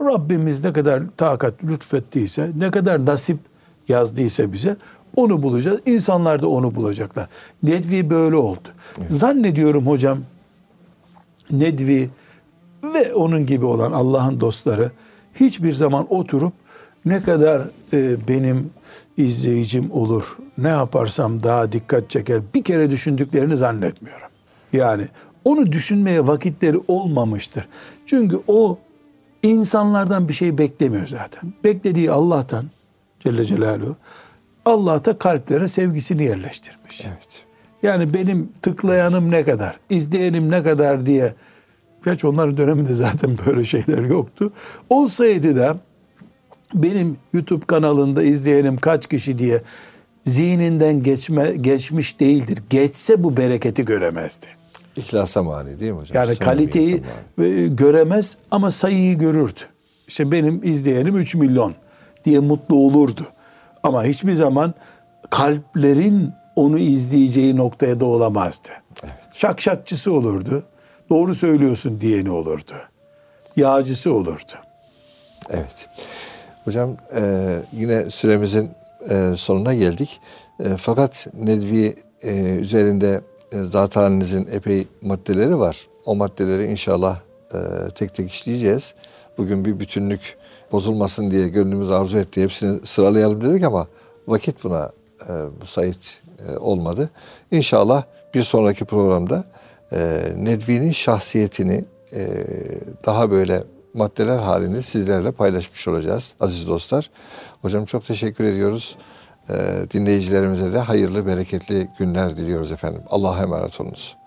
Rabbimiz 0.00 0.64
ne 0.64 0.72
kadar 0.72 1.02
takat 1.16 1.64
lütfettiyse, 1.64 2.50
ne 2.58 2.70
kadar 2.70 3.06
nasip 3.06 3.38
yazdıysa 3.88 4.52
bize 4.52 4.76
onu 5.16 5.42
bulacağız. 5.42 5.80
İnsanlar 5.86 6.42
da 6.42 6.48
onu 6.48 6.74
bulacaklar. 6.74 7.28
Nedvi 7.62 8.10
böyle 8.10 8.36
oldu. 8.36 8.68
Zannediyorum 9.08 9.86
hocam 9.86 10.18
Nedvi 11.50 12.10
ve 12.82 13.14
onun 13.14 13.46
gibi 13.46 13.64
olan 13.64 13.92
Allah'ın 13.92 14.40
dostları 14.40 14.90
hiçbir 15.34 15.72
zaman 15.72 16.06
oturup 16.10 16.52
ne 17.04 17.22
kadar 17.22 17.62
e, 17.92 18.28
benim 18.28 18.70
izleyicim 19.16 19.90
olur, 19.90 20.36
ne 20.58 20.68
yaparsam 20.68 21.42
daha 21.42 21.72
dikkat 21.72 22.10
çeker 22.10 22.40
bir 22.54 22.64
kere 22.64 22.90
düşündüklerini 22.90 23.56
zannetmiyorum. 23.56 24.28
Yani 24.72 25.06
onu 25.44 25.72
düşünmeye 25.72 26.26
vakitleri 26.26 26.80
olmamıştır. 26.88 27.68
Çünkü 28.06 28.40
o 28.46 28.78
insanlardan 29.42 30.28
bir 30.28 30.34
şey 30.34 30.58
beklemiyor 30.58 31.06
zaten. 31.06 31.52
Beklediği 31.64 32.10
Allah'tan 32.10 32.66
Celle 33.20 33.44
Celaluhu 33.44 33.96
Allah 34.64 35.04
da 35.04 35.18
kalplere 35.18 35.68
sevgisini 35.68 36.24
yerleştirmiş. 36.24 37.00
Evet. 37.00 37.44
Yani 37.82 38.14
benim 38.14 38.52
tıklayanım 38.62 39.30
ne 39.30 39.44
kadar, 39.44 39.76
izleyenim 39.90 40.50
ne 40.50 40.62
kadar 40.62 41.06
diye 41.06 41.34
Gerçi 42.04 42.26
onların 42.26 42.56
döneminde 42.56 42.94
zaten 42.94 43.38
böyle 43.46 43.64
şeyler 43.64 44.02
yoktu. 44.02 44.52
Olsaydı 44.90 45.56
da 45.56 45.76
benim 46.74 47.16
YouTube 47.32 47.66
kanalında 47.66 48.22
izleyenim 48.22 48.76
kaç 48.76 49.06
kişi 49.06 49.38
diye 49.38 49.62
zihninden 50.26 51.02
geçme, 51.02 51.52
geçmiş 51.60 52.20
değildir. 52.20 52.58
Geçse 52.70 53.22
bu 53.22 53.36
bereketi 53.36 53.84
göremezdi. 53.84 54.46
İhlasa 54.96 55.42
mani 55.42 55.80
değil 55.80 55.92
mi 55.92 55.98
hocam? 55.98 56.26
Yani 56.26 56.36
kaliteyi 56.36 57.02
e, 57.38 57.66
göremez 57.66 58.36
ama 58.50 58.70
sayıyı 58.70 59.18
görürdü. 59.18 59.60
İşte 60.08 60.32
benim 60.32 60.60
izleyenim 60.64 61.16
3 61.16 61.34
milyon 61.34 61.74
diye 62.24 62.38
mutlu 62.38 62.76
olurdu. 62.76 63.26
Ama 63.82 64.04
hiçbir 64.04 64.34
zaman 64.34 64.74
kalplerin 65.30 66.32
onu 66.56 66.78
izleyeceği 66.78 67.56
noktaya 67.56 68.00
da 68.00 68.04
olamazdı. 68.04 68.68
Evet. 69.04 69.14
Şakşakçısı 69.34 70.12
olurdu. 70.12 70.64
Doğru 71.10 71.34
söylüyorsun 71.34 72.00
diyeni 72.00 72.30
olurdu. 72.30 72.72
Yağcısı 73.56 74.14
olurdu. 74.14 74.52
Evet. 75.50 75.88
Hocam 76.64 76.96
e, 77.14 77.22
yine 77.72 78.10
süremizin 78.10 78.70
e, 79.10 79.32
sonuna 79.36 79.74
geldik. 79.74 80.20
E, 80.60 80.76
fakat 80.76 81.26
Nedvi 81.34 81.96
e, 82.22 82.34
üzerinde 82.40 83.20
e, 83.52 83.62
zat 83.62 83.96
halinizin 83.96 84.48
epey 84.52 84.86
maddeleri 85.02 85.58
var. 85.58 85.86
O 86.06 86.14
maddeleri 86.14 86.64
inşallah 86.64 87.20
e, 87.54 87.58
tek 87.94 88.14
tek 88.14 88.30
işleyeceğiz. 88.32 88.94
Bugün 89.38 89.64
bir 89.64 89.80
bütünlük 89.80 90.36
bozulmasın 90.72 91.30
diye 91.30 91.48
gönlümüz 91.48 91.90
arzu 91.90 92.18
etti. 92.18 92.42
Hepsini 92.42 92.86
sıralayalım 92.86 93.40
dedik 93.40 93.64
ama 93.64 93.86
vakit 94.28 94.64
buna 94.64 94.92
e, 95.28 95.32
müsait 95.60 96.18
e, 96.48 96.56
olmadı. 96.56 97.10
İnşallah 97.50 98.04
bir 98.34 98.42
sonraki 98.42 98.84
programda 98.84 99.44
e, 99.92 100.22
Nedvi'nin 100.36 100.90
şahsiyetini 100.90 101.84
e, 102.12 102.28
daha 103.06 103.30
böyle 103.30 103.62
maddeler 103.94 104.38
halinde 104.38 104.82
sizlerle 104.82 105.32
paylaşmış 105.32 105.88
olacağız 105.88 106.34
aziz 106.40 106.68
dostlar. 106.68 107.10
Hocam 107.62 107.84
çok 107.84 108.06
teşekkür 108.06 108.44
ediyoruz. 108.44 108.96
E, 109.48 109.54
dinleyicilerimize 109.90 110.72
de 110.72 110.78
hayırlı, 110.78 111.26
bereketli 111.26 111.88
günler 111.98 112.36
diliyoruz 112.36 112.72
efendim. 112.72 113.02
Allah'a 113.10 113.42
emanet 113.42 113.80
olunuz. 113.80 114.21